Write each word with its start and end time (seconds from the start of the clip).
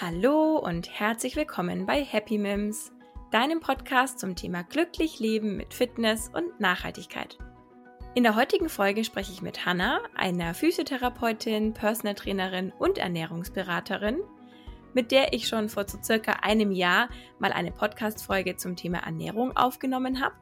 Hallo 0.00 0.58
und 0.58 0.90
herzlich 0.90 1.36
willkommen 1.36 1.86
bei 1.86 2.02
Happy 2.02 2.36
Mims, 2.36 2.90
deinem 3.30 3.60
Podcast 3.60 4.18
zum 4.18 4.34
Thema 4.34 4.64
glücklich 4.64 5.20
leben 5.20 5.56
mit 5.56 5.72
Fitness 5.72 6.32
und 6.34 6.58
Nachhaltigkeit. 6.58 7.38
In 8.16 8.24
der 8.24 8.34
heutigen 8.34 8.68
Folge 8.68 9.04
spreche 9.04 9.30
ich 9.30 9.40
mit 9.40 9.64
Hanna, 9.64 10.00
einer 10.16 10.52
Physiotherapeutin, 10.52 11.74
Personal 11.74 12.16
Trainerin 12.16 12.72
und 12.76 12.98
Ernährungsberaterin, 12.98 14.18
mit 14.94 15.12
der 15.12 15.32
ich 15.32 15.46
schon 15.46 15.68
vor 15.68 15.88
so 15.88 15.96
circa 16.02 16.40
einem 16.42 16.72
Jahr 16.72 17.08
mal 17.38 17.52
eine 17.52 17.70
Podcast-Folge 17.70 18.56
zum 18.56 18.74
Thema 18.74 18.98
Ernährung 18.98 19.56
aufgenommen 19.56 20.20
habe. 20.20 20.34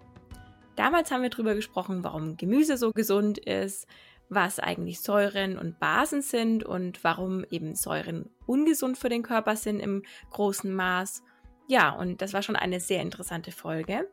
Damals 0.77 1.11
haben 1.11 1.21
wir 1.21 1.29
darüber 1.29 1.55
gesprochen, 1.55 2.03
warum 2.05 2.39
Gemüse 2.39 2.79
so 2.79 2.91
gesund 2.93 3.37
ist, 3.37 3.87
was 4.35 4.59
eigentlich 4.59 5.01
Säuren 5.01 5.59
und 5.59 5.79
Basen 5.79 6.23
sind 6.23 6.65
und 6.65 7.03
warum 7.05 7.45
eben 7.51 7.75
Säuren 7.75 8.31
ungesund 8.47 8.99
für 8.99 9.09
den 9.09 9.23
Körper 9.23 9.57
sind 9.57 9.81
im 9.81 10.03
großen 10.31 10.73
Maß. 10.75 11.23
Ja, 11.69 11.91
und 11.91 12.23
das 12.23 12.33
war 12.33 12.43
schon 12.43 12.57
eine 12.57 12.81
sehr 12.81 13.03
interessante 13.03 13.53
Folge. 13.53 14.09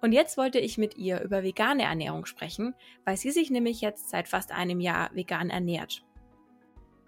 Und 0.00 0.12
jetzt 0.12 0.36
wollte 0.36 0.58
ich 0.58 0.76
mit 0.76 0.96
ihr 0.96 1.22
über 1.22 1.42
vegane 1.42 1.84
Ernährung 1.84 2.26
sprechen, 2.26 2.74
weil 3.04 3.16
sie 3.16 3.30
sich 3.30 3.50
nämlich 3.50 3.80
jetzt 3.80 4.10
seit 4.10 4.28
fast 4.28 4.52
einem 4.52 4.80
Jahr 4.80 5.10
vegan 5.14 5.50
ernährt. 5.50 6.04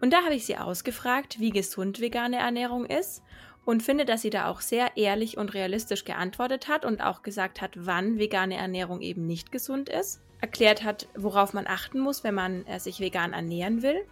Und 0.00 0.12
da 0.12 0.22
habe 0.24 0.34
ich 0.34 0.46
sie 0.46 0.56
ausgefragt, 0.56 1.40
wie 1.40 1.50
gesund 1.50 2.00
vegane 2.00 2.38
Ernährung 2.38 2.84
ist 2.84 3.22
und 3.66 3.82
finde, 3.82 4.06
dass 4.06 4.22
sie 4.22 4.30
da 4.30 4.48
auch 4.48 4.62
sehr 4.62 4.96
ehrlich 4.96 5.36
und 5.36 5.52
realistisch 5.52 6.04
geantwortet 6.04 6.68
hat 6.68 6.86
und 6.86 7.02
auch 7.02 7.22
gesagt 7.22 7.60
hat, 7.60 7.72
wann 7.74 8.18
vegane 8.18 8.56
Ernährung 8.56 9.02
eben 9.02 9.26
nicht 9.26 9.52
gesund 9.52 9.90
ist, 9.90 10.22
erklärt 10.40 10.84
hat, 10.84 11.08
worauf 11.14 11.52
man 11.52 11.66
achten 11.66 11.98
muss, 11.98 12.24
wenn 12.24 12.34
man 12.34 12.64
äh, 12.66 12.80
sich 12.80 13.00
vegan 13.00 13.34
ernähren 13.34 13.82
will 13.82 14.06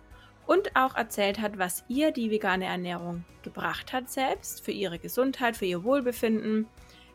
und 0.47 0.77
auch 0.77 0.97
erzählt 0.97 1.41
hat, 1.41 1.57
was 1.57 1.85
ihr 1.89 2.11
die 2.11 2.31
vegane 2.31 2.67
Ernährung 2.67 3.25
gebracht 3.43 3.93
hat 3.95 4.11
selbst 4.11 4.63
für 4.63 4.73
ihre 4.73 4.99
Gesundheit, 4.99 5.57
für 5.57 5.67
ihr 5.67 5.85
Wohlbefinden 5.85 6.67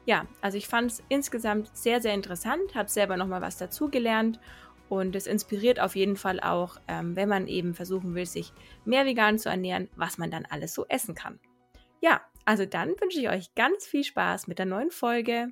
ja, 0.06 0.26
also 0.42 0.58
ich 0.58 0.68
fand 0.68 0.92
es 0.92 1.04
insgesamt 1.08 1.70
sehr, 1.78 2.02
sehr 2.02 2.16
interessant, 2.16 2.74
habe 2.74 2.90
selber 2.90 3.16
nochmal 3.16 3.42
was 3.42 3.58
dazugelernt 3.58 4.40
und 4.88 5.16
es 5.16 5.28
inspiriert 5.28 5.80
auf 5.80 5.96
jeden 5.96 6.16
Fall 6.16 6.40
auch, 6.40 6.78
ähm, 6.88 7.16
wenn 7.16 7.30
man 7.30 7.48
eben 7.48 7.76
versuchen 7.76 8.16
will, 8.16 8.26
sich 8.26 8.52
mehr 8.86 9.06
vegan 9.06 9.38
zu 9.38 9.50
ernähren, 9.50 9.88
was 9.96 10.18
man 10.18 10.32
dann 10.32 10.48
alles 10.50 10.74
so 10.74 10.86
essen 10.88 11.14
kann. 11.14 11.40
Ja, 12.02 12.22
also 12.46 12.66
dann 12.66 12.90
wünsche 13.02 13.20
ich 13.20 13.28
euch 13.28 13.54
ganz 13.56 13.86
viel 13.86 14.06
Spaß 14.06 14.48
mit 14.48 14.58
der 14.58 14.66
neuen 14.66 14.90
Folge. 14.90 15.50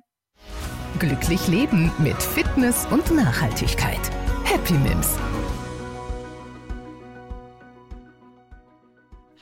Glücklich 0.98 1.46
leben 1.46 1.92
mit 1.98 2.22
Fitness 2.22 2.86
und 2.86 3.10
Nachhaltigkeit. 3.10 4.00
Happy 4.44 4.72
Mims. 4.72 5.18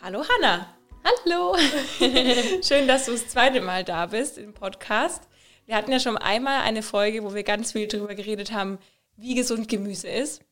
Hallo 0.03 0.25
Hanna. 0.29 0.77
Hallo! 1.05 1.57
Schön, 2.62 2.89
dass 2.89 3.07
du 3.07 3.12
das 3.12 3.29
zweite 3.29 3.61
Mal 3.61 3.84
da 3.84 4.07
bist 4.07 4.37
im 4.37 4.53
Podcast. 4.53 5.29
Wir 5.65 5.77
hatten 5.77 5.93
ja 5.93 6.01
schon 6.01 6.19
einmal 6.19 6.62
eine 6.62 6.83
Folge, 6.83 7.23
wo 7.23 7.34
wir 7.34 7.45
ganz 7.45 7.71
viel 7.71 7.87
darüber 7.87 8.17
geredet 8.17 8.51
haben, 8.51 8.79
wie 9.15 9.37
gesund 9.37 9.69
Gemüse 9.69 10.09
ist. 10.09 10.43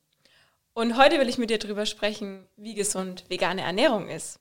Und 0.73 0.97
heute 0.97 1.19
will 1.19 1.29
ich 1.29 1.39
mit 1.39 1.51
dir 1.51 1.59
darüber 1.59 1.85
sprechen, 1.85 2.47
wie 2.57 2.75
gesund 2.75 3.25
vegane 3.29 3.63
Ernährung 3.63 4.09
ist. 4.09 4.39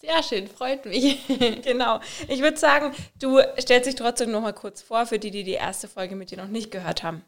Sehr 0.00 0.22
schön, 0.22 0.48
freut 0.48 0.86
mich. 0.86 1.18
genau. 1.62 2.00
Ich 2.28 2.40
würde 2.40 2.56
sagen, 2.56 2.94
du 3.18 3.38
stellst 3.58 3.86
dich 3.86 3.96
trotzdem 3.96 4.30
noch 4.30 4.40
mal 4.40 4.54
kurz 4.54 4.80
vor 4.80 5.04
für 5.04 5.18
die, 5.18 5.30
die 5.30 5.44
die 5.44 5.52
erste 5.52 5.88
Folge 5.88 6.16
mit 6.16 6.30
dir 6.30 6.38
noch 6.38 6.48
nicht 6.48 6.70
gehört 6.70 7.02
haben. 7.02 7.22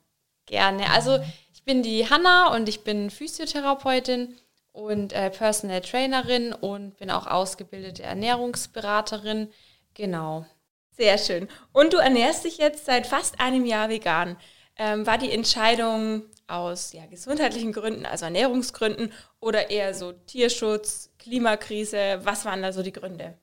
Gerne. 0.47 0.91
Also 0.91 1.19
ich 1.53 1.65
bin 1.65 1.83
die 1.83 2.09
Hanna 2.09 2.55
und 2.55 2.71
ich 2.71 2.83
bin 2.83 3.11
Physiotherapeutin 3.11 4.37
und 4.73 5.13
äh, 5.13 5.29
Personal 5.29 5.83
Trainerin 5.83 6.55
und 6.55 6.97
bin 6.97 7.11
auch 7.11 7.27
ausgebildete 7.27 8.05
Ernährungsberaterin. 8.05 9.53
Genau. 9.93 10.47
Sehr 10.93 11.19
schön. 11.19 11.49
Und 11.73 11.93
du 11.93 11.99
ernährst 11.99 12.47
dich 12.47 12.57
jetzt 12.57 12.87
seit 12.87 13.07
fast 13.07 13.39
einem 13.39 13.67
Jahr 13.67 13.91
vegan. 13.91 14.39
Ähm, 14.77 15.07
war 15.07 15.19
die 15.19 15.31
Entscheidung 15.31 16.23
aus 16.47 16.93
ja, 16.93 17.07
gesundheitlichen 17.07 17.73
Gründen, 17.73 18.07
also 18.07 18.25
Ernährungsgründen 18.25 19.13
oder 19.41 19.71
eher 19.71 19.95
so 19.95 20.13
Tierschutz, 20.13 21.11
Klimakrise? 21.19 22.21
Was 22.23 22.45
waren 22.45 22.63
da 22.63 22.73
so 22.73 22.83
die 22.83 22.93
Gründe? 22.93 23.35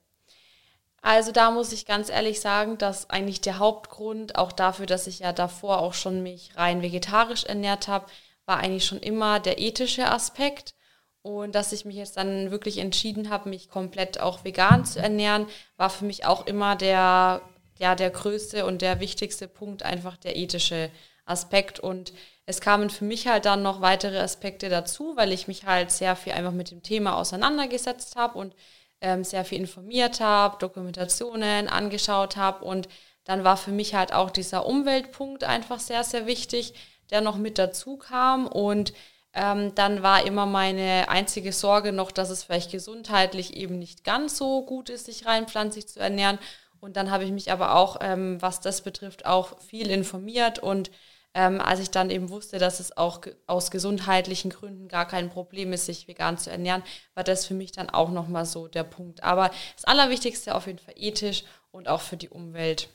Also 1.01 1.31
da 1.31 1.51
muss 1.51 1.72
ich 1.72 1.85
ganz 1.85 2.09
ehrlich 2.09 2.41
sagen, 2.41 2.78
dass 2.78 3.09
eigentlich 3.09 3.41
der 3.41 3.59
Hauptgrund 3.59 4.35
auch 4.35 4.51
dafür, 4.51 4.85
dass 4.85 5.07
ich 5.07 5.19
ja 5.19 5.31
davor 5.31 5.79
auch 5.79 5.94
schon 5.94 6.23
mich 6.23 6.51
rein 6.56 6.81
vegetarisch 6.81 7.45
ernährt 7.45 7.88
habe, 7.88 8.06
war 8.45 8.57
eigentlich 8.57 8.85
schon 8.85 9.00
immer 9.00 9.39
der 9.39 9.59
ethische 9.59 10.12
Aspekt. 10.12 10.75
Und 11.22 11.53
dass 11.53 11.73
ich 11.73 11.85
mich 11.85 11.95
jetzt 11.95 12.18
dann 12.18 12.50
wirklich 12.51 12.78
entschieden 12.78 13.29
habe, 13.29 13.50
mich 13.50 13.69
komplett 13.69 14.19
auch 14.19 14.44
vegan 14.44 14.85
zu 14.85 15.00
ernähren, 15.00 15.47
war 15.78 15.89
für 15.89 16.06
mich 16.06 16.25
auch 16.25 16.47
immer 16.47 16.75
der, 16.75 17.41
ja, 17.78 17.95
der 17.95 18.09
größte 18.09 18.66
und 18.66 18.81
der 18.81 19.00
wichtigste 19.00 19.47
Punkt, 19.47 19.84
einfach 19.84 20.18
der 20.18 20.38
ethische 20.38 20.89
Aspekt. 21.29 21.79
Und 21.79 22.13
es 22.45 22.62
kamen 22.62 22.90
für 22.90 23.06
mich 23.06 23.28
halt 23.28 23.45
dann 23.45 23.62
noch 23.62 23.81
weitere 23.81 24.19
Aspekte 24.19 24.69
dazu, 24.69 25.13
weil 25.16 25.31
ich 25.31 25.47
mich 25.47 25.66
halt 25.66 25.91
sehr 25.91 26.16
viel 26.16 26.34
einfach 26.34 26.51
mit 26.51 26.72
dem 26.72 26.84
Thema 26.84 27.16
auseinandergesetzt 27.16 28.16
habe 28.16 28.38
und 28.38 28.56
ähm, 29.01 29.23
sehr 29.23 29.45
viel 29.45 29.59
informiert 29.59 30.19
habe, 30.19 30.57
Dokumentationen 30.59 31.68
angeschaut 31.68 32.35
habe. 32.35 32.66
Und 32.66 32.89
dann 33.23 33.44
war 33.44 33.57
für 33.57 33.72
mich 33.72 33.94
halt 33.94 34.13
auch 34.13 34.31
dieser 34.31 34.66
Umweltpunkt 34.66 35.44
einfach 35.44 35.79
sehr, 35.79 36.03
sehr 36.03 36.25
wichtig, 36.25 36.73
der 37.12 37.22
noch 37.22 37.38
mit 37.38 37.57
dazu 37.57 37.97
kam. 37.97 38.47
Und 38.47 38.94
ähm, 39.34 39.75
dann 39.75 40.01
war 40.01 40.25
immer 40.25 40.45
meine 40.45 41.07
einzige 41.09 41.53
Sorge 41.53 41.91
noch, 41.91 42.12
dass 42.12 42.29
es 42.29 42.44
vielleicht 42.44 42.72
gesundheitlich 42.72 43.56
eben 43.56 43.78
nicht 43.78 44.03
ganz 44.03 44.38
so 44.38 44.66
gut 44.66 44.89
ist, 44.89 45.06
sich 45.06 45.25
rein 45.25 45.47
pflanzlich 45.47 45.88
zu 45.88 46.00
ernähren. 46.00 46.39
Und 46.79 46.97
dann 46.97 47.12
habe 47.12 47.25
ich 47.25 47.31
mich 47.31 47.51
aber 47.51 47.75
auch, 47.75 47.97
ähm, 48.01 48.41
was 48.41 48.62
das 48.62 48.81
betrifft, 48.81 49.25
auch 49.25 49.59
viel 49.62 49.91
informiert. 49.91 50.59
Und 50.59 50.89
ähm, 51.34 51.62
als 51.62 51.79
ich 51.79 51.91
dann 51.91 52.09
eben 52.09 52.29
wusste, 52.29 52.57
dass 52.57 52.79
es 52.79 52.97
auch 52.97 53.22
aus 53.45 53.69
gesundheitlichen 53.72 54.50
Gründen 54.50 54.88
gar 54.88 55.07
kein 55.07 55.29
Problem 55.29 55.73
ist, 55.73 55.85
sich 55.85 56.07
vegan 56.07 56.38
zu 56.38 56.50
ernähren, 56.50 56.84
war 57.13 57.23
das 57.23 57.45
für 57.45 57.53
mich 57.53 57.72
dann 57.72 57.90
auch 57.90 58.09
nochmal 58.09 58.45
so 58.45 58.67
der 58.67 58.84
Punkt. 58.84 59.23
Aber 59.23 59.51
das 59.75 59.85
Allerwichtigste 59.85 60.56
auf 60.56 60.68
jeden 60.68 60.79
Fall 60.79 60.95
ethisch 60.97 61.44
und 61.72 61.88
auch 61.88 62.01
für 62.01 62.18
die 62.18 62.29
Umwelt. 62.29 62.89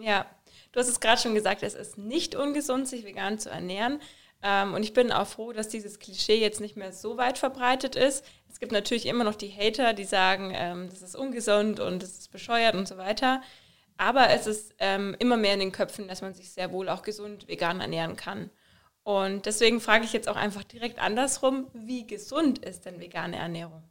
Ja, 0.00 0.26
du 0.72 0.80
hast 0.80 0.88
es 0.88 1.00
gerade 1.00 1.20
schon 1.20 1.34
gesagt, 1.34 1.62
es 1.62 1.74
ist 1.74 1.98
nicht 1.98 2.34
ungesund, 2.34 2.88
sich 2.88 3.04
vegan 3.04 3.38
zu 3.38 3.50
ernähren. 3.50 4.00
Ähm, 4.42 4.74
und 4.74 4.82
ich 4.82 4.92
bin 4.92 5.12
auch 5.12 5.26
froh, 5.26 5.52
dass 5.52 5.68
dieses 5.68 5.98
Klischee 5.98 6.40
jetzt 6.40 6.60
nicht 6.60 6.76
mehr 6.76 6.92
so 6.92 7.16
weit 7.16 7.38
verbreitet 7.38 7.96
ist. 7.96 8.24
Es 8.50 8.60
gibt 8.60 8.72
natürlich 8.72 9.06
immer 9.06 9.24
noch 9.24 9.34
die 9.34 9.50
Hater, 9.50 9.92
die 9.92 10.04
sagen, 10.04 10.52
ähm, 10.54 10.88
das 10.88 11.02
ist 11.02 11.16
ungesund 11.16 11.80
und 11.80 12.02
das 12.02 12.18
ist 12.18 12.32
bescheuert 12.32 12.74
und 12.74 12.88
so 12.88 12.96
weiter. 12.96 13.42
Aber 13.98 14.30
es 14.30 14.46
ist 14.46 14.74
ähm, 14.78 15.16
immer 15.18 15.36
mehr 15.36 15.54
in 15.54 15.60
den 15.60 15.72
Köpfen, 15.72 16.08
dass 16.08 16.22
man 16.22 16.34
sich 16.34 16.50
sehr 16.50 16.72
wohl 16.72 16.88
auch 16.88 17.02
gesund 17.02 17.48
vegan 17.48 17.80
ernähren 17.80 18.16
kann. 18.16 18.50
Und 19.02 19.46
deswegen 19.46 19.80
frage 19.80 20.04
ich 20.04 20.12
jetzt 20.12 20.28
auch 20.28 20.36
einfach 20.36 20.64
direkt 20.64 20.98
andersrum, 20.98 21.68
wie 21.72 22.06
gesund 22.06 22.58
ist 22.58 22.86
denn 22.86 23.00
vegane 23.00 23.36
Ernährung? 23.36 23.84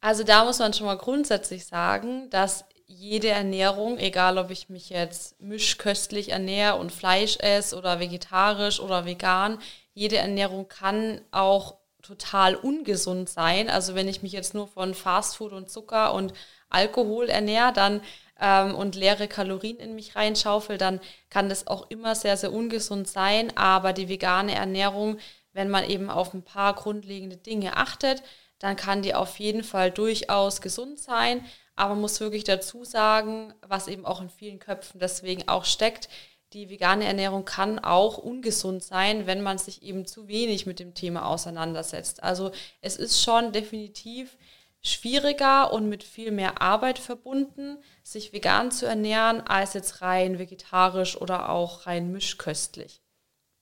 Also 0.00 0.24
da 0.24 0.44
muss 0.44 0.58
man 0.58 0.74
schon 0.74 0.86
mal 0.86 0.98
grundsätzlich 0.98 1.64
sagen, 1.66 2.28
dass 2.30 2.64
jede 2.86 3.28
Ernährung, 3.28 3.98
egal 3.98 4.38
ob 4.38 4.50
ich 4.50 4.68
mich 4.68 4.90
jetzt 4.90 5.40
mischköstlich 5.40 6.30
ernähre 6.30 6.78
und 6.78 6.90
Fleisch 6.90 7.38
esse 7.38 7.76
oder 7.76 8.00
vegetarisch 8.00 8.80
oder 8.80 9.04
vegan, 9.04 9.58
jede 9.94 10.16
Ernährung 10.16 10.66
kann 10.66 11.20
auch 11.30 11.76
total 12.02 12.56
ungesund 12.56 13.30
sein. 13.30 13.70
Also 13.70 13.94
wenn 13.94 14.08
ich 14.08 14.22
mich 14.22 14.32
jetzt 14.32 14.52
nur 14.52 14.66
von 14.66 14.94
Fastfood 14.94 15.52
und 15.52 15.70
Zucker 15.70 16.12
und 16.12 16.32
Alkohol 16.68 17.28
ernähre, 17.28 17.72
dann 17.72 18.00
ähm, 18.42 18.74
und 18.74 18.96
leere 18.96 19.28
Kalorien 19.28 19.78
in 19.78 19.94
mich 19.94 20.16
reinschaufel, 20.16 20.76
dann 20.76 21.00
kann 21.30 21.48
das 21.48 21.68
auch 21.68 21.88
immer 21.90 22.14
sehr, 22.14 22.36
sehr 22.36 22.52
ungesund 22.52 23.08
sein. 23.08 23.56
Aber 23.56 23.92
die 23.92 24.08
vegane 24.08 24.54
Ernährung, 24.54 25.18
wenn 25.52 25.70
man 25.70 25.88
eben 25.88 26.10
auf 26.10 26.34
ein 26.34 26.42
paar 26.42 26.74
grundlegende 26.74 27.36
Dinge 27.36 27.76
achtet, 27.76 28.22
dann 28.58 28.76
kann 28.76 29.02
die 29.02 29.14
auf 29.14 29.38
jeden 29.38 29.62
Fall 29.64 29.90
durchaus 29.90 30.60
gesund 30.60 30.98
sein. 30.98 31.44
Aber 31.76 31.90
man 31.90 32.02
muss 32.02 32.20
wirklich 32.20 32.44
dazu 32.44 32.84
sagen, 32.84 33.54
was 33.62 33.88
eben 33.88 34.04
auch 34.04 34.20
in 34.20 34.28
vielen 34.28 34.58
Köpfen 34.58 35.00
deswegen 35.00 35.48
auch 35.48 35.64
steckt, 35.64 36.08
die 36.52 36.68
vegane 36.68 37.06
Ernährung 37.06 37.44
kann 37.44 37.78
auch 37.78 38.18
ungesund 38.18 38.82
sein, 38.82 39.26
wenn 39.26 39.40
man 39.40 39.56
sich 39.56 39.82
eben 39.82 40.04
zu 40.04 40.28
wenig 40.28 40.66
mit 40.66 40.80
dem 40.80 40.94
Thema 40.94 41.26
auseinandersetzt. 41.26 42.22
Also 42.22 42.50
es 42.82 42.96
ist 42.96 43.22
schon 43.22 43.52
definitiv 43.52 44.36
schwieriger 44.82 45.72
und 45.72 45.88
mit 45.88 46.02
viel 46.02 46.32
mehr 46.32 46.60
Arbeit 46.60 46.98
verbunden, 46.98 47.78
sich 48.02 48.32
vegan 48.32 48.72
zu 48.72 48.86
ernähren, 48.86 49.40
als 49.40 49.74
jetzt 49.74 50.02
rein 50.02 50.38
vegetarisch 50.38 51.16
oder 51.16 51.50
auch 51.50 51.86
rein 51.86 52.10
mischköstlich. 52.10 53.00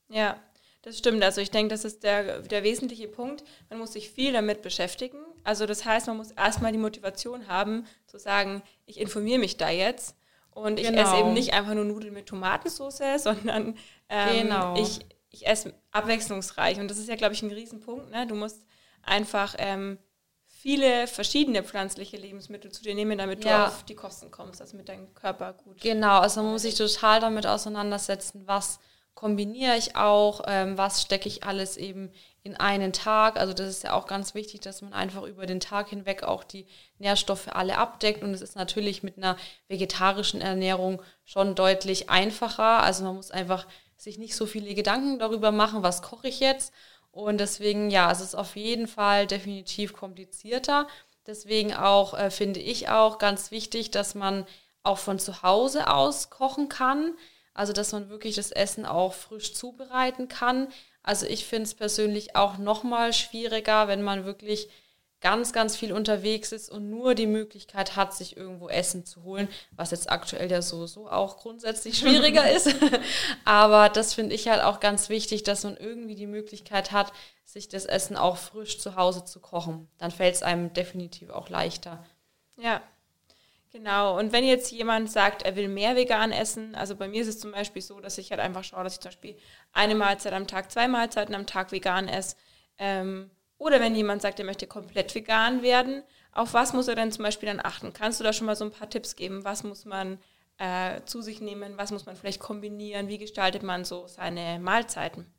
Ja, 0.09 0.41
das 0.83 0.97
stimmt. 0.97 1.23
Also 1.23 1.43
ich 1.43 1.51
denke, 1.51 1.75
das 1.75 1.85
ist 1.85 2.05
der, 2.05 2.41
der 2.41 2.63
wesentliche 2.63 3.07
Punkt. 3.07 3.45
Man 3.69 3.79
muss 3.79 3.93
sich 3.93 4.11
viel 4.11 4.33
damit 4.33 4.63
beschäftigen. 4.63 5.19
Also 5.45 5.67
das 5.67 5.85
heißt, 5.85 6.07
man 6.07 6.17
muss 6.17 6.31
erstmal 6.31 6.73
die 6.73 6.79
Motivation 6.79 7.49
haben, 7.49 7.87
zu 8.07 8.19
sagen, 8.19 8.63
ich 8.87 8.99
informiere 8.99 9.39
mich 9.39 9.59
da 9.59 9.69
jetzt. 9.69 10.17
Und 10.53 10.81
ich 10.81 10.89
genau. 10.89 11.03
esse 11.03 11.19
eben 11.19 11.33
nicht 11.35 11.53
einfach 11.53 11.75
nur 11.75 11.85
Nudeln 11.85 12.15
mit 12.15 12.27
Tomatensauce, 12.27 13.03
sondern 13.23 13.77
ähm, 14.09 14.43
genau. 14.43 14.75
ich, 14.81 15.01
ich 15.31 15.47
esse 15.47 15.75
abwechslungsreich. 15.93 16.81
Und 16.81 16.91
das 16.91 16.99
ist 16.99 17.09
ja, 17.09 17.17
glaube 17.17 17.35
ich, 17.35 17.43
ein 17.43 17.53
Riesenpunkt. 17.53 18.11
Ne? 18.11 18.27
Du 18.27 18.35
musst 18.35 18.65
einfach 19.03 19.55
ähm, 19.59 19.99
viele 20.61 21.07
verschiedene 21.07 21.63
pflanzliche 21.63 22.19
Lebensmittel 22.19 22.71
zu 22.71 22.83
dir 22.83 22.95
nehmen, 22.95 23.17
damit 23.17 23.45
ja. 23.45 23.67
du 23.67 23.67
auf 23.69 23.83
die 23.85 23.95
Kosten 23.95 24.31
kommst, 24.31 24.61
also 24.61 24.77
mit 24.77 24.89
deinem 24.89 25.15
Körper 25.15 25.55
gut. 25.55 25.81
Genau, 25.81 26.19
also 26.19 26.43
man 26.43 26.53
muss 26.53 26.63
sich 26.63 26.75
total 26.75 27.21
damit 27.21 27.47
auseinandersetzen, 27.47 28.43
was 28.47 28.79
kombiniere 29.15 29.77
ich 29.77 29.97
auch, 29.97 30.43
ähm, 30.47 30.79
was 30.79 31.03
stecke 31.03 31.29
ich 31.29 31.45
alles 31.45 31.77
eben 31.77 32.11
in 32.43 32.57
einen 32.57 32.93
Tag. 32.93 33.39
Also 33.39 33.53
das 33.53 33.69
ist 33.69 33.85
ja 33.85 33.93
auch 33.93 34.07
ganz 34.07 34.35
wichtig, 34.35 34.61
dass 34.61 34.83
man 34.83 34.93
einfach 34.93 35.25
über 35.25 35.47
den 35.47 35.61
Tag 35.61 35.89
hinweg 35.89 36.23
auch 36.23 36.45
die 36.45 36.67
Nährstoffe 36.99 37.49
alle 37.49 37.77
abdeckt. 37.77 38.23
Und 38.23 38.33
es 38.33 38.41
ist 38.41 38.57
natürlich 38.57 39.03
mit 39.03 39.19
einer 39.19 39.37
vegetarischen 39.69 40.41
Ernährung 40.41 41.03
schon 41.25 41.55
deutlich 41.55 42.09
einfacher. 42.09 42.83
Also 42.83 43.05
man 43.05 43.17
muss 43.17 43.31
einfach 43.31 43.67
sich 43.97 44.17
nicht 44.17 44.35
so 44.35 44.47
viele 44.47 44.75
Gedanken 44.75 45.19
darüber 45.19 45.53
machen, 45.53 45.83
was 45.83 46.01
koche 46.01 46.29
ich 46.29 46.41
jetzt. 46.41 46.73
Und 47.13 47.39
deswegen, 47.39 47.91
ja, 47.91 48.11
es 48.11 48.21
ist 48.21 48.35
auf 48.35 48.57
jeden 48.57 48.87
Fall 48.87 49.27
definitiv 49.27 49.93
komplizierter. 49.93 50.87
Deswegen 51.27 51.75
auch 51.75 52.15
äh, 52.15 52.31
finde 52.31 52.61
ich 52.61 52.89
auch 52.89 53.19
ganz 53.19 53.51
wichtig, 53.51 53.91
dass 53.91 54.15
man 54.15 54.47
auch 54.83 54.99
von 54.99 55.19
zu 55.19 55.43
Hause 55.43 55.89
aus 55.89 56.31
kochen 56.31 56.69
kann. 56.69 57.15
Also 57.53 57.73
dass 57.73 57.93
man 57.93 58.09
wirklich 58.09 58.37
das 58.37 58.53
Essen 58.53 58.87
auch 58.87 59.13
frisch 59.13 59.55
zubereiten 59.55 60.29
kann. 60.29 60.69
Also 61.03 61.27
ich 61.27 61.47
finde 61.47 61.65
es 61.65 61.75
persönlich 61.75 62.37
auch 62.37 62.59
nochmal 62.59 63.13
schwieriger, 63.13 63.89
wenn 63.89 64.03
man 64.03 64.25
wirklich 64.25 64.71
ganz, 65.21 65.53
ganz 65.53 65.77
viel 65.77 65.93
unterwegs 65.93 66.53
ist 66.53 66.71
und 66.71 66.89
nur 66.89 67.15
die 67.15 67.27
Möglichkeit 67.27 67.97
hat, 67.97 68.15
sich 68.15 68.37
irgendwo 68.37 68.69
Essen 68.69 69.05
zu 69.05 69.23
holen, 69.23 69.49
was 69.73 69.91
jetzt 69.91 70.11
aktuell 70.11 70.51
ja 70.51 70.63
sowieso 70.63 71.09
auch 71.11 71.39
grundsätzlich 71.39 71.99
schwieriger 71.99 72.51
ist. 72.51 72.75
Aber 73.45 73.89
das 73.89 74.15
finde 74.15 74.35
ich 74.35 74.49
halt 74.49 74.63
auch 74.63 74.81
ganz 74.81 75.09
wichtig, 75.09 75.43
dass 75.43 75.65
man 75.65 75.77
irgendwie 75.77 76.15
die 76.15 76.27
Möglichkeit 76.27 76.93
hat, 76.93 77.13
sich 77.45 77.69
das 77.69 77.85
Essen 77.85 78.17
auch 78.17 78.37
frisch 78.37 78.79
zu 78.79 78.97
Hause 78.97 79.25
zu 79.25 79.41
kochen. 79.41 79.89
Dann 79.99 80.11
fällt 80.11 80.37
es 80.37 80.43
einem 80.43 80.73
definitiv 80.73 81.31
auch 81.31 81.49
leichter. 81.49 82.05
Ja, 82.57 82.83
Genau, 83.73 84.19
und 84.19 84.33
wenn 84.33 84.43
jetzt 84.43 84.73
jemand 84.73 85.13
sagt, 85.13 85.43
er 85.43 85.55
will 85.55 85.69
mehr 85.69 85.95
vegan 85.95 86.33
essen, 86.33 86.75
also 86.75 86.97
bei 86.97 87.07
mir 87.07 87.23
ist 87.23 87.29
es 87.29 87.39
zum 87.39 87.53
Beispiel 87.53 87.81
so, 87.81 88.01
dass 88.01 88.19
ich 88.19 88.33
halt 88.33 88.41
einfach 88.41 88.65
schaue, 88.65 88.83
dass 88.83 88.95
ich 88.95 89.01
zum 89.01 89.11
Beispiel 89.11 89.37
eine 89.73 89.95
Mahlzeit 89.95 90.33
am 90.33 90.49
Tag, 90.49 90.73
zwei 90.73 90.89
Mahlzeiten 90.89 91.37
am 91.37 91.47
Tag 91.47 91.71
vegan 91.71 92.09
esse. 92.09 92.35
Ähm, 92.79 93.31
oder 93.61 93.79
wenn 93.79 93.95
jemand 93.95 94.23
sagt, 94.23 94.39
er 94.39 94.47
möchte 94.47 94.67
komplett 94.67 95.15
vegan 95.15 95.61
werden, 95.61 96.03
auf 96.33 96.55
was 96.55 96.73
muss 96.73 96.89
er 96.89 96.95
denn 96.95 97.13
zum 97.13 97.25
Beispiel 97.25 97.47
dann 97.47 97.61
achten? 97.63 97.93
Kannst 97.93 98.19
du 98.19 98.25
da 98.25 98.33
schon 98.33 98.47
mal 98.47 98.57
so 98.57 98.65
ein 98.65 98.71
paar 98.71 98.89
Tipps 98.89 99.17
geben? 99.17 99.45
Was 99.45 99.65
muss 99.65 99.85
man 99.85 100.19
äh, 100.57 101.03
zu 101.05 101.21
sich 101.21 101.43
nehmen? 101.43 101.77
Was 101.77 101.91
muss 101.91 102.07
man 102.07 102.17
vielleicht 102.17 102.41
kombinieren? 102.41 103.09
Wie 103.09 103.19
gestaltet 103.19 103.63
man 103.63 103.85
so 103.85 104.07
seine 104.07 104.59
Mahlzeiten? 104.61 105.31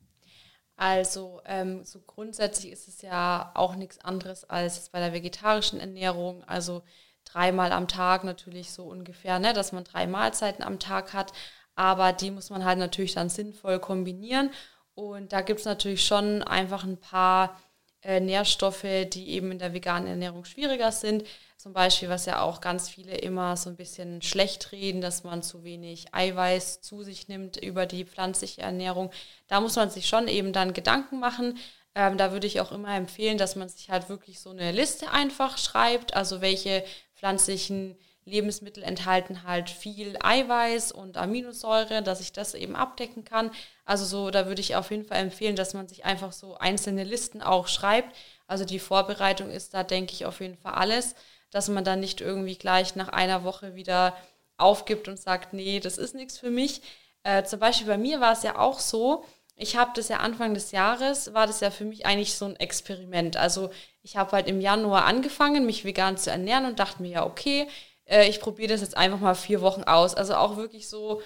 Also 0.76 1.42
ähm, 1.46 1.84
so 1.84 2.00
grundsätzlich 2.00 2.72
ist 2.72 2.88
es 2.88 3.02
ja 3.02 3.52
auch 3.56 3.76
nichts 3.76 3.98
anderes 4.06 4.48
als 4.48 4.90
bei 4.90 5.00
der 5.00 5.14
vegetarischen 5.14 5.80
Ernährung. 5.80 6.44
Also 6.44 6.84
dreimal 7.26 7.72
am 7.72 7.88
Tag 7.88 8.24
natürlich 8.24 8.72
so 8.72 8.84
ungefähr, 8.84 9.40
ne, 9.40 9.54
dass 9.54 9.72
man 9.72 9.84
drei 9.84 10.06
Mahlzeiten 10.06 10.64
am 10.64 10.78
Tag 10.78 11.14
hat. 11.14 11.34
Aber 11.74 12.14
die 12.14 12.30
muss 12.30 12.52
man 12.52 12.66
halt 12.66 12.78
natürlich 12.78 13.16
dann 13.16 13.30
sinnvoll 13.30 13.80
kombinieren. 13.80 14.52
Und 14.94 15.34
da 15.34 15.42
gibt 15.42 15.62
es 15.62 15.66
natürlich 15.66 16.06
schon 16.06 16.44
einfach 16.44 16.84
ein 16.84 16.98
paar 16.98 17.58
äh, 18.04 18.20
Nährstoffe, 18.20 18.86
die 19.14 19.30
eben 19.30 19.52
in 19.52 19.60
der 19.60 19.74
veganen 19.74 20.08
Ernährung 20.08 20.46
schwieriger 20.46 20.92
sind. 20.92 21.24
Zum 21.58 21.74
Beispiel, 21.74 22.10
was 22.10 22.26
ja 22.26 22.42
auch 22.42 22.60
ganz 22.60 22.90
viele 22.90 23.16
immer 23.16 23.56
so 23.56 23.70
ein 23.70 23.76
bisschen 23.76 24.22
schlecht 24.24 24.72
reden, 24.72 25.02
dass 25.02 25.24
man 25.24 25.44
zu 25.44 25.64
wenig 25.64 26.14
Eiweiß 26.14 26.82
zu 26.82 27.04
sich 27.04 27.28
nimmt 27.28 27.58
über 27.58 27.86
die 27.86 28.04
pflanzliche 28.06 28.62
Ernährung. 28.62 29.12
Da 29.48 29.62
muss 29.62 29.76
man 29.76 29.92
sich 29.92 30.08
schon 30.08 30.28
eben 30.28 30.54
dann 30.54 30.74
Gedanken 30.74 31.20
machen. 31.20 31.60
Ähm, 31.94 32.18
da 32.18 32.32
würde 32.32 32.48
ich 32.48 32.62
auch 32.62 32.72
immer 32.72 32.96
empfehlen, 32.96 33.38
dass 33.38 33.56
man 33.56 33.70
sich 33.70 33.90
halt 33.90 34.10
wirklich 34.10 34.40
so 34.40 34.50
eine 34.50 34.72
Liste 34.72 35.12
einfach 35.12 35.58
schreibt, 35.58 36.16
also 36.16 36.42
welche 36.42 36.84
pflanzlichen 37.16 37.96
Lebensmittel 38.26 38.84
enthalten 38.84 39.44
halt 39.44 39.70
viel 39.70 40.18
Eiweiß 40.22 40.92
und 40.92 41.18
Aminosäure, 41.18 42.04
dass 42.04 42.22
ich 42.22 42.32
das 42.32 42.54
eben 42.54 42.76
abdecken 42.76 43.26
kann. 43.26 43.52
Also 43.86 44.06
so, 44.06 44.30
da 44.30 44.46
würde 44.46 44.62
ich 44.62 44.76
auf 44.76 44.92
jeden 44.92 45.06
Fall 45.06 45.18
empfehlen, 45.18 45.56
dass 45.56 45.74
man 45.74 45.88
sich 45.88 46.06
einfach 46.06 46.32
so 46.32 46.56
einzelne 46.56 47.04
Listen 47.04 47.42
auch 47.42 47.68
schreibt. 47.68 48.16
Also 48.48 48.64
die 48.64 48.80
Vorbereitung 48.80 49.50
ist 49.50 49.74
da, 49.74 49.84
denke 49.84 50.14
ich, 50.14 50.26
auf 50.26 50.40
jeden 50.40 50.58
Fall 50.58 50.74
alles, 50.74 51.16
dass 51.50 51.68
man 51.68 51.84
dann 51.84 52.00
nicht 52.00 52.22
irgendwie 52.22 52.56
gleich 52.56 52.96
nach 52.96 53.10
einer 53.10 53.44
Woche 53.44 53.76
wieder 53.76 54.16
aufgibt 54.58 55.08
und 55.08 55.20
sagt, 55.20 55.54
nee, 55.54 55.80
das 55.80 55.98
ist 55.98 56.14
nichts 56.14 56.38
für 56.38 56.52
mich. 56.52 56.82
Äh, 57.24 57.44
zum 57.44 57.60
Beispiel 57.60 57.88
bei 57.88 57.98
mir 57.98 58.20
war 58.20 58.34
es 58.34 58.44
ja 58.44 58.58
auch 58.58 58.80
so, 58.80 59.26
ich 59.56 59.76
habe 59.76 59.92
das 59.96 60.08
ja 60.08 60.18
Anfang 60.18 60.54
des 60.54 60.72
Jahres, 60.72 61.34
war 61.34 61.46
das 61.46 61.60
ja 61.60 61.70
für 61.70 61.86
mich 61.86 62.06
eigentlich 62.06 62.36
so 62.36 62.46
ein 62.46 62.56
Experiment. 62.56 63.38
Also 63.38 63.70
ich 64.02 64.18
habe 64.18 64.32
halt 64.32 64.48
im 64.48 64.60
Januar 64.60 65.06
angefangen, 65.06 65.66
mich 65.66 65.86
vegan 65.86 66.18
zu 66.18 66.32
ernähren 66.32 66.66
und 66.66 66.80
dachte 66.80 67.02
mir, 67.02 67.12
ja, 67.12 67.26
okay, 67.26 67.68
äh, 68.12 68.28
ich 68.28 68.40
probiere 68.40 68.74
das 68.74 68.82
jetzt 68.82 68.98
einfach 68.98 69.20
mal 69.20 69.36
vier 69.36 69.62
Wochen 69.62 69.84
aus. 69.84 70.14
Also 70.16 70.36
auch 70.36 70.58
wirklich 70.58 70.90
so, 70.90 71.22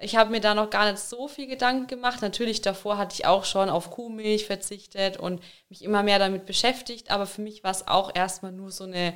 ich 0.00 0.16
habe 0.16 0.30
mir 0.30 0.40
da 0.40 0.54
noch 0.54 0.70
gar 0.70 0.90
nicht 0.90 1.02
so 1.02 1.28
viel 1.28 1.46
Gedanken 1.46 1.88
gemacht. 1.88 2.22
Natürlich 2.22 2.62
davor 2.62 2.96
hatte 2.96 3.14
ich 3.14 3.26
auch 3.26 3.44
schon 3.44 3.68
auf 3.68 3.90
Kuhmilch 3.90 4.46
verzichtet 4.46 5.16
und 5.18 5.42
mich 5.68 5.82
immer 5.82 6.02
mehr 6.02 6.18
damit 6.18 6.46
beschäftigt, 6.46 7.10
aber 7.10 7.26
für 7.26 7.42
mich 7.42 7.64
war 7.64 7.72
es 7.72 7.88
auch 7.88 8.14
erstmal 8.14 8.52
nur 8.52 8.70
so 8.70 8.84
eine 8.84 9.12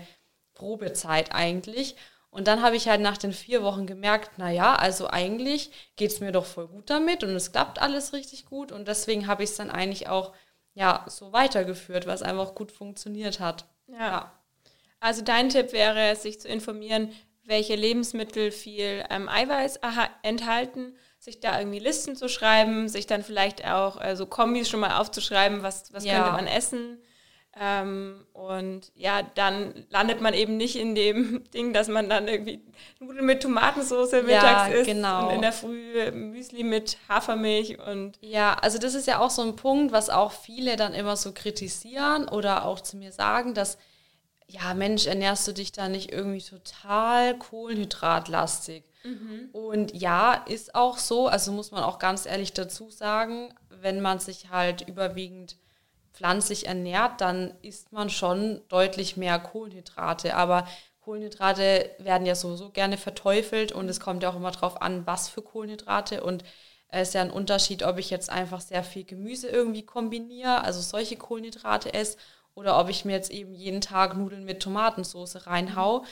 Probezeit 0.54 1.32
eigentlich. 1.34 1.96
Und 2.30 2.48
dann 2.48 2.62
habe 2.62 2.76
ich 2.76 2.88
halt 2.88 3.02
nach 3.02 3.18
den 3.18 3.32
vier 3.32 3.62
Wochen 3.62 3.86
gemerkt, 3.86 4.38
naja, 4.38 4.74
also 4.74 5.06
eigentlich 5.06 5.70
geht 5.96 6.12
es 6.12 6.20
mir 6.20 6.32
doch 6.32 6.46
voll 6.46 6.66
gut 6.66 6.88
damit 6.88 7.22
und 7.24 7.30
es 7.30 7.52
klappt 7.52 7.80
alles 7.80 8.14
richtig 8.14 8.46
gut. 8.46 8.72
Und 8.72 8.88
deswegen 8.88 9.26
habe 9.26 9.44
ich 9.44 9.50
es 9.50 9.56
dann 9.56 9.70
eigentlich 9.70 10.08
auch 10.08 10.32
ja, 10.74 11.04
so 11.08 11.32
weitergeführt, 11.32 12.06
was 12.06 12.22
einfach 12.22 12.54
gut 12.54 12.72
funktioniert 12.72 13.38
hat. 13.38 13.66
Ja. 13.86 13.98
ja. 13.98 14.41
Also 15.02 15.22
dein 15.22 15.48
Tipp 15.48 15.72
wäre, 15.72 16.14
sich 16.16 16.40
zu 16.40 16.48
informieren, 16.48 17.12
welche 17.44 17.74
Lebensmittel 17.74 18.50
viel 18.52 19.04
ähm, 19.10 19.28
Eiweiß 19.28 19.80
enthalten, 20.22 20.96
sich 21.18 21.40
da 21.40 21.58
irgendwie 21.58 21.80
Listen 21.80 22.14
zu 22.14 22.28
schreiben, 22.28 22.88
sich 22.88 23.06
dann 23.06 23.24
vielleicht 23.24 23.66
auch 23.66 24.00
äh, 24.00 24.16
so 24.16 24.26
Kombis 24.26 24.68
schon 24.68 24.80
mal 24.80 25.00
aufzuschreiben, 25.00 25.62
was, 25.62 25.92
was 25.92 26.04
ja. 26.04 26.14
könnte 26.14 26.32
man 26.32 26.46
essen 26.46 26.98
ähm, 27.60 28.24
und 28.32 28.90
ja, 28.94 29.22
dann 29.34 29.84
landet 29.90 30.22
man 30.22 30.32
eben 30.32 30.56
nicht 30.56 30.76
in 30.76 30.94
dem 30.94 31.44
Ding, 31.54 31.74
dass 31.74 31.88
man 31.88 32.08
dann 32.08 32.26
irgendwie 32.26 32.62
Nudeln 32.98 33.26
mit 33.26 33.42
Tomatensauce 33.42 34.12
mittags 34.12 34.32
ja, 34.32 34.66
isst 34.68 34.86
genau. 34.86 35.28
und 35.28 35.34
in 35.34 35.42
der 35.42 35.52
Früh 35.52 36.10
Müsli 36.12 36.62
mit 36.62 36.96
Hafermilch 37.10 37.78
und 37.78 38.16
ja, 38.22 38.54
also 38.54 38.78
das 38.78 38.94
ist 38.94 39.06
ja 39.06 39.18
auch 39.18 39.28
so 39.28 39.42
ein 39.42 39.56
Punkt, 39.56 39.92
was 39.92 40.08
auch 40.08 40.32
viele 40.32 40.76
dann 40.76 40.94
immer 40.94 41.16
so 41.16 41.32
kritisieren 41.32 42.26
oder 42.26 42.64
auch 42.64 42.80
zu 42.80 42.96
mir 42.96 43.12
sagen, 43.12 43.52
dass 43.52 43.76
ja, 44.52 44.74
Mensch, 44.74 45.06
ernährst 45.06 45.48
du 45.48 45.52
dich 45.52 45.72
da 45.72 45.88
nicht 45.88 46.12
irgendwie 46.12 46.42
total 46.42 47.38
kohlenhydratlastig? 47.38 48.84
Mhm. 49.02 49.48
Und 49.52 49.94
ja, 49.94 50.34
ist 50.34 50.74
auch 50.74 50.98
so, 50.98 51.26
also 51.26 51.52
muss 51.52 51.70
man 51.70 51.82
auch 51.82 51.98
ganz 51.98 52.26
ehrlich 52.26 52.52
dazu 52.52 52.90
sagen, 52.90 53.52
wenn 53.70 54.00
man 54.00 54.18
sich 54.18 54.50
halt 54.50 54.86
überwiegend 54.88 55.56
pflanzlich 56.12 56.66
ernährt, 56.66 57.20
dann 57.20 57.54
isst 57.62 57.92
man 57.92 58.10
schon 58.10 58.60
deutlich 58.68 59.16
mehr 59.16 59.38
Kohlenhydrate. 59.38 60.36
Aber 60.36 60.68
Kohlenhydrate 61.00 61.90
werden 61.98 62.26
ja 62.26 62.34
sowieso 62.34 62.70
gerne 62.70 62.98
verteufelt 62.98 63.72
und 63.72 63.88
es 63.88 64.00
kommt 64.00 64.22
ja 64.22 64.30
auch 64.30 64.36
immer 64.36 64.50
darauf 64.50 64.82
an, 64.82 65.06
was 65.06 65.28
für 65.28 65.42
Kohlenhydrate. 65.42 66.22
Und 66.22 66.44
es 66.88 67.08
ist 67.08 67.14
ja 67.14 67.22
ein 67.22 67.30
Unterschied, 67.30 67.82
ob 67.82 67.98
ich 67.98 68.10
jetzt 68.10 68.28
einfach 68.28 68.60
sehr 68.60 68.84
viel 68.84 69.04
Gemüse 69.04 69.48
irgendwie 69.48 69.82
kombiniere, 69.84 70.62
also 70.62 70.80
solche 70.80 71.16
Kohlenhydrate 71.16 71.94
esse, 71.94 72.18
oder 72.54 72.78
ob 72.78 72.88
ich 72.88 73.04
mir 73.04 73.12
jetzt 73.12 73.30
eben 73.30 73.54
jeden 73.54 73.80
Tag 73.80 74.16
Nudeln 74.16 74.44
mit 74.44 74.62
Tomatensauce 74.62 75.46
reinhau. 75.46 76.04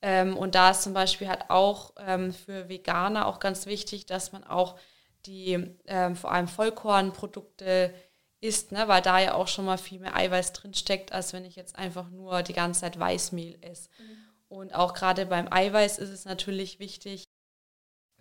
Ähm, 0.00 0.36
und 0.36 0.54
da 0.54 0.70
ist 0.70 0.82
zum 0.82 0.94
Beispiel 0.94 1.28
halt 1.28 1.50
auch 1.50 1.92
ähm, 1.98 2.32
für 2.32 2.68
Veganer 2.68 3.26
auch 3.26 3.40
ganz 3.40 3.66
wichtig, 3.66 4.06
dass 4.06 4.32
man 4.32 4.44
auch 4.44 4.78
die 5.26 5.76
ähm, 5.86 6.14
vor 6.14 6.30
allem 6.30 6.48
Vollkornprodukte 6.48 7.92
isst, 8.40 8.70
ne? 8.70 8.86
weil 8.86 9.02
da 9.02 9.18
ja 9.18 9.34
auch 9.34 9.48
schon 9.48 9.64
mal 9.64 9.78
viel 9.78 9.98
mehr 9.98 10.16
Eiweiß 10.16 10.52
drin 10.52 10.74
steckt, 10.74 11.12
als 11.12 11.32
wenn 11.32 11.44
ich 11.44 11.56
jetzt 11.56 11.76
einfach 11.76 12.08
nur 12.10 12.42
die 12.42 12.52
ganze 12.52 12.82
Zeit 12.82 12.98
Weißmehl 12.98 13.58
esse. 13.60 13.88
Mhm. 13.98 14.28
Und 14.48 14.74
auch 14.74 14.94
gerade 14.94 15.26
beim 15.26 15.52
Eiweiß 15.52 15.98
ist 15.98 16.10
es 16.10 16.24
natürlich 16.24 16.78
wichtig, 16.78 17.27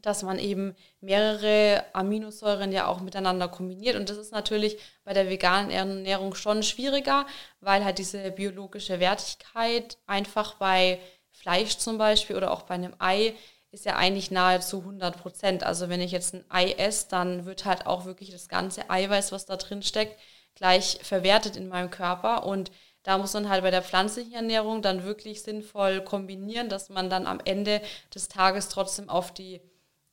dass 0.02 0.24
man 0.24 0.40
eben 0.40 0.76
mehrere 1.02 1.84
Aminosäuren 1.94 2.72
ja 2.72 2.88
auch 2.88 3.02
miteinander 3.02 3.48
kombiniert. 3.48 3.96
Und 3.96 4.10
das 4.10 4.18
ist 4.18 4.32
natürlich 4.32 4.78
bei 5.04 5.14
der 5.14 5.30
veganen 5.30 5.72
Ernährung 5.72 6.36
schon 6.36 6.64
schwieriger, 6.64 7.26
weil 7.62 7.84
halt 7.84 7.98
diese 7.98 8.32
biologische 8.32 9.00
Wertigkeit 9.00 9.98
einfach 10.06 10.56
bei 10.56 11.00
Fleisch 11.32 11.78
zum 11.78 11.98
Beispiel 11.98 12.36
oder 12.36 12.52
auch 12.52 12.64
bei 12.64 12.76
einem 12.76 12.96
Ei 13.00 13.36
ist 13.72 13.86
ja 13.86 13.96
eigentlich 13.96 14.32
nahezu 14.32 14.80
100 14.80 15.22
Prozent. 15.22 15.64
Also 15.64 15.90
wenn 15.90 16.02
ich 16.02 16.12
jetzt 16.12 16.34
ein 16.34 16.46
Ei 16.50 16.72
esse, 16.72 17.08
dann 17.10 17.46
wird 17.46 17.66
halt 17.66 17.86
auch 17.86 18.06
wirklich 18.06 18.32
das 18.32 18.48
ganze 18.48 18.90
Eiweiß, 18.90 19.32
was 19.32 19.46
da 19.46 19.58
drin 19.58 19.84
steckt, 19.84 20.18
gleich 20.56 21.00
verwertet 21.04 21.56
in 21.56 21.68
meinem 21.68 21.92
Körper. 21.92 22.46
Und 22.46 22.72
da 23.04 23.18
muss 23.18 23.34
man 23.34 23.50
halt 23.50 23.64
bei 23.64 23.72
der 23.72 23.84
pflanzlichen 23.84 24.34
Ernährung 24.34 24.82
dann 24.82 25.04
wirklich 25.04 25.42
sinnvoll 25.44 26.02
kombinieren, 26.02 26.70
dass 26.70 26.90
man 26.90 27.10
dann 27.10 27.28
am 27.28 27.40
Ende 27.44 27.82
des 28.14 28.28
Tages 28.28 28.70
trotzdem 28.70 29.10
auf 29.10 29.34
die 29.34 29.62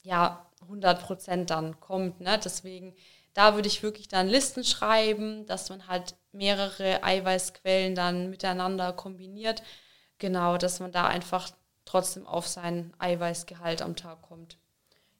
ja, 0.04 0.46
100 0.62 1.02
Prozent 1.02 1.50
dann 1.50 1.80
kommt. 1.80 2.20
Ne? 2.20 2.38
Deswegen 2.42 2.94
da 3.34 3.56
würde 3.56 3.68
ich 3.68 3.82
wirklich 3.82 4.08
dann 4.08 4.28
Listen 4.28 4.64
schreiben, 4.64 5.44
dass 5.46 5.68
man 5.68 5.88
halt 5.88 6.14
mehrere 6.32 7.02
Eiweißquellen 7.02 7.94
dann 7.96 8.30
miteinander 8.30 8.92
kombiniert. 8.92 9.62
Genau, 10.18 10.56
dass 10.56 10.78
man 10.78 10.92
da 10.92 11.06
einfach 11.06 11.50
trotzdem 11.84 12.26
auf 12.26 12.46
seinen 12.46 12.94
Eiweißgehalt 12.99 13.82
am 13.82 13.96
Tag 13.96 14.23
kommt. 14.23 14.56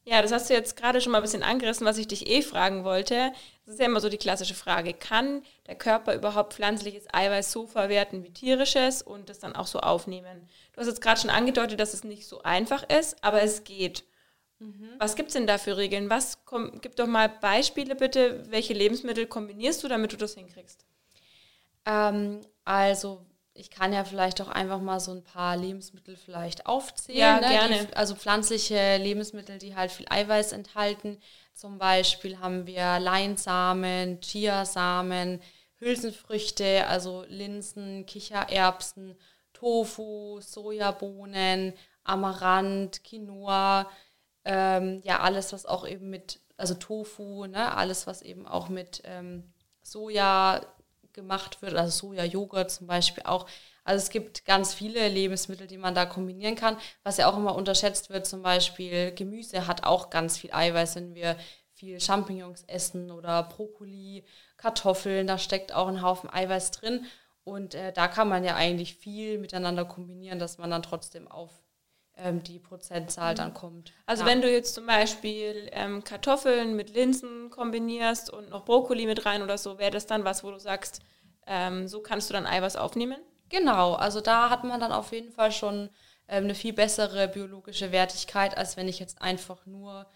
Ja, 0.05 0.21
das 0.23 0.33
hast 0.33 0.49
du 0.49 0.55
jetzt 0.55 0.77
gerade 0.77 1.01
schon 1.01 1.13
mal 1.13 1.19
ein 1.19 1.23
bisschen 1.23 1.43
angerissen, 1.43 1.87
was 1.87 1.99
ich 1.99 2.07
dich 2.07 2.29
eh 2.29 2.43
fragen 2.43 2.85
wollte. 2.85 3.33
Das 3.65 3.75
ist 3.75 3.81
ja 3.81 3.87
immer 3.87 4.01
so 4.01 4.11
die 4.11 4.19
klassische 4.19 4.55
Frage. 4.55 4.93
Kann 4.93 5.43
der 5.67 5.77
Körper 5.77 6.15
überhaupt 6.15 6.55
pflanzliches 6.55 7.07
Eiweiß 7.13 7.51
so 7.51 7.67
verwerten 7.67 8.23
wie 8.23 8.31
tierisches 8.33 9.03
und 9.03 9.29
das 9.29 9.41
dann 9.41 9.57
auch 9.57 9.67
so 9.67 9.81
aufnehmen? 9.81 10.49
Du 10.73 10.81
hast 10.81 10.89
jetzt 10.89 11.01
gerade 11.01 11.21
schon 11.21 11.31
angedeutet, 11.31 11.81
dass 11.81 11.95
es 11.95 12.05
nicht 12.05 12.27
so 12.27 12.43
einfach 12.43 12.89
ist, 12.91 13.25
aber 13.25 13.43
es 13.43 13.65
geht. 13.65 14.05
Mhm. 14.59 14.91
Was 14.99 15.17
gibt 15.17 15.29
es 15.29 15.35
denn 15.35 15.47
da 15.47 15.59
für 15.59 15.77
Regeln? 15.77 16.11
Was 16.11 16.45
komm, 16.45 16.81
gib 16.81 16.97
doch 16.97 17.07
mal 17.07 17.29
Beispiele 17.29 17.95
bitte. 17.95 18.43
Welche 18.51 18.75
Lebensmittel 18.75 19.27
kombinierst 19.27 19.83
du, 19.83 19.89
damit 19.89 20.13
du 20.13 20.17
das 20.17 20.35
hinkriegst? 20.35 20.85
Ähm, 21.87 22.41
also 22.65 23.27
ich 23.57 23.71
kann 23.71 23.93
ja 23.93 24.05
vielleicht 24.05 24.41
auch 24.41 24.49
einfach 24.49 24.81
mal 24.81 24.99
so 24.99 25.13
ein 25.13 25.23
paar 25.23 25.57
Lebensmittel 25.57 26.17
vielleicht 26.17 26.67
aufzählen. 26.67 27.19
Ja, 27.19 27.41
ne? 27.41 27.49
gerne. 27.49 27.87
Die, 27.87 27.97
also 27.97 28.17
pflanzliche 28.17 28.97
Lebensmittel, 28.97 29.59
die 29.59 29.77
halt 29.77 29.93
viel 29.93 30.07
Eiweiß 30.09 30.53
enthalten. 30.53 31.21
Zum 31.55 31.79
Beispiel 31.79 32.41
haben 32.41 32.67
wir 32.67 32.99
Leinsamen, 32.99 34.21
Chiasamen, 34.21 35.41
Hülsenfrüchte, 35.79 36.87
also 36.89 37.25
Linsen, 37.29 38.07
Kichererbsen, 38.07 39.17
Tofu, 39.53 40.41
Sojabohnen, 40.41 41.75
Amaranth, 42.03 43.05
Quinoa, 43.05 43.89
ähm, 44.45 45.01
ja, 45.05 45.21
alles, 45.21 45.53
was 45.53 45.67
auch 45.67 45.87
eben 45.87 46.11
mit, 46.11 46.41
also 46.57 46.75
Tofu, 46.75 47.47
ne, 47.47 47.75
alles, 47.77 48.07
was 48.07 48.23
eben 48.23 48.47
auch 48.47 48.69
mit 48.69 49.03
ähm, 49.05 49.53
Soja 49.83 50.61
gemacht 51.13 51.63
wird, 51.63 51.75
also 51.75 52.09
Soja-Joghurt 52.09 52.71
zum 52.71 52.87
Beispiel 52.87 53.25
auch. 53.25 53.47
Also 53.85 54.03
es 54.03 54.11
gibt 54.11 54.45
ganz 54.45 54.75
viele 54.75 55.09
Lebensmittel, 55.09 55.67
die 55.67 55.79
man 55.79 55.95
da 55.95 56.07
kombinieren 56.07 56.57
kann. 56.57 56.77
Was 57.03 57.19
ja 57.19 57.31
auch 57.31 57.37
immer 57.37 57.55
unterschätzt 57.55 58.11
wird, 58.11 58.27
zum 58.27 58.43
Beispiel 58.43 59.13
Gemüse 59.13 59.67
hat 59.67 59.85
auch 59.85 60.11
ganz 60.11 60.39
viel 60.39 60.53
Eiweiß, 60.53 60.97
wenn 60.97 61.15
wir 61.15 61.37
viel 61.75 62.01
Champignons 62.01 62.65
essen 62.67 63.11
oder 63.11 63.43
Brokkoli, 63.43 64.25
Kartoffeln, 64.57 65.27
da 65.27 65.39
steckt 65.39 65.73
auch 65.75 65.89
ein 65.89 66.03
Haufen 66.03 66.31
Eiweiß 66.31 66.71
drin. 66.71 67.05
Und 67.45 67.75
äh, 67.75 67.93
da 67.93 68.09
kann 68.09 68.29
man 68.29 68.43
ja 68.43 68.57
eigentlich 68.57 68.97
viel 68.97 69.39
miteinander 69.39 69.85
kombinieren, 69.85 70.39
dass 70.39 70.57
man 70.57 70.71
dann 70.71 70.83
trotzdem 70.83 71.29
auf 71.29 71.51
die 72.17 72.61
Prozentzahl 72.61 73.35
dann 73.35 73.55
kommt. 73.55 73.93
Also 74.07 74.23
ja. 74.23 74.29
wenn 74.29 74.41
du 74.41 74.51
jetzt 74.51 74.75
zum 74.75 74.87
Beispiel 74.87 75.69
ähm, 75.73 76.05
Kartoffeln 76.05 76.77
mit 76.77 76.95
Linsen 76.95 77.51
kombinierst 77.51 78.31
und 78.31 78.51
noch 78.51 78.65
Brokkoli 78.65 79.07
mit 79.07 79.27
rein 79.27 79.43
oder 79.43 79.59
so, 79.59 79.79
wäre 79.79 79.91
das 79.91 80.07
dann 80.07 80.25
was, 80.25 80.45
wo 80.45 80.51
du 80.51 80.59
sagst, 80.59 81.01
ähm, 81.47 81.89
so 81.89 82.01
kannst 82.01 82.31
du 82.31 82.35
dann 82.35 82.47
Eiweiß 82.47 82.77
aufnehmen? 82.77 83.19
Genau, 83.49 83.95
also 83.95 84.21
da 84.21 84.49
hat 84.49 84.65
man 84.65 84.81
dann 84.81 84.93
auf 84.93 85.13
jeden 85.13 85.33
Fall 85.33 85.51
schon 85.51 85.91
ähm, 86.29 86.45
eine 86.45 86.55
viel 86.55 86.73
bessere 86.73 87.29
biologische 87.29 87.93
Wertigkeit, 87.93 88.57
als 88.57 88.77
wenn 88.77 88.89
ich 88.89 88.99
jetzt 88.99 89.21
einfach 89.21 89.67
nur 89.67 90.07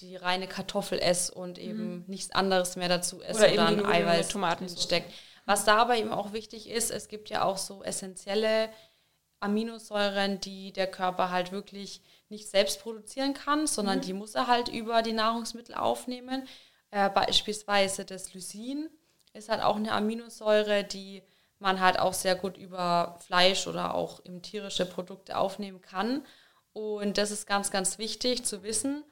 die 0.00 0.16
reine 0.16 0.48
Kartoffel 0.48 0.98
esse 0.98 1.34
und 1.34 1.58
eben 1.58 1.96
mhm. 1.96 2.04
nichts 2.06 2.34
anderes 2.34 2.76
mehr 2.76 2.88
dazu 2.88 3.22
esse 3.22 3.44
oder, 3.44 3.52
oder 3.52 3.72
eben 3.72 3.84
ein 3.84 3.92
Eiweiß 3.92 4.28
Tomaten 4.28 4.68
steckt. 4.68 5.12
Was 5.44 5.64
da 5.64 5.76
aber 5.76 5.96
eben 5.96 6.12
auch 6.12 6.32
wichtig 6.32 6.68
ist, 6.68 6.90
es 6.90 7.08
gibt 7.08 7.28
ja 7.28 7.44
auch 7.44 7.58
so 7.58 7.82
essentielle 7.82 8.70
Aminosäuren, 9.42 10.40
die 10.40 10.72
der 10.72 10.86
Körper 10.86 11.30
halt 11.30 11.52
wirklich 11.52 12.02
nicht 12.28 12.48
selbst 12.48 12.80
produzieren 12.82 13.34
kann, 13.34 13.66
sondern 13.66 13.98
mhm. 13.98 14.02
die 14.02 14.12
muss 14.12 14.34
er 14.34 14.46
halt 14.46 14.68
über 14.68 15.02
die 15.02 15.12
Nahrungsmittel 15.12 15.74
aufnehmen. 15.74 16.46
Äh, 16.90 17.10
beispielsweise 17.10 18.04
das 18.04 18.34
Lysin 18.34 18.88
ist 19.32 19.48
halt 19.48 19.62
auch 19.62 19.76
eine 19.76 19.92
Aminosäure, 19.92 20.84
die 20.84 21.22
man 21.58 21.80
halt 21.80 21.98
auch 21.98 22.12
sehr 22.12 22.34
gut 22.34 22.56
über 22.56 23.18
Fleisch 23.24 23.66
oder 23.66 23.94
auch 23.94 24.20
im 24.20 24.42
tierische 24.42 24.84
Produkte 24.84 25.36
aufnehmen 25.38 25.80
kann. 25.80 26.26
Und 26.72 27.18
das 27.18 27.30
ist 27.30 27.46
ganz, 27.46 27.70
ganz 27.70 27.98
wichtig 27.98 28.44
zu 28.44 28.62
wissen. 28.62 29.04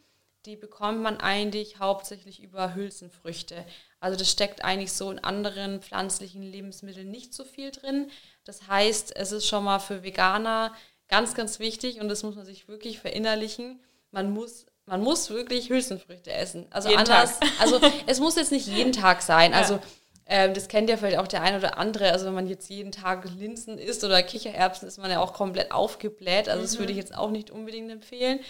Die 0.47 0.57
bekommt 0.57 1.03
man 1.03 1.19
eigentlich 1.19 1.79
hauptsächlich 1.79 2.43
über 2.43 2.75
Hülsenfrüchte. 2.75 3.65
Also 4.01 4.19
das 4.19 4.31
steckt 4.31 4.65
eigentlich 4.65 4.93
so 4.93 5.11
in 5.11 5.19
anderen 5.19 5.83
pflanzlichen 5.83 6.43
Lebensmitteln 6.43 7.11
nicht 7.11 7.35
so 7.35 7.45
viel 7.45 7.71
drin. 7.71 8.11
Das 8.45 8.67
heißt, 8.67 9.15
es 9.17 9.33
ist 9.33 9.47
schon 9.47 9.65
mal 9.65 9.79
für 9.79 10.03
Veganer 10.03 10.75
ganz, 11.09 11.35
ganz 11.35 11.59
wichtig 11.59 12.01
und 12.01 12.09
das 12.09 12.23
muss 12.23 12.37
man 12.37 12.47
sich 12.47 12.69
wirklich 12.69 13.01
verinnerlichen. 13.01 13.81
Man 14.11 14.31
muss 14.33 14.67
man 14.87 15.03
muss 15.03 15.31
wirklich 15.31 15.71
Hülsenfrüchte 15.71 16.33
essen. 16.33 16.67
Also 16.71 16.89
jeden 16.89 17.01
anders, 17.01 17.39
Tag. 17.39 17.49
also 17.61 17.81
es 18.07 18.19
muss 18.19 18.35
jetzt 18.35 18.51
nicht 18.51 18.67
jeden 18.67 18.93
Tag 18.93 19.23
sein. 19.23 19.55
Also 19.55 19.79
ähm, 20.27 20.53
das 20.53 20.67
kennt 20.67 20.91
ja 20.91 20.97
vielleicht 20.97 21.19
auch 21.19 21.29
der 21.29 21.43
ein 21.43 21.57
oder 21.57 21.79
andere. 21.79 22.11
Also 22.11 22.27
wenn 22.27 22.35
man 22.35 22.49
jetzt 22.49 22.69
jeden 22.71 22.91
Tag 22.91 23.25
Linsen 23.39 23.79
isst 23.79 24.03
oder 24.03 24.21
Kichererbsen, 24.23 24.89
ist 24.89 24.99
man 24.99 25.11
ja 25.11 25.21
auch 25.21 25.33
komplett 25.33 25.71
aufgebläht. 25.71 26.49
Also 26.49 26.61
mhm. 26.61 26.67
das 26.67 26.79
würde 26.79 26.93
ich 26.93 26.99
jetzt 26.99 27.17
auch 27.17 27.31
nicht 27.31 27.51
unbedingt 27.51 27.91
empfehlen. 27.91 28.41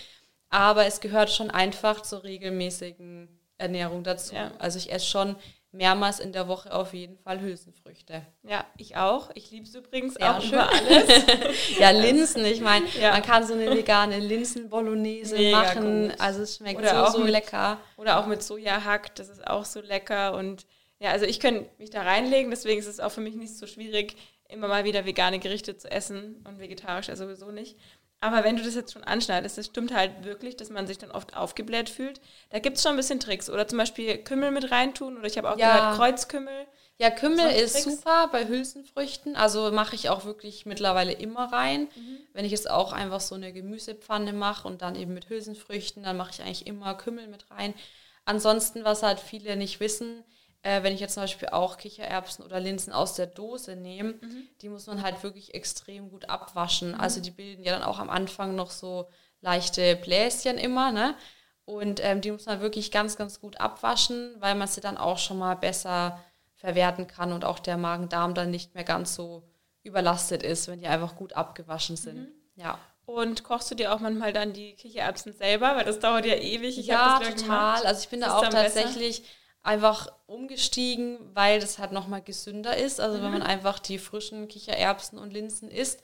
Aber 0.50 0.86
es 0.86 1.00
gehört 1.00 1.30
schon 1.30 1.50
einfach 1.50 2.02
zur 2.02 2.24
regelmäßigen 2.24 3.28
Ernährung 3.58 4.02
dazu. 4.04 4.34
Ja. 4.34 4.52
Also 4.58 4.78
ich 4.78 4.92
esse 4.92 5.06
schon 5.06 5.36
mehrmals 5.72 6.18
in 6.18 6.32
der 6.32 6.48
Woche 6.48 6.72
auf 6.74 6.92
jeden 6.94 7.16
Fall 7.18 7.40
Hülsenfrüchte. 7.40 8.26
Ja, 8.42 8.64
ich 8.76 8.96
auch. 8.96 9.30
Ich 9.34 9.50
liebe 9.52 9.66
es 9.66 9.74
übrigens 9.74 10.14
Sehr 10.14 10.36
auch 10.36 10.40
schön. 10.40 10.54
über 10.54 10.68
alles. 10.68 11.06
ja, 11.78 11.90
Linsen. 11.90 12.44
Ich 12.44 12.60
meine, 12.60 12.86
ja. 13.00 13.12
man 13.12 13.22
kann 13.22 13.46
so 13.46 13.54
eine 13.54 13.70
vegane 13.70 14.18
Linsen-Bolognese 14.18 15.52
machen. 15.52 16.08
Gut. 16.08 16.20
Also 16.20 16.42
es 16.42 16.56
schmeckt 16.56 16.80
oder 16.80 17.06
so, 17.06 17.18
so 17.18 17.24
mit, 17.24 17.30
lecker. 17.30 17.78
Oder 17.96 18.18
auch 18.18 18.26
mit 18.26 18.42
Sojahack, 18.42 19.14
das 19.14 19.28
ist 19.28 19.46
auch 19.46 19.64
so 19.64 19.80
lecker. 19.80 20.34
Und 20.34 20.66
ja, 20.98 21.10
also 21.10 21.24
ich 21.24 21.38
könnte 21.38 21.70
mich 21.78 21.90
da 21.90 22.02
reinlegen, 22.02 22.50
deswegen 22.50 22.80
ist 22.80 22.86
es 22.86 22.98
auch 22.98 23.12
für 23.12 23.20
mich 23.20 23.36
nicht 23.36 23.56
so 23.56 23.66
schwierig, 23.66 24.16
immer 24.48 24.66
mal 24.66 24.84
wieder 24.84 25.06
vegane 25.06 25.38
Gerichte 25.38 25.76
zu 25.76 25.88
essen 25.88 26.44
und 26.48 26.58
vegetarisch 26.58 27.06
ja 27.06 27.14
sowieso 27.14 27.52
nicht. 27.52 27.76
Aber 28.20 28.44
wenn 28.44 28.56
du 28.56 28.62
das 28.62 28.74
jetzt 28.74 28.92
schon 28.92 29.04
anschneidest, 29.04 29.56
das 29.56 29.66
stimmt 29.66 29.94
halt 29.94 30.24
wirklich, 30.24 30.56
dass 30.56 30.68
man 30.68 30.86
sich 30.86 30.98
dann 30.98 31.10
oft 31.10 31.34
aufgebläht 31.34 31.88
fühlt. 31.88 32.20
Da 32.50 32.58
gibt 32.58 32.76
es 32.76 32.82
schon 32.82 32.92
ein 32.92 32.96
bisschen 32.96 33.18
Tricks. 33.18 33.48
Oder 33.48 33.66
zum 33.66 33.78
Beispiel 33.78 34.18
Kümmel 34.18 34.50
mit 34.50 34.70
reintun. 34.70 35.16
Oder 35.16 35.26
ich 35.26 35.38
habe 35.38 35.50
auch 35.50 35.56
ja. 35.56 35.76
gehört, 35.76 35.96
Kreuzkümmel. 35.96 36.66
Ja, 36.98 37.08
Kümmel 37.08 37.50
ist 37.50 37.82
Tricks. 37.82 37.96
super 37.96 38.28
bei 38.30 38.46
Hülsenfrüchten. 38.46 39.36
Also 39.36 39.70
mache 39.72 39.94
ich 39.94 40.10
auch 40.10 40.26
wirklich 40.26 40.66
mittlerweile 40.66 41.12
immer 41.12 41.50
rein. 41.50 41.88
Mhm. 41.96 42.18
Wenn 42.34 42.44
ich 42.44 42.52
jetzt 42.52 42.70
auch 42.70 42.92
einfach 42.92 43.20
so 43.20 43.34
eine 43.34 43.54
Gemüsepfanne 43.54 44.34
mache 44.34 44.68
und 44.68 44.82
dann 44.82 44.96
eben 44.96 45.14
mit 45.14 45.30
Hülsenfrüchten, 45.30 46.02
dann 46.02 46.18
mache 46.18 46.32
ich 46.34 46.42
eigentlich 46.42 46.66
immer 46.66 46.94
Kümmel 46.94 47.26
mit 47.26 47.50
rein. 47.50 47.72
Ansonsten, 48.26 48.84
was 48.84 49.02
halt 49.02 49.18
viele 49.18 49.56
nicht 49.56 49.80
wissen, 49.80 50.24
äh, 50.62 50.82
wenn 50.82 50.94
ich 50.94 51.00
jetzt 51.00 51.14
zum 51.14 51.22
Beispiel 51.22 51.48
auch 51.48 51.78
Kichererbsen 51.78 52.44
oder 52.44 52.60
Linsen 52.60 52.92
aus 52.92 53.14
der 53.14 53.26
Dose 53.26 53.76
nehme, 53.76 54.14
mhm. 54.14 54.48
die 54.60 54.68
muss 54.68 54.86
man 54.86 55.02
halt 55.02 55.22
wirklich 55.22 55.54
extrem 55.54 56.10
gut 56.10 56.28
abwaschen. 56.28 56.92
Mhm. 56.92 57.00
Also 57.00 57.20
die 57.20 57.30
bilden 57.30 57.62
ja 57.62 57.72
dann 57.72 57.82
auch 57.82 57.98
am 57.98 58.10
Anfang 58.10 58.54
noch 58.54 58.70
so 58.70 59.08
leichte 59.40 59.96
Bläschen 59.96 60.58
immer, 60.58 60.92
ne? 60.92 61.14
Und 61.64 62.00
ähm, 62.02 62.20
die 62.20 62.32
muss 62.32 62.46
man 62.46 62.60
wirklich 62.60 62.90
ganz, 62.90 63.16
ganz 63.16 63.40
gut 63.40 63.60
abwaschen, 63.60 64.34
weil 64.40 64.54
man 64.56 64.66
sie 64.66 64.80
dann 64.80 64.96
auch 64.96 65.18
schon 65.18 65.38
mal 65.38 65.54
besser 65.54 66.18
verwerten 66.56 67.06
kann 67.06 67.32
und 67.32 67.44
auch 67.44 67.58
der 67.58 67.76
Magen-Darm 67.76 68.34
dann 68.34 68.50
nicht 68.50 68.74
mehr 68.74 68.84
ganz 68.84 69.14
so 69.14 69.44
überlastet 69.82 70.42
ist, 70.42 70.68
wenn 70.68 70.80
die 70.80 70.88
einfach 70.88 71.16
gut 71.16 71.32
abgewaschen 71.34 71.96
sind. 71.96 72.18
Mhm. 72.18 72.28
Ja. 72.56 72.78
Und 73.06 73.44
kochst 73.44 73.70
du 73.70 73.74
dir 73.74 73.92
auch 73.94 74.00
manchmal 74.00 74.32
dann 74.32 74.52
die 74.52 74.74
Kichererbsen 74.74 75.32
selber, 75.32 75.74
weil 75.76 75.84
das 75.84 76.00
dauert 76.00 76.26
ja 76.26 76.34
ewig. 76.34 76.78
Ich 76.78 76.86
ja, 76.86 77.18
total. 77.18 77.84
Also 77.86 78.02
ich 78.02 78.08
bin 78.08 78.20
da 78.20 78.36
auch 78.36 78.48
tatsächlich 78.48 79.22
besser? 79.22 79.34
Einfach 79.62 80.08
umgestiegen, 80.26 81.18
weil 81.34 81.60
das 81.60 81.78
halt 81.78 81.92
nochmal 81.92 82.22
gesünder 82.22 82.76
ist. 82.76 83.00
Also 83.00 83.18
mhm. 83.18 83.22
wenn 83.22 83.32
man 83.32 83.42
einfach 83.42 83.78
die 83.78 83.98
frischen 83.98 84.48
Kichererbsen 84.48 85.18
und 85.18 85.32
Linsen 85.32 85.70
isst. 85.70 86.02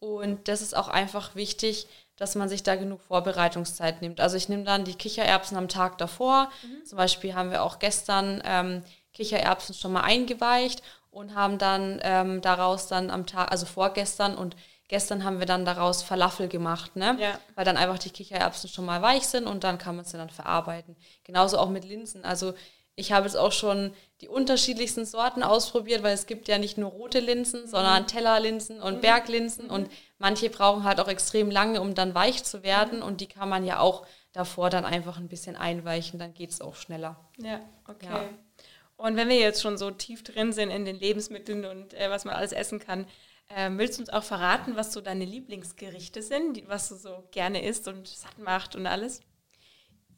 Und 0.00 0.48
das 0.48 0.62
ist 0.62 0.76
auch 0.76 0.88
einfach 0.88 1.34
wichtig, 1.34 1.88
dass 2.16 2.34
man 2.34 2.48
sich 2.48 2.62
da 2.62 2.76
genug 2.76 3.00
Vorbereitungszeit 3.02 4.02
nimmt. 4.02 4.20
Also 4.20 4.36
ich 4.36 4.48
nehme 4.48 4.64
dann 4.64 4.84
die 4.84 4.94
Kichererbsen 4.94 5.56
am 5.56 5.68
Tag 5.68 5.98
davor. 5.98 6.50
Mhm. 6.62 6.84
Zum 6.84 6.98
Beispiel 6.98 7.34
haben 7.34 7.50
wir 7.50 7.62
auch 7.62 7.78
gestern 7.78 8.42
ähm, 8.44 8.82
Kichererbsen 9.12 9.74
schon 9.74 9.92
mal 9.92 10.02
eingeweicht 10.02 10.82
und 11.10 11.34
haben 11.34 11.58
dann 11.58 12.00
ähm, 12.02 12.40
daraus 12.40 12.88
dann 12.88 13.10
am 13.10 13.26
Tag, 13.26 13.50
also 13.50 13.66
vorgestern 13.66 14.36
und 14.36 14.56
gestern 14.88 15.24
haben 15.24 15.38
wir 15.38 15.46
dann 15.46 15.64
daraus 15.64 16.02
Falafel 16.02 16.48
gemacht, 16.48 16.96
ne? 16.96 17.16
Ja. 17.20 17.38
Weil 17.54 17.64
dann 17.64 17.76
einfach 17.76 17.98
die 17.98 18.10
Kichererbsen 18.10 18.68
schon 18.68 18.84
mal 18.84 19.02
weich 19.02 19.26
sind 19.26 19.46
und 19.46 19.64
dann 19.64 19.78
kann 19.78 19.96
man 19.96 20.04
sie 20.04 20.16
dann 20.16 20.30
verarbeiten. 20.30 20.96
Genauso 21.24 21.58
auch 21.58 21.68
mit 21.68 21.84
Linsen. 21.84 22.24
Also 22.24 22.54
ich 22.98 23.12
habe 23.12 23.26
jetzt 23.26 23.36
auch 23.36 23.52
schon 23.52 23.92
die 24.20 24.28
unterschiedlichsten 24.28 25.04
Sorten 25.04 25.44
ausprobiert, 25.44 26.02
weil 26.02 26.14
es 26.14 26.26
gibt 26.26 26.48
ja 26.48 26.58
nicht 26.58 26.78
nur 26.78 26.90
rote 26.90 27.20
Linsen, 27.20 27.68
sondern 27.68 28.02
mhm. 28.02 28.06
Tellerlinsen 28.08 28.82
und 28.82 28.96
mhm. 28.96 29.00
Berglinsen 29.00 29.66
mhm. 29.66 29.70
und 29.70 29.90
manche 30.18 30.50
brauchen 30.50 30.82
halt 30.82 30.98
auch 30.98 31.06
extrem 31.06 31.48
lange, 31.48 31.80
um 31.80 31.94
dann 31.94 32.16
weich 32.16 32.42
zu 32.42 32.64
werden 32.64 33.00
und 33.00 33.20
die 33.20 33.28
kann 33.28 33.48
man 33.48 33.64
ja 33.64 33.78
auch 33.78 34.04
davor 34.32 34.68
dann 34.68 34.84
einfach 34.84 35.16
ein 35.16 35.28
bisschen 35.28 35.54
einweichen, 35.54 36.18
dann 36.18 36.34
geht 36.34 36.50
es 36.50 36.60
auch 36.60 36.74
schneller. 36.74 37.16
Ja, 37.36 37.60
okay. 37.86 38.06
Ja. 38.06 38.24
Und 38.96 39.16
wenn 39.16 39.28
wir 39.28 39.38
jetzt 39.38 39.62
schon 39.62 39.78
so 39.78 39.92
tief 39.92 40.24
drin 40.24 40.52
sind 40.52 40.70
in 40.70 40.84
den 40.84 40.98
Lebensmitteln 40.98 41.64
und 41.64 41.94
äh, 41.94 42.10
was 42.10 42.24
man 42.24 42.34
alles 42.34 42.50
essen 42.50 42.80
kann, 42.80 43.06
äh, 43.46 43.70
willst 43.74 43.98
du 43.98 44.02
uns 44.02 44.10
auch 44.10 44.24
verraten, 44.24 44.74
was 44.74 44.92
so 44.92 45.00
deine 45.00 45.24
Lieblingsgerichte 45.24 46.20
sind, 46.20 46.56
die, 46.56 46.68
was 46.68 46.88
du 46.88 46.96
so 46.96 47.28
gerne 47.30 47.64
isst 47.64 47.86
und 47.86 48.08
satt 48.08 48.38
macht 48.38 48.74
und 48.74 48.88
alles? 48.88 49.20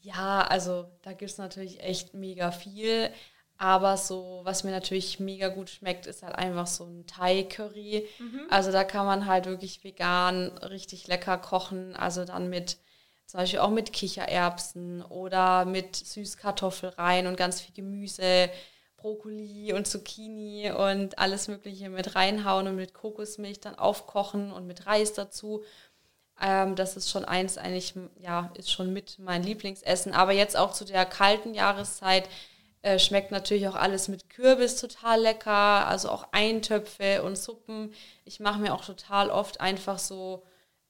Ja, 0.03 0.43
also 0.43 0.87
da 1.03 1.13
gibt 1.13 1.31
es 1.31 1.39
natürlich 1.39 1.81
echt 1.81 2.15
mega 2.15 2.51
viel. 2.51 3.11
Aber 3.59 3.99
so, 3.99 4.41
was 4.45 4.65
mir 4.65 4.71
natürlich 4.71 5.21
mega 5.21 5.49
gut 5.49 5.69
schmeckt, 5.69 6.07
ist 6.07 6.23
halt 6.23 6.35
einfach 6.35 6.67
so 6.67 6.85
ein 6.85 7.07
Thai-Curry. 7.07 8.09
Mhm. 8.19 8.47
Also 8.49 8.73
da 8.73 8.85
kann 8.85 9.05
man 9.05 9.27
halt 9.27 9.45
wirklich 9.45 9.85
vegan 9.85 10.57
richtig 10.59 11.07
lecker 11.09 11.37
kochen. 11.37 11.95
Also 11.95 12.25
dann 12.25 12.49
mit 12.49 12.79
zum 13.27 13.39
Beispiel 13.39 13.59
auch 13.61 13.71
mit 13.71 13.93
Kichererbsen 13.93 15.03
oder 15.03 15.67
mit 15.67 15.95
Süßkartoffelreihen 15.95 17.27
und 17.27 17.37
ganz 17.37 17.61
viel 17.61 17.75
Gemüse, 17.75 18.51
Brokkoli 18.97 19.73
und 19.73 19.87
Zucchini 19.87 20.73
und 20.73 21.19
alles 21.19 21.47
Mögliche 21.47 21.91
mit 21.91 22.17
reinhauen 22.17 22.67
und 22.67 22.77
mit 22.77 22.93
Kokosmilch 22.95 23.61
dann 23.61 23.77
aufkochen 23.77 24.53
und 24.53 24.67
mit 24.67 24.87
Reis 24.87 25.13
dazu. 25.13 25.63
Ähm, 26.41 26.75
das 26.75 26.97
ist 26.97 27.11
schon 27.11 27.25
eins 27.25 27.59
eigentlich, 27.59 27.95
ja, 28.19 28.51
ist 28.55 28.71
schon 28.71 28.93
mit 28.93 29.19
mein 29.19 29.43
Lieblingsessen. 29.43 30.15
Aber 30.15 30.33
jetzt 30.33 30.57
auch 30.57 30.73
zu 30.73 30.85
der 30.85 31.05
kalten 31.05 31.55
Jahreszeit 31.55 32.29
äh, 32.83 32.99
schmeckt 32.99 33.31
natürlich 33.31 33.69
auch 33.69 33.75
alles 33.75 34.09
mit 34.09 34.31
Kürbis 34.31 34.77
total 34.77 35.21
lecker, 35.21 35.87
also 35.87 36.09
auch 36.09 36.29
Eintöpfe 36.33 37.23
und 37.23 37.37
Suppen. 37.37 37.93
Ich 38.25 38.41
mache 38.41 38.59
mir 38.59 38.75
auch 38.75 38.85
total 38.85 39.31
oft 39.31 39.61
einfach 39.61 39.99
so 39.99 40.45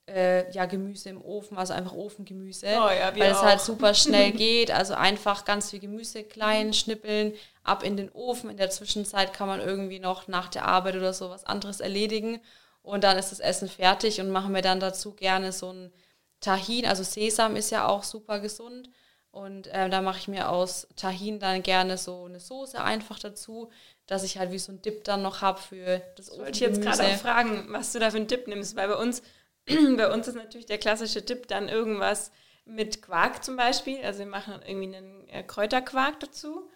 äh, 0.06 0.50
ja, 0.52 0.66
Gemüse 0.66 1.08
im 1.08 1.22
Ofen, 1.22 1.58
also 1.58 1.72
einfach 1.72 1.92
Ofengemüse, 1.92 2.66
oh, 2.66 2.90
ja, 2.90 3.12
weil 3.16 3.32
auch. 3.32 3.36
es 3.36 3.42
halt 3.42 3.60
super 3.60 3.94
schnell 3.94 4.30
geht. 4.32 4.70
Also 4.70 4.94
einfach 4.94 5.44
ganz 5.44 5.70
viel 5.70 5.80
Gemüse 5.80 6.22
klein 6.22 6.72
schnippeln, 6.72 7.32
ab 7.64 7.82
in 7.82 7.96
den 7.96 8.10
Ofen. 8.12 8.50
In 8.50 8.56
der 8.56 8.70
Zwischenzeit 8.70 9.32
kann 9.32 9.48
man 9.48 9.60
irgendwie 9.60 9.98
noch 9.98 10.28
nach 10.28 10.48
der 10.48 10.66
Arbeit 10.66 10.94
oder 10.94 11.12
so 11.12 11.30
was 11.30 11.44
anderes 11.44 11.80
erledigen 11.80 12.40
und 12.82 13.04
dann 13.04 13.18
ist 13.18 13.30
das 13.30 13.40
Essen 13.40 13.68
fertig 13.68 14.20
und 14.20 14.30
machen 14.30 14.54
wir 14.54 14.62
dann 14.62 14.80
dazu 14.80 15.12
gerne 15.12 15.52
so 15.52 15.72
ein 15.72 15.92
Tahin. 16.40 16.86
Also 16.86 17.02
Sesam 17.02 17.56
ist 17.56 17.70
ja 17.70 17.86
auch 17.86 18.02
super 18.02 18.40
gesund 18.40 18.90
und 19.30 19.68
äh, 19.68 19.88
da 19.88 20.00
mache 20.00 20.18
ich 20.18 20.28
mir 20.28 20.48
aus 20.48 20.88
Tahin 20.96 21.38
dann 21.38 21.62
gerne 21.62 21.98
so 21.98 22.24
eine 22.24 22.40
Soße 22.40 22.82
einfach 22.82 23.18
dazu, 23.18 23.70
dass 24.06 24.24
ich 24.24 24.38
halt 24.38 24.50
wie 24.50 24.58
so 24.58 24.72
ein 24.72 24.82
Dip 24.82 25.04
dann 25.04 25.22
noch 25.22 25.40
habe 25.40 25.60
für 25.60 26.02
das 26.16 26.30
Wollte 26.36 26.50
ich 26.50 26.60
jetzt 26.60 26.82
gerade 26.82 27.04
auch 27.04 27.18
fragen, 27.18 27.66
was 27.68 27.92
du 27.92 28.00
da 28.00 28.10
für 28.10 28.16
einen 28.16 28.26
Dip 28.26 28.48
nimmst, 28.48 28.74
weil 28.74 28.88
bei 28.88 28.96
uns, 28.96 29.22
bei 29.66 30.12
uns 30.12 30.26
ist 30.26 30.34
natürlich 30.34 30.66
der 30.66 30.78
klassische 30.78 31.22
Dip 31.22 31.46
dann 31.46 31.68
irgendwas 31.68 32.32
mit 32.64 33.02
Quark 33.02 33.44
zum 33.44 33.56
Beispiel. 33.56 34.02
Also 34.04 34.20
wir 34.20 34.26
machen 34.26 34.60
irgendwie 34.66 34.96
einen 34.96 35.28
äh, 35.28 35.42
Kräuterquark 35.42 36.18
dazu. 36.20 36.68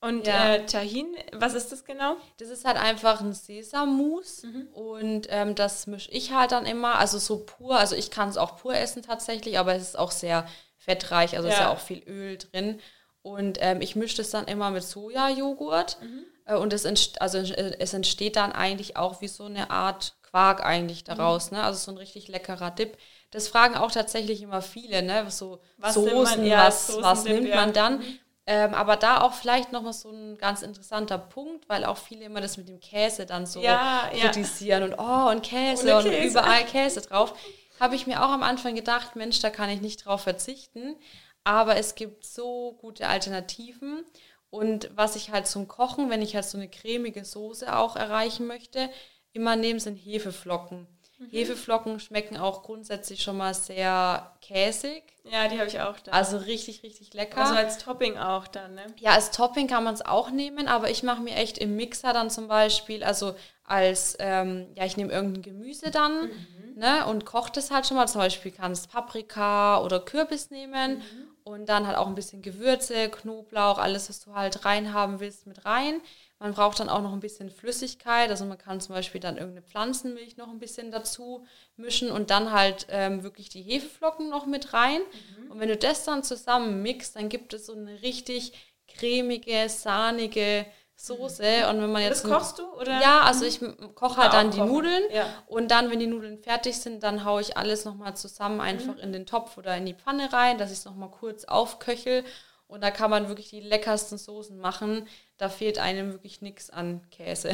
Und 0.00 0.26
ja. 0.28 0.54
äh, 0.54 0.66
Tahin, 0.66 1.16
was 1.32 1.54
ist 1.54 1.72
das 1.72 1.84
genau? 1.84 2.16
Das 2.36 2.50
ist 2.50 2.64
halt 2.64 2.76
einfach 2.76 3.20
ein 3.20 3.32
Sesammus 3.32 4.44
mhm. 4.44 4.68
und 4.72 5.26
ähm, 5.30 5.56
das 5.56 5.88
mische 5.88 6.10
ich 6.12 6.32
halt 6.32 6.52
dann 6.52 6.66
immer, 6.66 7.00
also 7.00 7.18
so 7.18 7.38
pur, 7.44 7.76
also 7.76 7.96
ich 7.96 8.12
kann 8.12 8.28
es 8.28 8.36
auch 8.36 8.58
pur 8.58 8.76
essen 8.76 9.02
tatsächlich, 9.02 9.58
aber 9.58 9.74
es 9.74 9.82
ist 9.82 9.98
auch 9.98 10.12
sehr 10.12 10.46
fettreich, 10.76 11.36
also 11.36 11.48
ja. 11.48 11.54
ist 11.54 11.60
ja 11.60 11.70
auch 11.70 11.80
viel 11.80 12.02
Öl 12.06 12.38
drin. 12.38 12.80
Und 13.22 13.58
ähm, 13.60 13.80
ich 13.80 13.96
mische 13.96 14.18
das 14.18 14.30
dann 14.30 14.46
immer 14.46 14.70
mit 14.70 14.84
Sojajoghurt. 14.84 15.98
Mhm. 16.00 16.24
Äh, 16.44 16.56
und 16.56 16.72
es, 16.72 16.84
entsteht, 16.84 17.20
also 17.20 17.38
es 17.38 17.92
entsteht 17.92 18.36
dann 18.36 18.52
eigentlich 18.52 18.96
auch 18.96 19.20
wie 19.20 19.28
so 19.28 19.44
eine 19.44 19.70
Art 19.70 20.14
Quark 20.22 20.64
eigentlich 20.64 21.04
daraus. 21.04 21.50
Mhm. 21.50 21.58
Ne? 21.58 21.64
Also 21.64 21.78
so 21.78 21.90
ein 21.90 21.98
richtig 21.98 22.28
leckerer 22.28 22.70
Dip. 22.70 22.96
Das 23.30 23.48
fragen 23.48 23.76
auch 23.76 23.90
tatsächlich 23.90 24.40
immer 24.40 24.62
viele, 24.62 25.02
ne? 25.02 25.30
So 25.30 25.60
was 25.76 25.94
Soßen, 25.94 26.38
man, 26.38 26.46
ja, 26.46 26.66
was, 26.66 26.96
was 27.02 27.24
nimmt 27.24 27.50
man 27.54 27.74
dann? 27.74 28.02
Ähm, 28.50 28.72
aber 28.72 28.96
da 28.96 29.20
auch 29.20 29.34
vielleicht 29.34 29.72
noch 29.72 29.82
mal 29.82 29.92
so 29.92 30.10
ein 30.10 30.38
ganz 30.38 30.62
interessanter 30.62 31.18
Punkt, 31.18 31.68
weil 31.68 31.84
auch 31.84 31.98
viele 31.98 32.24
immer 32.24 32.40
das 32.40 32.56
mit 32.56 32.66
dem 32.66 32.80
Käse 32.80 33.26
dann 33.26 33.44
so 33.44 33.60
ja, 33.60 34.08
kritisieren 34.10 34.80
ja. 34.80 34.86
und 34.88 34.98
oh 34.98 35.30
und 35.30 35.42
Käse 35.42 35.94
und 35.94 36.04
Käse. 36.04 36.28
überall 36.28 36.64
Käse 36.72 37.02
drauf 37.02 37.34
habe 37.78 37.94
ich 37.94 38.06
mir 38.06 38.24
auch 38.24 38.30
am 38.30 38.42
Anfang 38.42 38.74
gedacht, 38.74 39.16
Mensch, 39.16 39.40
da 39.40 39.50
kann 39.50 39.68
ich 39.68 39.82
nicht 39.82 40.06
drauf 40.06 40.22
verzichten. 40.22 40.96
Aber 41.44 41.76
es 41.76 41.94
gibt 41.94 42.24
so 42.24 42.72
gute 42.80 43.06
Alternativen. 43.06 44.04
Und 44.50 44.90
was 44.94 45.14
ich 45.14 45.30
halt 45.30 45.46
zum 45.46 45.68
Kochen, 45.68 46.10
wenn 46.10 46.22
ich 46.22 46.34
halt 46.34 46.46
so 46.46 46.56
eine 46.56 46.68
cremige 46.68 47.24
Soße 47.24 47.76
auch 47.76 47.96
erreichen 47.96 48.46
möchte, 48.46 48.88
immer 49.32 49.56
nehme, 49.56 49.78
sind 49.78 49.96
Hefeflocken. 49.96 50.86
Mhm. 51.18 51.30
Hefeflocken 51.30 52.00
schmecken 52.00 52.36
auch 52.36 52.62
grundsätzlich 52.62 53.22
schon 53.22 53.36
mal 53.36 53.54
sehr 53.54 54.34
käsig. 54.40 55.02
Ja, 55.24 55.48
die 55.48 55.58
habe 55.58 55.68
ich 55.68 55.80
auch 55.80 55.98
da. 56.00 56.12
Also 56.12 56.38
richtig, 56.38 56.82
richtig 56.82 57.12
lecker. 57.14 57.38
Also 57.38 57.54
als 57.54 57.78
Topping 57.78 58.16
auch 58.16 58.46
dann, 58.46 58.74
ne? 58.74 58.86
Ja, 58.98 59.12
als 59.12 59.30
Topping 59.30 59.66
kann 59.66 59.84
man 59.84 59.94
es 59.94 60.04
auch 60.04 60.30
nehmen, 60.30 60.68
aber 60.68 60.90
ich 60.90 61.02
mache 61.02 61.22
mir 61.22 61.34
echt 61.34 61.58
im 61.58 61.76
Mixer 61.76 62.12
dann 62.12 62.30
zum 62.30 62.48
Beispiel, 62.48 63.04
also 63.04 63.34
als, 63.64 64.16
ähm, 64.20 64.68
ja, 64.74 64.84
ich 64.84 64.96
nehme 64.96 65.12
irgendein 65.12 65.42
Gemüse 65.42 65.90
dann. 65.90 66.28
Mhm 66.28 66.58
ne, 66.78 67.04
und 67.06 67.26
kocht 67.26 67.56
es 67.56 67.70
halt 67.70 67.86
schon 67.86 67.96
mal. 67.96 68.06
Zum 68.06 68.20
Beispiel 68.20 68.52
kannst 68.52 68.90
Paprika 68.90 69.82
oder 69.82 70.00
Kürbis 70.00 70.50
nehmen 70.50 70.98
mhm. 70.98 71.28
und 71.44 71.68
dann 71.68 71.86
halt 71.86 71.98
auch 71.98 72.06
ein 72.06 72.14
bisschen 72.14 72.40
Gewürze, 72.40 73.10
Knoblauch, 73.10 73.78
alles, 73.78 74.08
was 74.08 74.20
du 74.20 74.34
halt 74.34 74.64
reinhaben 74.64 75.20
willst, 75.20 75.46
mit 75.46 75.64
rein. 75.64 76.00
Man 76.38 76.52
braucht 76.52 76.78
dann 76.78 76.88
auch 76.88 77.02
noch 77.02 77.12
ein 77.12 77.20
bisschen 77.20 77.50
Flüssigkeit, 77.50 78.30
also 78.30 78.44
man 78.44 78.58
kann 78.58 78.80
zum 78.80 78.94
Beispiel 78.94 79.20
dann 79.20 79.36
irgendeine 79.36 79.66
Pflanzenmilch 79.66 80.36
noch 80.36 80.48
ein 80.48 80.60
bisschen 80.60 80.92
dazu 80.92 81.44
mischen 81.76 82.12
und 82.12 82.30
dann 82.30 82.52
halt 82.52 82.86
ähm, 82.90 83.24
wirklich 83.24 83.48
die 83.48 83.62
Hefeflocken 83.62 84.28
noch 84.28 84.46
mit 84.46 84.72
rein. 84.72 85.00
Mhm. 85.00 85.50
Und 85.50 85.60
wenn 85.60 85.68
du 85.68 85.76
das 85.76 86.04
dann 86.04 86.22
zusammen 86.22 86.82
mixt, 86.82 87.16
dann 87.16 87.28
gibt 87.28 87.54
es 87.54 87.66
so 87.66 87.74
eine 87.74 88.02
richtig 88.02 88.52
cremige, 88.86 89.68
sahnige 89.68 90.64
Soße 91.00 91.68
und 91.70 91.80
wenn 91.80 91.92
man 91.92 92.02
jetzt 92.02 92.24
das 92.24 92.30
kochst 92.30 92.58
du 92.58 92.66
oder 92.72 93.00
ja 93.00 93.20
also 93.20 93.44
ich 93.44 93.60
koche 93.94 94.16
halt 94.16 94.32
dann 94.32 94.50
die 94.50 94.58
kochen. 94.58 94.72
Nudeln 94.72 95.04
ja. 95.12 95.26
und 95.46 95.70
dann 95.70 95.92
wenn 95.92 96.00
die 96.00 96.08
Nudeln 96.08 96.38
fertig 96.38 96.76
sind 96.76 97.04
dann 97.04 97.24
haue 97.24 97.40
ich 97.40 97.56
alles 97.56 97.84
noch 97.84 97.94
mal 97.94 98.16
zusammen 98.16 98.60
einfach 98.60 98.96
mhm. 98.96 99.02
in 99.02 99.12
den 99.12 99.24
Topf 99.24 99.56
oder 99.58 99.76
in 99.76 99.86
die 99.86 99.94
Pfanne 99.94 100.32
rein 100.32 100.58
dass 100.58 100.72
ich 100.72 100.78
es 100.78 100.84
noch 100.86 100.96
mal 100.96 101.08
kurz 101.08 101.44
aufköchel 101.44 102.24
und 102.68 102.82
da 102.82 102.90
kann 102.90 103.10
man 103.10 103.28
wirklich 103.28 103.50
die 103.50 103.60
leckersten 103.60 104.18
Soßen 104.18 104.58
machen 104.58 105.08
da 105.36 105.48
fehlt 105.48 105.78
einem 105.78 106.12
wirklich 106.12 106.40
nichts 106.42 106.70
an 106.70 107.00
Käse 107.10 107.50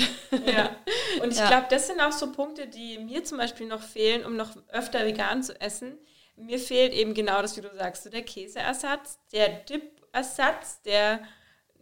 ja 0.46 0.76
und 1.22 1.32
ich 1.32 1.38
ja. 1.38 1.48
glaube 1.48 1.66
das 1.70 1.86
sind 1.86 2.00
auch 2.00 2.12
so 2.12 2.32
Punkte 2.32 2.66
die 2.66 2.98
mir 2.98 3.24
zum 3.24 3.38
Beispiel 3.38 3.66
noch 3.66 3.82
fehlen 3.82 4.24
um 4.24 4.36
noch 4.36 4.50
öfter 4.68 5.06
vegan 5.06 5.42
zu 5.42 5.58
essen 5.60 5.98
mir 6.36 6.58
fehlt 6.58 6.92
eben 6.92 7.14
genau 7.14 7.40
das 7.40 7.56
wie 7.56 7.62
du 7.62 7.70
sagst 7.74 8.04
so 8.04 8.10
der 8.10 8.22
Käseersatz 8.22 9.18
der 9.32 9.48
Dip-Ersatz 9.48 10.82
der 10.82 11.20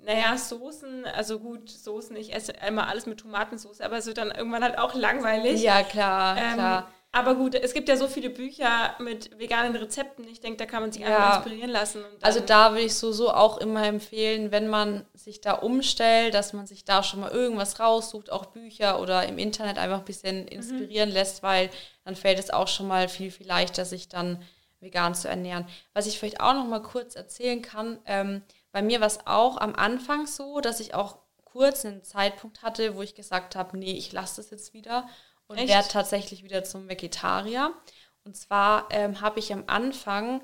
naja, 0.05 0.37
Soßen, 0.37 1.07
also 1.07 1.39
gut, 1.39 1.71
Soßen, 1.71 2.17
ich 2.17 2.35
esse 2.35 2.53
immer 2.67 2.89
alles 2.89 3.07
mit 3.07 3.21
Tomatensauce, 3.21 3.81
aber 3.81 4.03
so 4.03 4.13
dann 4.13 4.31
irgendwann 4.31 4.65
halt 4.65 4.79
auch 4.79 4.95
langweilig. 4.95 5.63
Ja, 5.63 5.83
klar, 5.83 6.37
ähm, 6.37 6.55
klar. 6.55 6.93
Aber 7.15 7.35
gut, 7.35 7.55
es 7.55 7.75
gibt 7.75 7.91
ja 7.91 7.97
so 7.99 8.09
viele 8.09 8.31
Bücher 8.31 8.95
mit 8.99 9.39
veganen 9.39 9.77
Rezepten. 9.77 10.27
Ich 10.29 10.41
denke, 10.41 10.57
da 10.57 10.65
kann 10.65 10.81
man 10.81 10.93
sich 10.93 11.03
ja. 11.03 11.09
einfach 11.09 11.45
inspirieren 11.45 11.71
lassen. 11.71 12.03
also 12.23 12.41
da 12.41 12.71
würde 12.71 12.85
ich 12.85 12.95
so, 12.95 13.13
so 13.13 13.31
auch 13.31 13.59
immer 13.59 13.87
empfehlen, 13.87 14.51
wenn 14.51 14.67
man 14.67 15.05
sich 15.13 15.43
da 15.43 15.53
umstellt, 15.53 16.33
dass 16.33 16.55
man 16.55 16.67
sich 16.67 16.87
da 16.87 17.03
schon 17.03 17.21
mal 17.21 17.31
irgendwas 17.31 17.79
raussucht, 17.79 18.33
auch 18.33 18.47
Bücher 18.47 18.99
oder 18.99 19.29
im 19.29 19.37
Internet 19.37 19.77
einfach 19.77 19.99
ein 19.99 20.07
bisschen 20.07 20.45
mhm. 20.45 20.49
inspirieren 20.49 21.11
mhm. 21.11 21.15
lässt, 21.15 21.43
weil 21.43 21.69
dann 22.07 22.17
fällt 22.17 22.39
es 22.39 22.49
auch 22.49 22.67
schon 22.69 22.89
mal 22.89 23.11
viel, 23.11 23.31
viel 23.31 23.47
leichter, 23.47 23.85
sich 23.85 24.09
dann 24.09 24.43
vegan 24.81 25.15
zu 25.15 25.29
ernähren. 25.29 25.67
Was 25.93 26.07
ich 26.07 26.19
vielleicht 26.19 26.41
auch 26.41 26.55
noch 26.55 26.67
mal 26.67 26.83
kurz 26.83 27.15
erzählen 27.15 27.61
kann, 27.61 27.99
ähm, 28.07 28.41
bei 28.73 28.81
mir 28.81 29.01
war 29.01 29.07
es 29.07 29.27
auch 29.27 29.59
am 29.59 29.75
Anfang 29.75 30.27
so, 30.27 30.61
dass 30.61 30.81
ich 30.81 30.95
auch 30.95 31.19
kurz 31.45 31.85
einen 31.85 32.03
Zeitpunkt 32.03 32.63
hatte, 32.63 32.97
wo 32.97 33.03
ich 33.03 33.15
gesagt 33.15 33.55
habe, 33.55 33.77
nee, 33.77 33.93
ich 33.93 34.13
lasse 34.13 34.37
das 34.37 34.51
jetzt 34.51 34.73
wieder 34.73 35.07
und 35.53 35.69
werde 35.69 35.89
tatsächlich 35.89 36.45
wieder 36.45 36.65
zum 36.65 36.89
Vegetarier. 36.89 37.73
Und 38.25 38.37
zwar 38.37 38.89
ähm, 38.91 39.21
habe 39.21 39.39
ich 39.39 39.53
am 39.53 39.65
Anfang 39.67 40.43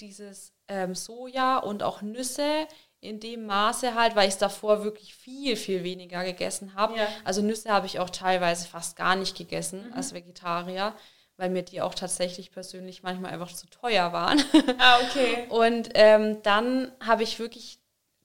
dieses 0.00 0.52
ähm, 0.68 0.94
Soja 0.94 1.58
und 1.58 1.82
auch 1.82 2.02
Nüsse 2.02 2.66
in 3.00 3.20
dem 3.20 3.46
Maße 3.46 3.94
halt, 3.94 4.16
weil 4.16 4.28
ich 4.28 4.34
es 4.34 4.38
davor 4.38 4.84
wirklich 4.84 5.14
viel, 5.14 5.56
viel 5.56 5.84
weniger 5.84 6.24
gegessen 6.24 6.74
habe. 6.74 6.96
Ja. 6.96 7.08
Also 7.24 7.42
Nüsse 7.42 7.70
habe 7.70 7.86
ich 7.86 7.98
auch 7.98 8.10
teilweise 8.10 8.66
fast 8.68 8.96
gar 8.96 9.16
nicht 9.16 9.36
gegessen 9.36 9.88
mhm. 9.88 9.92
als 9.94 10.14
Vegetarier 10.14 10.94
weil 11.36 11.50
mir 11.50 11.62
die 11.62 11.80
auch 11.80 11.94
tatsächlich 11.94 12.50
persönlich 12.50 13.02
manchmal 13.02 13.32
einfach 13.32 13.52
zu 13.52 13.68
teuer 13.68 14.12
waren. 14.12 14.42
Ah, 14.78 14.98
okay. 15.00 15.46
Und 15.48 15.90
ähm, 15.94 16.42
dann 16.42 16.92
habe 17.00 17.22
ich 17.22 17.38
wirklich 17.38 17.78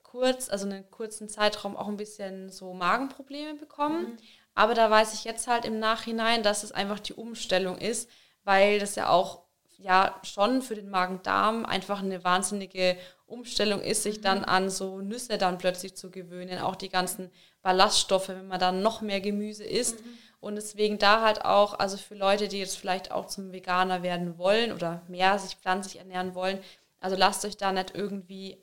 kurz, 0.03 0.49
also 0.49 0.65
einen 0.65 0.89
kurzen 0.91 1.29
Zeitraum 1.29 1.77
auch 1.77 1.87
ein 1.87 1.97
bisschen 1.97 2.49
so 2.49 2.73
Magenprobleme 2.73 3.55
bekommen. 3.55 4.11
Mhm. 4.11 4.17
Aber 4.53 4.73
da 4.73 4.89
weiß 4.89 5.13
ich 5.13 5.23
jetzt 5.23 5.47
halt 5.47 5.65
im 5.65 5.79
Nachhinein, 5.79 6.43
dass 6.43 6.63
es 6.63 6.71
einfach 6.71 6.99
die 6.99 7.13
Umstellung 7.13 7.77
ist, 7.77 8.09
weil 8.43 8.79
das 8.79 8.95
ja 8.95 9.09
auch 9.09 9.43
ja 9.77 10.19
schon 10.23 10.61
für 10.61 10.75
den 10.75 10.89
Magen-Darm 10.89 11.65
einfach 11.65 12.01
eine 12.01 12.23
wahnsinnige 12.23 12.97
Umstellung 13.25 13.81
ist, 13.81 14.03
sich 14.03 14.17
mhm. 14.19 14.23
dann 14.23 14.43
an 14.43 14.69
so 14.69 14.99
Nüsse 14.99 15.37
dann 15.37 15.57
plötzlich 15.57 15.95
zu 15.95 16.11
gewöhnen, 16.11 16.59
auch 16.59 16.75
die 16.75 16.89
ganzen 16.89 17.31
Ballaststoffe, 17.61 18.29
wenn 18.29 18.47
man 18.47 18.59
dann 18.59 18.81
noch 18.81 19.01
mehr 19.01 19.21
Gemüse 19.21 19.63
isst. 19.63 20.03
Mhm. 20.03 20.17
Und 20.39 20.55
deswegen 20.55 20.97
da 20.97 21.21
halt 21.21 21.45
auch, 21.45 21.77
also 21.77 21.97
für 21.97 22.15
Leute, 22.15 22.47
die 22.47 22.59
jetzt 22.59 22.77
vielleicht 22.77 23.11
auch 23.11 23.27
zum 23.27 23.51
Veganer 23.51 24.01
werden 24.01 24.37
wollen 24.37 24.71
oder 24.71 25.01
mehr 25.07 25.37
sich 25.37 25.55
pflanzlich 25.55 25.99
ernähren 25.99 26.33
wollen, 26.33 26.59
also 26.99 27.15
lasst 27.15 27.45
euch 27.45 27.57
da 27.57 27.71
nicht 27.71 27.93
irgendwie 27.95 28.57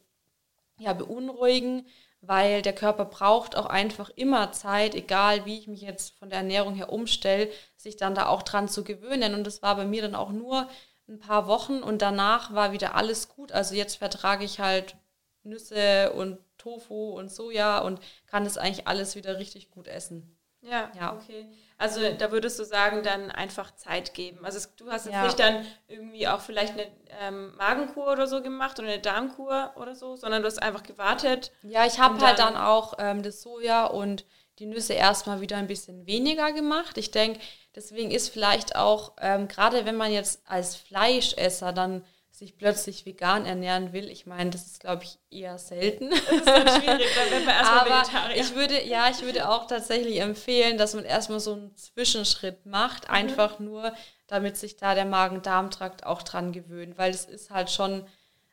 ja, 0.78 0.92
beunruhigen, 0.92 1.86
weil 2.20 2.62
der 2.62 2.74
Körper 2.74 3.04
braucht 3.04 3.56
auch 3.56 3.66
einfach 3.66 4.10
immer 4.10 4.52
Zeit, 4.52 4.94
egal 4.94 5.44
wie 5.44 5.58
ich 5.58 5.68
mich 5.68 5.82
jetzt 5.82 6.18
von 6.18 6.30
der 6.30 6.38
Ernährung 6.38 6.74
her 6.74 6.92
umstelle, 6.92 7.50
sich 7.76 7.96
dann 7.96 8.14
da 8.14 8.26
auch 8.26 8.42
dran 8.42 8.68
zu 8.68 8.84
gewöhnen. 8.84 9.34
Und 9.34 9.46
das 9.46 9.62
war 9.62 9.76
bei 9.76 9.86
mir 9.86 10.02
dann 10.02 10.14
auch 10.14 10.30
nur 10.30 10.68
ein 11.08 11.20
paar 11.20 11.46
Wochen 11.46 11.82
und 11.82 12.02
danach 12.02 12.52
war 12.52 12.72
wieder 12.72 12.94
alles 12.94 13.28
gut. 13.28 13.52
Also 13.52 13.74
jetzt 13.74 13.96
vertrage 13.96 14.44
ich 14.44 14.60
halt 14.60 14.96
Nüsse 15.42 16.12
und 16.12 16.38
Tofu 16.58 17.16
und 17.16 17.30
Soja 17.30 17.78
und 17.78 18.00
kann 18.26 18.44
das 18.44 18.58
eigentlich 18.58 18.86
alles 18.86 19.16
wieder 19.16 19.38
richtig 19.38 19.70
gut 19.70 19.88
essen. 19.88 20.36
Ja, 20.60 20.90
ja. 20.98 21.14
okay. 21.14 21.48
Also 21.78 22.00
da 22.18 22.32
würdest 22.32 22.58
du 22.58 22.64
sagen, 22.64 23.04
dann 23.04 23.30
einfach 23.30 23.72
Zeit 23.76 24.12
geben. 24.12 24.44
Also 24.44 24.58
es, 24.58 24.74
du 24.74 24.90
hast 24.90 25.06
jetzt 25.06 25.14
ja. 25.14 25.24
nicht 25.24 25.38
dann 25.38 25.64
irgendwie 25.86 26.26
auch 26.26 26.40
vielleicht 26.40 26.72
eine 26.72 26.88
ähm, 27.20 27.54
Magenkur 27.56 28.10
oder 28.10 28.26
so 28.26 28.42
gemacht 28.42 28.80
oder 28.80 28.88
eine 28.88 28.98
Darmkur 28.98 29.72
oder 29.76 29.94
so, 29.94 30.16
sondern 30.16 30.42
du 30.42 30.48
hast 30.48 30.60
einfach 30.60 30.82
gewartet. 30.82 31.52
Ja, 31.62 31.86
ich 31.86 32.00
habe 32.00 32.18
halt 32.20 32.40
dann 32.40 32.56
auch 32.56 32.94
ähm, 32.98 33.22
das 33.22 33.42
Soja 33.42 33.86
und 33.86 34.24
die 34.58 34.66
Nüsse 34.66 34.94
erstmal 34.94 35.40
wieder 35.40 35.56
ein 35.56 35.68
bisschen 35.68 36.04
weniger 36.06 36.52
gemacht. 36.52 36.98
Ich 36.98 37.12
denke, 37.12 37.38
deswegen 37.76 38.10
ist 38.10 38.30
vielleicht 38.30 38.74
auch, 38.74 39.12
ähm, 39.20 39.46
gerade 39.46 39.86
wenn 39.86 39.96
man 39.96 40.10
jetzt 40.10 40.42
als 40.46 40.74
Fleischesser 40.74 41.72
dann 41.72 42.04
sich 42.38 42.56
plötzlich 42.56 43.04
vegan 43.04 43.44
ernähren 43.46 43.92
will, 43.92 44.08
ich 44.08 44.24
meine, 44.24 44.50
das 44.50 44.66
ist, 44.66 44.80
glaube 44.80 45.02
ich, 45.02 45.18
eher 45.30 45.58
selten. 45.58 46.10
Das 46.10 46.20
ist 46.20 46.84
schwierig, 46.84 47.06
dann 47.16 47.30
werden 47.30 47.46
wir 47.46 47.52
erstmal 47.52 47.80
Aber 47.80 48.00
Vegetarier. 48.00 48.36
ich 48.36 48.54
würde, 48.54 48.86
ja, 48.86 49.10
ich 49.10 49.22
würde 49.22 49.48
auch 49.48 49.66
tatsächlich 49.66 50.20
empfehlen, 50.20 50.78
dass 50.78 50.94
man 50.94 51.04
erstmal 51.04 51.40
so 51.40 51.54
einen 51.54 51.76
Zwischenschritt 51.76 52.64
macht, 52.64 53.08
mhm. 53.08 53.14
einfach 53.14 53.58
nur, 53.58 53.92
damit 54.28 54.56
sich 54.56 54.76
da 54.76 54.94
der 54.94 55.04
Magen-Darm-Trakt 55.04 56.06
auch 56.06 56.22
dran 56.22 56.52
gewöhnt, 56.52 56.96
weil 56.96 57.10
es 57.10 57.24
ist 57.24 57.50
halt 57.50 57.70
schon 57.70 58.06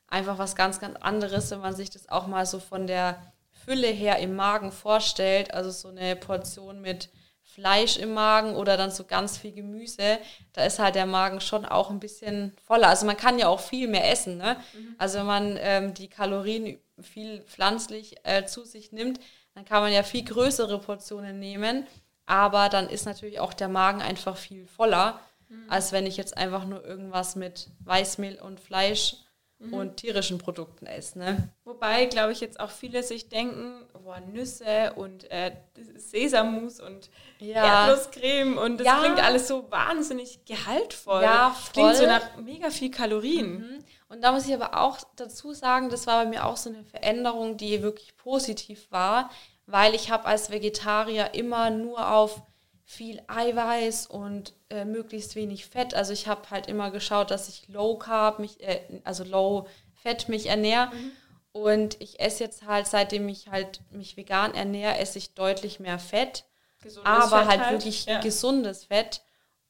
einfach 0.08 0.38
was 0.40 0.56
ganz, 0.56 0.80
ganz 0.80 0.98
anderes, 1.02 1.52
wenn 1.52 1.60
man 1.62 1.76
sich 1.76 1.92
das 1.92 2.10
auch 2.10 2.28
mal 2.28 2.46
so 2.46 2.60
von 2.60 2.88
der 2.88 3.34
Fülle 3.66 3.88
her 3.88 4.18
im 4.20 4.36
Magen 4.36 4.72
vorstellt, 4.72 5.54
also 5.54 5.70
so 5.70 5.90
eine 5.90 6.16
Portion 6.16 6.82
mit 6.82 7.10
Fleisch 7.56 7.96
im 7.96 8.14
Magen 8.14 8.54
oder 8.56 8.76
dann 8.76 8.92
so 8.92 9.06
ganz 9.06 9.38
viel 9.38 9.54
Gemüse, 9.54 10.20
da 10.52 10.66
ist 10.66 10.78
halt 10.78 10.96
der 10.96 11.06
Magen 11.06 11.40
schon 11.40 11.66
auch 11.66 11.90
ein 11.90 12.02
bisschen 12.02 12.52
voller. 12.68 12.90
Also 12.90 13.06
man 13.06 13.16
kann 13.16 13.40
ja 13.40 13.48
auch 13.48 13.62
viel 13.62 13.88
mehr 13.88 14.12
essen. 14.12 14.38
Ne? 14.38 14.58
Mhm. 14.74 14.96
Also 14.98 15.20
wenn 15.20 15.26
man 15.26 15.58
ähm, 15.62 15.94
die 15.94 16.10
Kalorien 16.10 16.78
viel 17.02 17.42
pflanzlich 17.44 18.18
äh, 18.24 18.46
zu 18.46 18.66
sich 18.66 18.92
nimmt, 18.92 19.22
dann 19.54 19.64
kann 19.64 19.82
man 19.82 19.94
ja 19.94 20.04
viel 20.04 20.26
größere 20.26 20.80
Portionen 20.80 21.40
nehmen. 21.40 21.88
Aber 22.26 22.68
dann 22.68 22.90
ist 22.90 23.06
natürlich 23.06 23.40
auch 23.40 23.54
der 23.54 23.70
Magen 23.70 24.02
einfach 24.02 24.36
viel 24.36 24.68
voller, 24.68 25.22
mhm. 25.48 25.70
als 25.70 25.94
wenn 25.94 26.06
ich 26.06 26.18
jetzt 26.18 26.36
einfach 26.36 26.66
nur 26.66 26.84
irgendwas 26.84 27.38
mit 27.38 27.70
Weißmehl 27.86 28.38
und 28.42 28.60
Fleisch 28.60 29.16
mhm. 29.60 29.74
und 29.74 29.98
tierischen 29.98 30.38
Produkten 30.38 30.86
esse. 30.86 31.20
Ne? 31.20 31.50
Wobei, 31.64 32.06
glaube 32.06 32.32
ich, 32.32 32.42
jetzt 32.42 32.60
auch 32.60 32.72
viele 32.72 33.04
sich 33.04 33.30
denken, 33.30 33.86
boah, 34.04 34.20
Nüsse 34.20 34.94
und 34.96 35.30
äh, 35.32 35.52
Sesammus 35.96 36.80
und 36.80 37.10
ja. 37.40 37.88
Erdnusscreme 37.88 38.58
und 38.58 38.78
das 38.80 38.88
ja. 38.88 39.00
klingt 39.00 39.24
alles 39.24 39.48
so 39.48 39.70
wahnsinnig 39.72 40.46
gehaltvoll. 40.46 41.24
Ja, 41.24 41.52
voll. 41.52 41.74
Klingt 41.74 41.96
so 41.96 42.06
nach 42.06 42.38
mega 42.38 42.70
viel 42.70 42.92
Kalorien. 42.92 43.60
Mhm. 43.60 43.84
Und 44.08 44.24
da 44.24 44.32
muss 44.32 44.48
ich 44.48 44.54
aber 44.54 44.80
auch 44.80 45.00
dazu 45.16 45.54
sagen, 45.54 45.90
das 45.90 46.06
war 46.08 46.24
bei 46.24 46.30
mir 46.30 46.46
auch 46.46 46.58
so 46.58 46.70
eine 46.70 46.84
Veränderung, 46.84 47.58
die 47.58 47.82
wirklich 47.82 48.16
positiv 48.16 48.88
war, 48.92 49.32
weil 49.66 49.96
ich 49.96 50.12
habe 50.12 50.26
als 50.26 50.52
Vegetarier 50.52 51.34
immer 51.34 51.72
nur 51.72 52.12
auf 52.12 52.42
viel 52.88 53.22
Eiweiß 53.28 54.06
und 54.06 54.54
äh, 54.70 54.86
möglichst 54.86 55.36
wenig 55.36 55.66
Fett. 55.66 55.96
Also 55.96 56.14
ich 56.14 56.28
habe 56.28 56.50
halt 56.52 56.68
immer 56.68 56.92
geschaut, 56.92 57.32
dass 57.32 57.50
ich 57.50 57.68
Low 57.68 57.98
Carb, 57.98 58.38
mich, 58.40 58.62
äh, 58.62 58.82
also 59.04 59.24
Low 59.24 59.68
Fett 59.96 60.30
mich 60.30 60.46
ernähre. 60.46 60.94
Mhm. 60.94 61.12
Und 61.52 62.00
ich 62.00 62.20
esse 62.20 62.44
jetzt 62.44 62.68
halt, 62.68 62.86
seitdem 62.86 63.28
ich 63.28 63.48
halt 63.48 63.82
mich 63.90 64.18
vegan 64.18 64.54
ernähre, 64.54 64.98
esse 65.00 65.18
ich 65.18 65.34
deutlich 65.34 65.80
mehr 65.80 65.98
Fett. 65.98 66.46
Gesundes 66.82 67.12
aber 67.12 67.40
Fett 67.40 67.48
halt, 67.48 67.62
halt 67.62 67.72
wirklich 67.72 68.06
ja. 68.06 68.20
gesundes 68.20 68.86
Fett. 68.86 69.22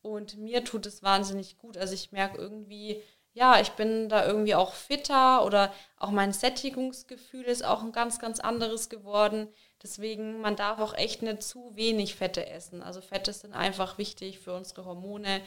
Und 0.02 0.38
mir 0.38 0.64
tut 0.66 0.86
es 0.86 1.02
wahnsinnig 1.02 1.58
gut. 1.58 1.78
Also 1.78 1.94
ich 1.94 2.12
merke 2.12 2.38
irgendwie, 2.38 3.02
ja, 3.32 3.62
ich 3.62 3.72
bin 3.72 4.10
da 4.10 4.26
irgendwie 4.26 4.56
auch 4.56 4.74
fitter 4.74 5.46
oder 5.46 5.74
auch 5.98 6.12
mein 6.12 6.34
Sättigungsgefühl 6.34 7.46
ist 7.46 7.64
auch 7.64 7.82
ein 7.82 7.92
ganz, 7.92 8.20
ganz 8.20 8.40
anderes 8.40 8.90
geworden. 8.90 9.48
Deswegen, 9.86 10.42
man 10.42 10.56
darf 10.56 10.80
auch 10.80 10.96
echt 10.96 11.22
nicht 11.22 11.44
zu 11.44 11.72
wenig 11.76 12.16
Fette 12.16 12.50
essen. 12.50 12.82
Also 12.82 13.02
Fette 13.02 13.32
sind 13.32 13.54
einfach 13.54 14.00
wichtig 14.00 14.40
für 14.40 14.56
unsere 14.56 14.84
Hormone, 14.84 15.42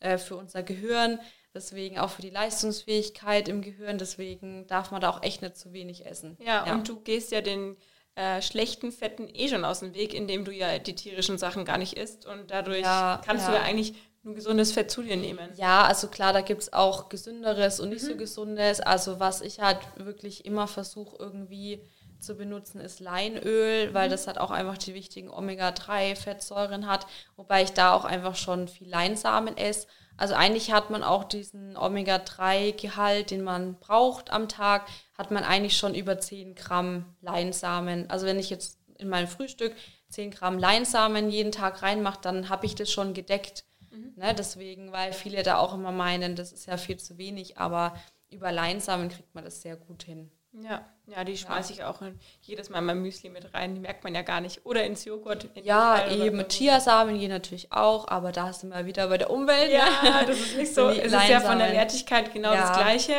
äh, 0.00 0.18
für 0.18 0.34
unser 0.34 0.64
Gehirn, 0.64 1.20
deswegen 1.54 1.96
auch 1.96 2.10
für 2.10 2.20
die 2.20 2.30
Leistungsfähigkeit 2.30 3.46
im 3.46 3.62
Gehirn. 3.62 3.98
Deswegen 3.98 4.66
darf 4.66 4.90
man 4.90 5.00
da 5.00 5.08
auch 5.08 5.22
echt 5.22 5.40
nicht 5.40 5.56
zu 5.56 5.72
wenig 5.72 6.04
essen. 6.04 6.36
Ja, 6.40 6.66
ja. 6.66 6.74
und 6.74 6.88
du 6.88 6.98
gehst 6.98 7.30
ja 7.30 7.42
den 7.42 7.76
äh, 8.16 8.42
schlechten 8.42 8.90
Fetten 8.90 9.28
eh 9.32 9.48
schon 9.48 9.64
aus 9.64 9.78
dem 9.78 9.94
Weg, 9.94 10.14
indem 10.14 10.44
du 10.44 10.50
ja 10.50 10.80
die 10.80 10.96
tierischen 10.96 11.38
Sachen 11.38 11.64
gar 11.64 11.78
nicht 11.78 11.92
isst. 11.92 12.26
Und 12.26 12.50
dadurch 12.50 12.80
ja, 12.80 13.22
kannst 13.24 13.46
ja. 13.46 13.52
du 13.52 13.56
ja 13.58 13.62
eigentlich 13.62 13.94
nur 14.24 14.34
gesundes 14.34 14.72
Fett 14.72 14.90
zu 14.90 15.02
dir 15.02 15.16
nehmen. 15.16 15.48
Ja, 15.54 15.84
also 15.84 16.08
klar, 16.08 16.32
da 16.32 16.40
gibt 16.40 16.62
es 16.62 16.72
auch 16.72 17.08
gesünderes 17.08 17.78
und 17.78 17.90
nicht 17.90 18.02
mhm. 18.02 18.08
so 18.08 18.16
gesundes. 18.16 18.80
Also 18.80 19.20
was 19.20 19.42
ich 19.42 19.60
halt 19.60 19.78
wirklich 19.94 20.44
immer 20.44 20.66
versuche 20.66 21.14
irgendwie 21.20 21.80
zu 22.26 22.34
benutzen 22.34 22.80
ist 22.80 23.00
Leinöl, 23.00 23.94
weil 23.94 24.08
mhm. 24.08 24.10
das 24.10 24.26
halt 24.26 24.38
auch 24.38 24.50
einfach 24.50 24.76
die 24.76 24.94
wichtigen 24.94 25.30
Omega-3-Fettsäuren 25.30 26.86
hat, 26.86 27.06
wobei 27.36 27.62
ich 27.62 27.72
da 27.72 27.94
auch 27.94 28.04
einfach 28.04 28.34
schon 28.34 28.68
viel 28.68 28.88
Leinsamen 28.88 29.56
esse. 29.56 29.86
Also 30.18 30.34
eigentlich 30.34 30.72
hat 30.72 30.90
man 30.90 31.02
auch 31.02 31.24
diesen 31.24 31.76
Omega-3-Gehalt, 31.76 33.30
den 33.30 33.44
man 33.44 33.78
braucht 33.78 34.30
am 34.30 34.48
Tag, 34.48 34.86
hat 35.16 35.30
man 35.30 35.44
eigentlich 35.44 35.76
schon 35.76 35.94
über 35.94 36.18
10 36.18 36.54
Gramm 36.54 37.14
Leinsamen. 37.20 38.10
Also 38.10 38.26
wenn 38.26 38.38
ich 38.38 38.50
jetzt 38.50 38.78
in 38.98 39.08
meinem 39.08 39.28
Frühstück 39.28 39.74
10 40.08 40.30
Gramm 40.30 40.58
Leinsamen 40.58 41.30
jeden 41.30 41.52
Tag 41.52 41.82
reinmache, 41.82 42.20
dann 42.22 42.48
habe 42.48 42.66
ich 42.66 42.74
das 42.74 42.90
schon 42.90 43.14
gedeckt. 43.14 43.64
Mhm. 43.90 44.14
Ne, 44.16 44.34
deswegen, 44.34 44.90
weil 44.92 45.12
viele 45.12 45.42
da 45.42 45.58
auch 45.58 45.74
immer 45.74 45.92
meinen, 45.92 46.34
das 46.34 46.52
ist 46.52 46.66
ja 46.66 46.76
viel 46.76 46.98
zu 46.98 47.18
wenig, 47.18 47.58
aber 47.58 47.94
über 48.30 48.52
Leinsamen 48.52 49.08
kriegt 49.08 49.34
man 49.34 49.44
das 49.44 49.62
sehr 49.62 49.76
gut 49.76 50.02
hin. 50.02 50.30
Ja, 50.62 50.84
ja, 51.06 51.22
die 51.22 51.36
schmeiße 51.36 51.74
ja. 51.74 51.78
ich 51.78 51.84
auch 51.84 52.02
jedes 52.40 52.70
Mal 52.70 52.78
in 52.78 52.86
mein 52.86 53.02
Müsli 53.02 53.30
mit 53.30 53.52
rein. 53.54 53.74
Die 53.74 53.80
merkt 53.80 54.04
man 54.04 54.14
ja 54.14 54.22
gar 54.22 54.40
nicht. 54.40 54.64
Oder 54.64 54.84
ins 54.84 55.04
Joghurt. 55.04 55.48
In 55.54 55.64
ja, 55.64 56.08
eben. 56.10 56.48
Chiasamen 56.48 57.18
gehen 57.18 57.30
natürlich 57.30 57.72
auch, 57.72 58.08
aber 58.08 58.32
da 58.32 58.52
sind 58.52 58.70
wir 58.70 58.86
wieder 58.86 59.08
bei 59.08 59.18
der 59.18 59.30
Umwelt. 59.30 59.70
Ja, 59.70 59.88
das 60.26 60.38
ist 60.38 60.56
nicht 60.56 60.74
so. 60.74 60.88
es 60.88 61.12
ist 61.12 61.28
ja 61.28 61.40
von 61.40 61.58
der 61.58 61.72
Wertigkeit 61.72 62.32
genau 62.32 62.52
ja. 62.52 62.68
das 62.68 62.76
Gleiche. 62.76 63.14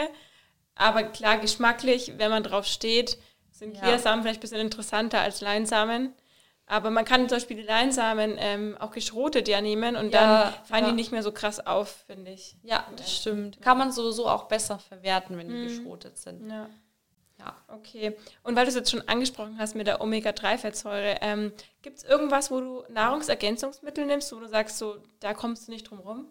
Aber 0.76 1.04
klar, 1.04 1.38
geschmacklich, 1.38 2.13
wenn 2.17 2.30
man 2.30 2.43
drauf 2.43 2.65
steht, 2.65 3.17
sind 3.52 3.76
ja. 3.78 3.84
Chiasamen 3.84 4.23
vielleicht 4.23 4.39
ein 4.39 4.41
bisschen 4.41 4.60
interessanter 4.60 5.21
als 5.21 5.41
Leinsamen. 5.41 6.13
Aber 6.69 6.89
man 6.89 7.06
kann 7.06 7.30
zum 7.30 7.38
Beispiel 7.38 7.58
die 7.58 7.63
Leinsamen 7.63 8.36
ähm, 8.39 8.76
auch 8.80 8.91
geschrotet 8.91 9.47
ja 9.47 9.62
nehmen 9.62 9.95
und 9.95 10.13
ja, 10.13 10.43
dann 10.43 10.65
fallen 10.65 10.84
ja. 10.84 10.89
die 10.89 10.95
nicht 10.97 11.13
mehr 11.13 11.23
so 11.23 11.32
krass 11.32 11.65
auf, 11.65 12.04
finde 12.08 12.32
ich. 12.32 12.58
Ja, 12.62 12.86
das 12.97 13.15
stimmt. 13.15 13.62
Kann 13.62 13.78
man 13.78 13.93
sowieso 13.93 14.28
auch 14.28 14.50
besser 14.50 14.78
verwerten, 14.78 15.38
wenn 15.38 15.47
die 15.47 15.54
mhm. 15.54 15.67
geschrotet 15.67 16.17
sind. 16.17 16.50
Ja. 16.50 16.69
Ja. 17.47 17.75
Okay. 17.75 18.17
Und 18.43 18.55
weil 18.55 18.65
du 18.65 18.69
es 18.69 18.75
jetzt 18.75 18.91
schon 18.91 19.07
angesprochen 19.07 19.57
hast 19.57 19.75
mit 19.75 19.88
der 19.88 20.01
Omega-3-Fettsäure, 20.01 21.17
ähm, 21.21 21.53
gibt 21.81 21.99
es 21.99 22.03
irgendwas, 22.03 22.51
wo 22.51 22.60
du 22.60 22.83
Nahrungsergänzungsmittel 22.89 24.05
nimmst, 24.05 24.31
wo 24.33 24.39
du 24.39 24.47
sagst, 24.47 24.77
so, 24.77 24.97
da 25.19 25.33
kommst 25.33 25.67
du 25.67 25.71
nicht 25.71 25.89
drum 25.89 25.99
rum? 25.99 26.25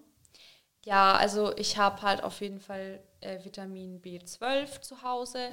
Ja, 0.84 1.14
also 1.14 1.56
ich 1.56 1.78
habe 1.78 2.02
halt 2.02 2.22
auf 2.22 2.40
jeden 2.40 2.60
Fall 2.60 3.02
äh, 3.20 3.44
Vitamin 3.44 4.00
B12 4.00 4.80
zu 4.82 5.02
Hause. 5.02 5.50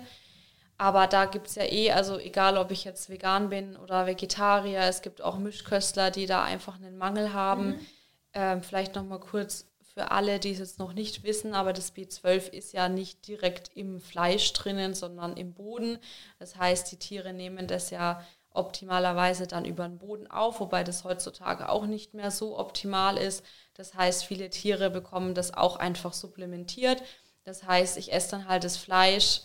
Aber 0.77 1.07
da 1.07 1.25
gibt 1.25 1.47
es 1.47 1.55
ja 1.55 1.63
eh, 1.63 1.91
also 1.91 2.19
egal 2.19 2.57
ob 2.57 2.71
ich 2.71 2.83
jetzt 2.83 3.09
vegan 3.09 3.49
bin 3.49 3.77
oder 3.77 4.05
Vegetarier, 4.05 4.81
es 4.81 5.01
gibt 5.01 5.21
auch 5.21 5.37
Mischköstler, 5.37 6.11
die 6.11 6.25
da 6.25 6.43
einfach 6.43 6.75
einen 6.75 6.97
Mangel 6.97 7.33
haben. 7.33 7.67
Mhm. 7.67 7.79
Ähm, 8.33 8.63
vielleicht 8.63 8.95
nochmal 8.95 9.19
kurz 9.19 9.67
für 9.93 10.11
alle, 10.11 10.39
die 10.39 10.51
es 10.51 10.59
jetzt 10.59 10.79
noch 10.79 10.93
nicht 10.93 11.23
wissen, 11.23 11.53
aber 11.53 11.71
das 11.71 11.95
B12 11.95 12.49
ist 12.49 12.73
ja 12.73 12.89
nicht 12.89 13.27
direkt 13.27 13.71
im 13.75 13.99
Fleisch 13.99 14.51
drinnen, 14.53 14.95
sondern 14.95 15.37
im 15.37 15.53
Boden. 15.53 15.99
Das 16.39 16.55
heißt, 16.55 16.91
die 16.91 16.97
Tiere 16.97 17.31
nehmen 17.31 17.67
das 17.67 17.91
ja 17.91 18.25
optimalerweise 18.53 19.47
dann 19.47 19.65
über 19.65 19.87
den 19.87 19.97
Boden 19.97 20.29
auf, 20.29 20.59
wobei 20.59 20.83
das 20.83 21.03
heutzutage 21.03 21.69
auch 21.69 21.85
nicht 21.85 22.13
mehr 22.13 22.31
so 22.31 22.57
optimal 22.57 23.17
ist. 23.17 23.43
Das 23.75 23.93
heißt, 23.93 24.25
viele 24.25 24.49
Tiere 24.49 24.89
bekommen 24.89 25.33
das 25.33 25.53
auch 25.53 25.75
einfach 25.75 26.13
supplementiert. 26.13 27.01
Das 27.43 27.63
heißt, 27.63 27.97
ich 27.97 28.13
esse 28.13 28.31
dann 28.31 28.47
halt 28.47 28.63
das 28.63 28.77
Fleisch, 28.77 29.41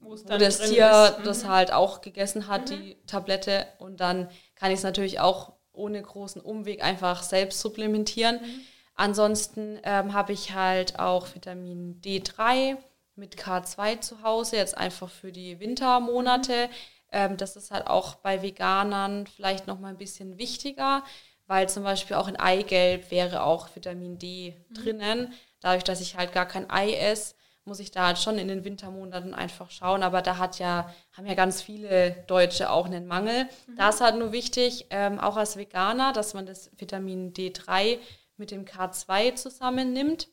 wo 0.00 0.14
das 0.14 0.60
Tier 0.60 1.16
mhm. 1.18 1.24
das 1.24 1.46
halt 1.46 1.72
auch 1.72 2.00
gegessen 2.00 2.48
hat, 2.48 2.70
mhm. 2.70 2.76
die 2.76 2.96
Tablette, 3.06 3.66
und 3.78 4.00
dann 4.00 4.28
kann 4.54 4.70
ich 4.70 4.78
es 4.78 4.84
natürlich 4.84 5.20
auch 5.20 5.52
ohne 5.72 6.00
großen 6.00 6.40
Umweg 6.40 6.82
einfach 6.82 7.22
selbst 7.22 7.60
supplementieren. 7.60 8.40
Mhm. 8.40 8.60
Ansonsten 8.94 9.80
ähm, 9.82 10.12
habe 10.14 10.32
ich 10.32 10.54
halt 10.54 10.98
auch 10.98 11.34
Vitamin 11.34 12.00
D3 12.00 12.76
mit 13.16 13.36
K2 13.36 14.00
zu 14.00 14.22
Hause, 14.22 14.56
jetzt 14.56 14.76
einfach 14.76 15.08
für 15.08 15.32
die 15.32 15.60
Wintermonate. 15.60 16.68
Ähm, 17.10 17.36
das 17.36 17.56
ist 17.56 17.70
halt 17.70 17.86
auch 17.86 18.16
bei 18.16 18.42
Veganern 18.42 19.26
vielleicht 19.26 19.66
nochmal 19.66 19.90
ein 19.90 19.98
bisschen 19.98 20.38
wichtiger, 20.38 21.02
weil 21.46 21.68
zum 21.68 21.84
Beispiel 21.84 22.16
auch 22.16 22.28
in 22.28 22.36
Eigelb 22.36 23.10
wäre 23.10 23.42
auch 23.42 23.74
Vitamin 23.74 24.18
D 24.18 24.54
mhm. 24.68 24.74
drinnen. 24.74 25.32
Dadurch, 25.60 25.84
dass 25.84 26.00
ich 26.00 26.16
halt 26.16 26.32
gar 26.32 26.46
kein 26.46 26.70
Ei 26.70 26.92
esse, 26.94 27.34
muss 27.64 27.80
ich 27.80 27.90
da 27.90 28.06
halt 28.08 28.18
schon 28.18 28.38
in 28.38 28.48
den 28.48 28.64
Wintermonaten 28.64 29.32
einfach 29.34 29.70
schauen. 29.70 30.02
Aber 30.02 30.22
da 30.22 30.38
hat 30.38 30.58
ja, 30.58 30.92
haben 31.12 31.26
ja 31.26 31.34
ganz 31.34 31.62
viele 31.62 32.12
Deutsche 32.26 32.70
auch 32.70 32.86
einen 32.86 33.06
Mangel. 33.06 33.48
Mhm. 33.66 33.76
Da 33.76 33.88
ist 33.88 34.00
halt 34.00 34.16
nur 34.16 34.32
wichtig, 34.32 34.86
ähm, 34.90 35.18
auch 35.18 35.36
als 35.36 35.56
Veganer, 35.56 36.12
dass 36.12 36.34
man 36.34 36.46
das 36.46 36.70
Vitamin 36.76 37.32
D3 37.32 37.98
mit 38.36 38.50
dem 38.50 38.64
K2 38.64 39.34
zusammennimmt. 39.34 40.28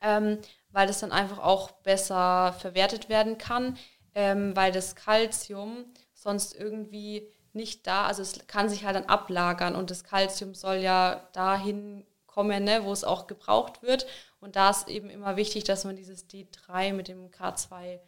ähm, 0.00 0.38
weil 0.70 0.86
das 0.86 1.00
dann 1.00 1.12
einfach 1.12 1.38
auch 1.38 1.70
besser 1.72 2.54
verwertet 2.58 3.08
werden 3.08 3.38
kann, 3.38 3.76
ähm, 4.14 4.54
weil 4.54 4.72
das 4.72 4.94
Kalzium 4.94 5.86
sonst 6.14 6.54
irgendwie 6.54 7.28
nicht 7.52 7.86
da, 7.86 8.06
also 8.06 8.22
es 8.22 8.46
kann 8.46 8.68
sich 8.68 8.84
halt 8.84 8.96
dann 8.96 9.06
ablagern 9.06 9.74
und 9.74 9.90
das 9.90 10.04
Kalzium 10.04 10.54
soll 10.54 10.76
ja 10.76 11.28
dahin 11.32 12.06
kommen, 12.26 12.64
ne, 12.64 12.84
wo 12.84 12.92
es 12.92 13.04
auch 13.04 13.26
gebraucht 13.26 13.82
wird. 13.82 14.06
Und 14.40 14.54
da 14.54 14.70
ist 14.70 14.88
eben 14.88 15.10
immer 15.10 15.36
wichtig, 15.36 15.64
dass 15.64 15.84
man 15.84 15.96
dieses 15.96 16.28
D3 16.28 16.92
mit 16.92 17.08
dem 17.08 17.30
K2 17.30 17.98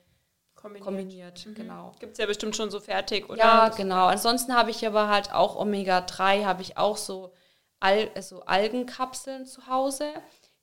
kombiniert. 0.55 0.85
kombiniert 0.85 1.47
mhm. 1.47 1.55
Genau. 1.55 1.93
Gibt 1.99 2.13
es 2.13 2.19
ja 2.19 2.27
bestimmt 2.27 2.55
schon 2.55 2.71
so 2.71 2.79
fertig, 2.79 3.29
oder? 3.29 3.39
Ja, 3.39 3.69
genau. 3.71 4.07
Ansonsten 4.07 4.55
habe 4.55 4.71
ich 4.71 4.87
aber 4.87 5.09
halt 5.09 5.33
auch 5.33 5.57
Omega-3, 5.57 6.45
habe 6.45 6.63
ich 6.63 6.77
auch 6.77 6.97
so, 6.97 7.33
Al 7.81 8.11
also 8.15 8.43
Algenkapseln 8.43 9.47
zu 9.47 9.67
Hause. 9.67 10.13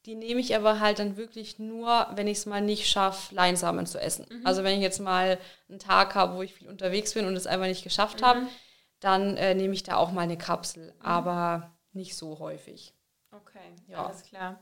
Die 0.05 0.15
nehme 0.15 0.39
ich 0.39 0.55
aber 0.55 0.79
halt 0.79 0.99
dann 0.99 1.17
wirklich 1.17 1.59
nur, 1.59 2.07
wenn 2.13 2.27
ich 2.27 2.37
es 2.37 2.45
mal 2.45 2.61
nicht 2.61 2.87
schaffe, 2.87 3.35
Leinsamen 3.35 3.85
zu 3.85 3.99
essen. 3.99 4.25
Mhm. 4.29 4.47
Also 4.47 4.63
wenn 4.63 4.75
ich 4.75 4.81
jetzt 4.81 5.01
mal 5.01 5.37
einen 5.67 5.79
Tag 5.79 6.15
habe, 6.15 6.35
wo 6.35 6.41
ich 6.41 6.53
viel 6.53 6.69
unterwegs 6.69 7.13
bin 7.13 7.25
und 7.25 7.35
es 7.35 7.47
einfach 7.47 7.65
nicht 7.65 7.83
geschafft 7.83 8.21
mhm. 8.21 8.25
habe, 8.25 8.41
dann 9.01 9.35
äh, 9.35 9.53
nehme 9.53 9.73
ich 9.73 9.83
da 9.83 9.97
auch 9.97 10.11
mal 10.11 10.21
eine 10.21 10.37
Kapsel, 10.37 10.93
mhm. 10.93 11.01
aber 11.01 11.75
nicht 11.91 12.15
so 12.15 12.39
häufig. 12.39 12.93
Okay, 13.31 13.75
ja. 13.87 14.05
alles 14.05 14.23
klar. 14.23 14.59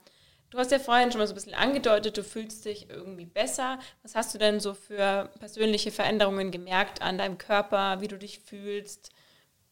Du 0.49 0.57
hast 0.57 0.71
ja 0.71 0.79
vorhin 0.79 1.11
schon 1.11 1.19
mal 1.19 1.27
so 1.27 1.33
ein 1.33 1.35
bisschen 1.35 1.53
angedeutet, 1.53 2.17
du 2.17 2.23
fühlst 2.23 2.65
dich 2.65 2.89
irgendwie 2.89 3.25
besser. 3.25 3.77
Was 4.03 4.15
hast 4.15 4.33
du 4.33 4.37
denn 4.37 4.59
so 4.59 4.73
für 4.73 5.29
persönliche 5.39 5.91
Veränderungen 5.91 6.49
gemerkt 6.51 7.01
an 7.01 7.17
deinem 7.17 7.37
Körper, 7.37 7.99
wie 7.99 8.07
du 8.07 8.17
dich 8.17 8.39
fühlst 8.39 9.11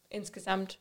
insgesamt? 0.08 0.78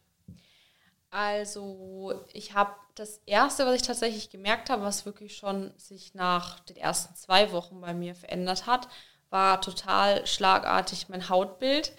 Also, 1.14 2.26
ich 2.34 2.54
habe 2.54 2.74
das 2.96 3.22
erste, 3.26 3.66
was 3.66 3.76
ich 3.76 3.82
tatsächlich 3.84 4.30
gemerkt 4.30 4.70
habe, 4.70 4.84
was 4.84 5.06
wirklich 5.06 5.38
schon 5.38 5.72
sich 5.78 6.16
nach 6.16 6.60
den 6.62 6.78
ersten 6.78 7.16
zwei 7.16 7.52
Wochen 7.52 7.82
bei 7.82 7.94
mir 7.94 8.16
verändert 8.16 8.66
hat, 8.66 8.88
war 9.30 9.62
total 9.62 10.26
schlagartig 10.26 11.10
mein 11.10 11.30
Hautbild. 11.30 11.94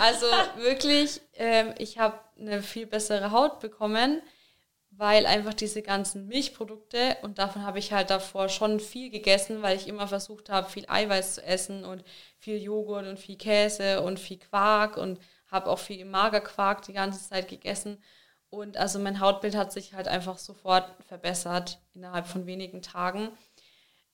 Also 0.00 0.26
wirklich, 0.56 1.20
ähm, 1.34 1.74
ich 1.78 1.98
habe 1.98 2.18
eine 2.38 2.62
viel 2.62 2.86
bessere 2.86 3.30
Haut 3.30 3.60
bekommen 3.60 4.22
weil 4.98 5.26
einfach 5.26 5.54
diese 5.54 5.80
ganzen 5.80 6.26
Milchprodukte 6.26 7.16
und 7.22 7.38
davon 7.38 7.62
habe 7.64 7.78
ich 7.78 7.92
halt 7.92 8.10
davor 8.10 8.48
schon 8.48 8.80
viel 8.80 9.10
gegessen, 9.10 9.62
weil 9.62 9.76
ich 9.76 9.86
immer 9.86 10.08
versucht 10.08 10.50
habe, 10.50 10.68
viel 10.68 10.86
Eiweiß 10.88 11.36
zu 11.36 11.44
essen 11.44 11.84
und 11.84 12.02
viel 12.36 12.60
Joghurt 12.60 13.06
und 13.06 13.18
viel 13.18 13.36
Käse 13.36 14.02
und 14.02 14.18
viel 14.18 14.38
Quark 14.38 14.96
und 14.96 15.20
habe 15.52 15.70
auch 15.70 15.78
viel 15.78 16.04
Magerquark 16.04 16.82
die 16.82 16.92
ganze 16.94 17.26
Zeit 17.26 17.48
gegessen. 17.48 18.02
Und 18.50 18.76
also 18.76 18.98
mein 18.98 19.20
Hautbild 19.20 19.54
hat 19.56 19.72
sich 19.72 19.92
halt 19.92 20.08
einfach 20.08 20.38
sofort 20.38 20.90
verbessert 21.06 21.78
innerhalb 21.94 22.26
von 22.26 22.46
wenigen 22.46 22.80
Tagen. 22.82 23.30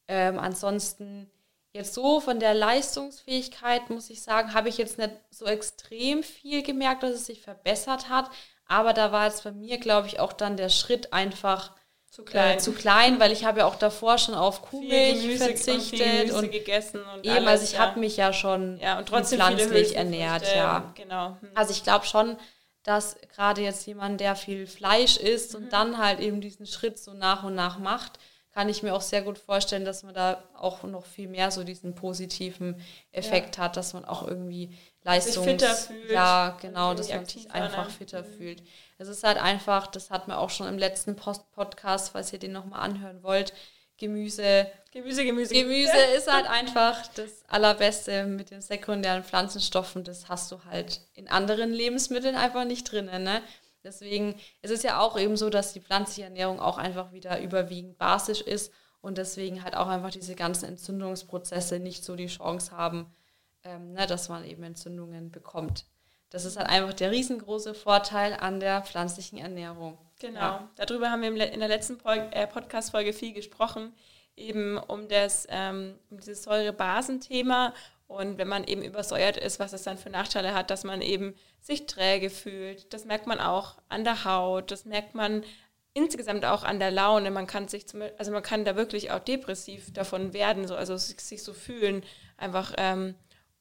Ähm, 0.08 0.38
ansonsten 0.38 1.30
jetzt 1.72 1.94
so 1.94 2.20
von 2.20 2.40
der 2.40 2.54
Leistungsfähigkeit 2.54 3.90
muss 3.90 4.10
ich 4.10 4.22
sagen, 4.22 4.54
habe 4.54 4.68
ich 4.68 4.78
jetzt 4.78 4.98
nicht 4.98 5.12
so 5.30 5.46
extrem 5.46 6.22
viel 6.22 6.62
gemerkt, 6.62 7.02
dass 7.02 7.12
es 7.12 7.26
sich 7.26 7.42
verbessert 7.42 8.08
hat. 8.08 8.30
Aber 8.66 8.92
da 8.92 9.12
war 9.12 9.26
jetzt 9.26 9.44
bei 9.44 9.52
mir, 9.52 9.78
glaube 9.78 10.08
ich, 10.08 10.20
auch 10.20 10.32
dann 10.32 10.56
der 10.56 10.68
Schritt 10.68 11.12
einfach 11.12 11.72
zu 12.14 12.24
klein, 12.24 12.56
äh, 12.56 12.60
zu 12.60 12.72
klein 12.72 13.18
weil 13.18 13.32
ich 13.32 13.44
habe 13.44 13.60
ja 13.60 13.66
auch 13.66 13.74
davor 13.74 14.18
schon 14.18 14.36
auf 14.36 14.62
Kuhmilch 14.62 15.36
verzichtet 15.36 16.30
und, 16.30 16.44
und, 16.44 16.52
gegessen 16.52 17.02
und 17.12 17.26
eben, 17.26 17.34
alles, 17.34 17.48
also 17.48 17.64
ich 17.64 17.72
ja. 17.72 17.78
habe 17.80 17.98
mich 17.98 18.16
ja 18.16 18.32
schon 18.32 18.78
ja, 18.78 18.98
und 18.98 19.08
trotzdem 19.08 19.40
pflanzlich 19.40 19.96
ernährt, 19.96 20.44
ja. 20.54 20.92
Genau. 20.94 21.36
Hm. 21.40 21.50
Also 21.56 21.72
ich 21.72 21.82
glaube 21.82 22.06
schon, 22.06 22.36
dass 22.84 23.16
gerade 23.34 23.62
jetzt 23.62 23.86
jemand, 23.86 24.20
der 24.20 24.36
viel 24.36 24.66
Fleisch 24.66 25.16
isst 25.16 25.54
mhm. 25.54 25.64
und 25.64 25.72
dann 25.72 25.98
halt 25.98 26.20
eben 26.20 26.40
diesen 26.40 26.66
Schritt 26.66 26.98
so 26.98 27.12
nach 27.12 27.42
und 27.42 27.54
nach 27.54 27.78
macht, 27.78 28.20
kann 28.52 28.68
ich 28.68 28.84
mir 28.84 28.94
auch 28.94 29.00
sehr 29.00 29.22
gut 29.22 29.36
vorstellen, 29.36 29.84
dass 29.84 30.04
man 30.04 30.14
da 30.14 30.44
auch 30.54 30.84
noch 30.84 31.04
viel 31.04 31.26
mehr 31.26 31.50
so 31.50 31.64
diesen 31.64 31.96
positiven 31.96 32.80
Effekt 33.10 33.56
ja. 33.56 33.64
hat, 33.64 33.76
dass 33.76 33.94
man 33.94 34.04
auch 34.04 34.24
irgendwie 34.28 34.78
Leistungs... 35.02 35.34
Sich 35.34 35.44
fitter 35.44 35.74
fühlt. 35.74 36.10
Ja, 36.10 36.56
genau, 36.60 36.94
dass 36.94 37.08
man 37.08 37.26
sich 37.26 37.50
einfach 37.50 37.90
fitter 37.90 38.22
mhm. 38.22 38.36
fühlt. 38.36 38.62
Es 38.96 39.08
ist 39.08 39.24
halt 39.24 39.38
einfach, 39.38 39.88
das 39.88 40.10
hat 40.10 40.28
man 40.28 40.36
auch 40.36 40.50
schon 40.50 40.68
im 40.68 40.78
letzten 40.78 41.16
Post 41.16 41.50
Podcast, 41.50 42.10
falls 42.10 42.32
ihr 42.32 42.38
den 42.38 42.52
nochmal 42.52 42.80
anhören 42.80 43.24
wollt, 43.24 43.52
Gemüse. 43.96 44.66
Gemüse, 44.92 45.24
Gemüse. 45.24 45.54
Gemüse 45.54 45.98
ist 46.16 46.30
halt 46.30 46.46
einfach 46.46 47.06
das 47.14 47.44
Allerbeste 47.48 48.26
mit 48.26 48.50
den 48.50 48.60
sekundären 48.60 49.24
Pflanzenstoffen. 49.24 50.04
Das 50.04 50.28
hast 50.28 50.50
du 50.52 50.64
halt 50.64 51.00
in 51.14 51.28
anderen 51.28 51.72
Lebensmitteln 51.72 52.36
einfach 52.36 52.64
nicht 52.64 52.90
drin. 52.90 53.06
Ne? 53.06 53.42
Deswegen 53.82 54.34
ist 54.62 54.70
es 54.70 54.82
ja 54.82 55.00
auch 55.00 55.18
eben 55.18 55.36
so, 55.36 55.50
dass 55.50 55.72
die 55.72 55.80
pflanzliche 55.80 56.24
Ernährung 56.24 56.58
auch 56.58 56.78
einfach 56.78 57.12
wieder 57.12 57.40
überwiegend 57.40 57.98
basisch 57.98 58.40
ist 58.40 58.72
und 59.00 59.18
deswegen 59.18 59.62
halt 59.62 59.76
auch 59.76 59.88
einfach 59.88 60.10
diese 60.10 60.34
ganzen 60.34 60.64
Entzündungsprozesse 60.64 61.78
nicht 61.78 62.02
so 62.02 62.16
die 62.16 62.26
Chance 62.26 62.72
haben, 62.72 63.14
ähm, 63.62 63.92
ne, 63.92 64.06
dass 64.06 64.30
man 64.30 64.44
eben 64.44 64.62
Entzündungen 64.62 65.30
bekommt. 65.30 65.84
Das 66.30 66.46
ist 66.46 66.56
halt 66.56 66.68
einfach 66.68 66.94
der 66.94 67.10
riesengroße 67.10 67.74
Vorteil 67.74 68.32
an 68.32 68.58
der 68.58 68.82
pflanzlichen 68.82 69.38
Ernährung. 69.38 69.98
Genau, 70.24 70.40
ja. 70.40 70.70
darüber 70.76 71.10
haben 71.10 71.20
wir 71.20 71.52
in 71.52 71.60
der 71.60 71.68
letzten 71.68 72.00
äh, 72.06 72.46
Podcast-Folge 72.46 73.12
viel 73.12 73.34
gesprochen, 73.34 73.92
eben 74.36 74.78
um, 74.78 75.06
das, 75.06 75.46
ähm, 75.50 75.98
um 76.08 76.18
dieses 76.18 76.44
Säure-Basen-Thema 76.44 77.74
und 78.06 78.38
wenn 78.38 78.48
man 78.48 78.64
eben 78.64 78.82
übersäuert 78.82 79.36
ist, 79.36 79.60
was 79.60 79.74
es 79.74 79.82
dann 79.82 79.98
für 79.98 80.08
Nachteile 80.08 80.54
hat, 80.54 80.70
dass 80.70 80.82
man 80.82 81.02
eben 81.02 81.34
sich 81.60 81.84
träge 81.84 82.30
fühlt. 82.30 82.94
Das 82.94 83.04
merkt 83.04 83.26
man 83.26 83.38
auch 83.38 83.76
an 83.90 84.04
der 84.04 84.24
Haut, 84.24 84.70
das 84.70 84.86
merkt 84.86 85.14
man 85.14 85.44
insgesamt 85.92 86.46
auch 86.46 86.64
an 86.64 86.78
der 86.78 86.90
Laune. 86.90 87.30
Man 87.30 87.46
kann 87.46 87.68
sich 87.68 87.86
zum, 87.86 88.00
also 88.16 88.32
man 88.32 88.42
kann 88.42 88.64
da 88.64 88.76
wirklich 88.76 89.10
auch 89.10 89.20
depressiv 89.20 89.92
davon 89.92 90.32
werden, 90.32 90.66
so, 90.66 90.74
also 90.74 90.96
sich, 90.96 91.20
sich 91.20 91.42
so 91.42 91.52
fühlen. 91.52 92.02
Einfach 92.38 92.72
ähm, 92.78 93.14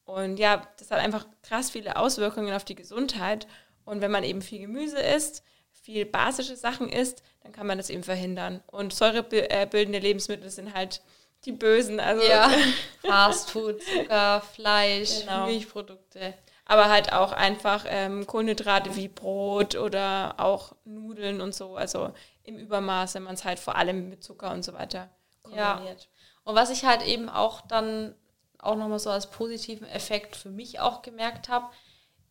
und 0.05 0.37
ja, 0.37 0.65
das 0.79 0.91
hat 0.91 0.99
einfach 0.99 1.25
krass 1.41 1.71
viele 1.71 1.97
Auswirkungen 1.97 2.53
auf 2.53 2.63
die 2.63 2.75
Gesundheit. 2.75 3.47
Und 3.83 3.99
wenn 3.99 4.11
man 4.11 4.23
eben 4.23 4.41
viel 4.41 4.59
Gemüse 4.61 4.99
isst, 4.99 5.43
viel 5.83 6.05
basische 6.05 6.55
Sachen 6.55 6.89
isst, 6.89 7.21
dann 7.43 7.51
kann 7.51 7.67
man 7.67 7.77
das 7.77 7.89
eben 7.89 8.03
verhindern. 8.03 8.63
Und 8.67 8.93
säurebildende 8.93 9.99
Lebensmittel 9.99 10.49
sind 10.49 10.73
halt 10.73 11.01
die 11.45 11.51
Bösen. 11.51 11.99
Also 11.99 12.23
ja, 12.23 12.49
Fastfood, 13.05 13.81
Zucker, 13.83 14.41
Fleisch, 14.41 15.19
genau. 15.19 15.45
Milchprodukte. 15.45 16.33
Aber 16.65 16.89
halt 16.89 17.11
auch 17.11 17.33
einfach 17.33 17.85
ähm, 17.89 18.25
Kohlenhydrate 18.25 18.95
wie 18.95 19.09
Brot 19.09 19.75
oder 19.75 20.35
auch 20.37 20.73
Nudeln 20.85 21.41
und 21.41 21.53
so. 21.53 21.75
Also 21.75 22.13
im 22.43 22.57
Übermaß, 22.57 23.15
wenn 23.15 23.23
man 23.23 23.33
es 23.33 23.43
halt 23.43 23.59
vor 23.59 23.75
allem 23.75 24.09
mit 24.09 24.23
Zucker 24.23 24.51
und 24.51 24.63
so 24.63 24.73
weiter 24.73 25.09
kombiniert. 25.43 26.01
Ja. 26.01 26.07
Und 26.45 26.55
was 26.55 26.69
ich 26.69 26.85
halt 26.85 27.05
eben 27.05 27.27
auch 27.27 27.61
dann 27.61 28.15
auch 28.63 28.75
nochmal 28.75 28.99
so 28.99 29.09
als 29.09 29.29
positiven 29.29 29.87
Effekt 29.87 30.37
für 30.37 30.49
mich 30.49 30.79
auch 30.79 31.01
gemerkt 31.01 31.49
habe. 31.49 31.67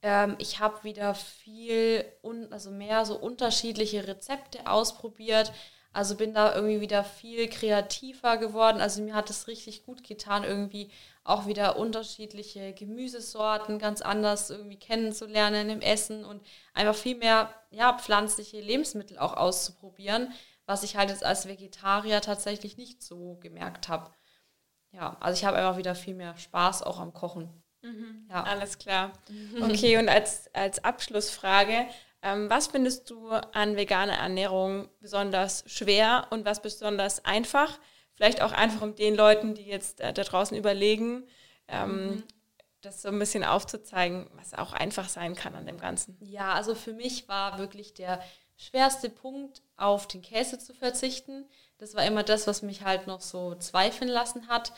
Ähm, 0.02 0.36
ich 0.38 0.60
habe 0.60 0.84
wieder 0.84 1.14
viel, 1.14 2.04
un 2.22 2.52
also 2.52 2.70
mehr 2.70 3.04
so 3.06 3.16
unterschiedliche 3.18 4.06
Rezepte 4.06 4.66
ausprobiert. 4.66 5.52
Also 5.92 6.16
bin 6.16 6.32
da 6.34 6.54
irgendwie 6.54 6.80
wieder 6.80 7.04
viel 7.04 7.48
kreativer 7.48 8.38
geworden. 8.38 8.80
Also 8.80 9.02
mir 9.02 9.14
hat 9.14 9.30
es 9.30 9.46
richtig 9.46 9.84
gut 9.84 10.04
getan, 10.04 10.42
irgendwie 10.44 10.90
auch 11.24 11.46
wieder 11.46 11.76
unterschiedliche 11.78 12.72
Gemüsesorten 12.72 13.78
ganz 13.78 14.00
anders 14.02 14.50
irgendwie 14.50 14.78
kennenzulernen 14.78 15.70
im 15.70 15.80
Essen 15.82 16.24
und 16.24 16.42
einfach 16.74 16.94
viel 16.94 17.16
mehr 17.16 17.54
ja, 17.70 17.96
pflanzliche 17.98 18.60
Lebensmittel 18.60 19.18
auch 19.18 19.34
auszuprobieren, 19.34 20.32
was 20.66 20.82
ich 20.82 20.96
halt 20.96 21.10
jetzt 21.10 21.24
als 21.24 21.46
Vegetarier 21.46 22.20
tatsächlich 22.22 22.76
nicht 22.78 23.02
so 23.02 23.36
gemerkt 23.40 23.88
habe 23.88 24.10
ja, 24.92 25.16
also 25.20 25.38
ich 25.38 25.44
habe 25.44 25.56
einfach 25.56 25.76
wieder 25.78 25.94
viel 25.94 26.14
mehr 26.14 26.36
Spaß 26.36 26.82
auch 26.82 27.00
am 27.00 27.12
Kochen. 27.14 27.61
Mhm, 27.82 28.26
ja. 28.30 28.42
Alles 28.44 28.78
klar. 28.78 29.12
Okay, 29.60 29.98
und 29.98 30.08
als, 30.08 30.52
als 30.54 30.82
Abschlussfrage, 30.84 31.86
ähm, 32.22 32.48
was 32.48 32.68
findest 32.68 33.10
du 33.10 33.30
an 33.30 33.76
veganer 33.76 34.14
Ernährung 34.14 34.88
besonders 35.00 35.64
schwer 35.66 36.28
und 36.30 36.44
was 36.44 36.62
besonders 36.62 37.24
einfach? 37.24 37.78
Vielleicht 38.14 38.40
auch 38.42 38.52
einfach 38.52 38.82
um 38.82 38.94
den 38.94 39.16
Leuten, 39.16 39.54
die 39.54 39.66
jetzt 39.66 40.00
äh, 40.00 40.12
da 40.12 40.22
draußen 40.22 40.56
überlegen, 40.56 41.26
ähm, 41.66 42.06
mhm. 42.06 42.22
das 42.80 43.02
so 43.02 43.08
ein 43.08 43.18
bisschen 43.18 43.42
aufzuzeigen, 43.42 44.30
was 44.34 44.54
auch 44.54 44.72
einfach 44.72 45.08
sein 45.08 45.34
kann 45.34 45.54
an 45.56 45.66
dem 45.66 45.80
Ganzen. 45.80 46.16
Ja, 46.20 46.52
also 46.52 46.74
für 46.76 46.92
mich 46.92 47.26
war 47.26 47.58
wirklich 47.58 47.94
der 47.94 48.22
schwerste 48.56 49.10
Punkt, 49.10 49.62
auf 49.76 50.06
den 50.06 50.22
Käse 50.22 50.58
zu 50.58 50.74
verzichten. 50.74 51.48
Das 51.78 51.96
war 51.96 52.04
immer 52.04 52.22
das, 52.22 52.46
was 52.46 52.62
mich 52.62 52.82
halt 52.82 53.08
noch 53.08 53.20
so 53.20 53.56
zweifeln 53.56 54.08
lassen 54.08 54.46
hat. 54.46 54.72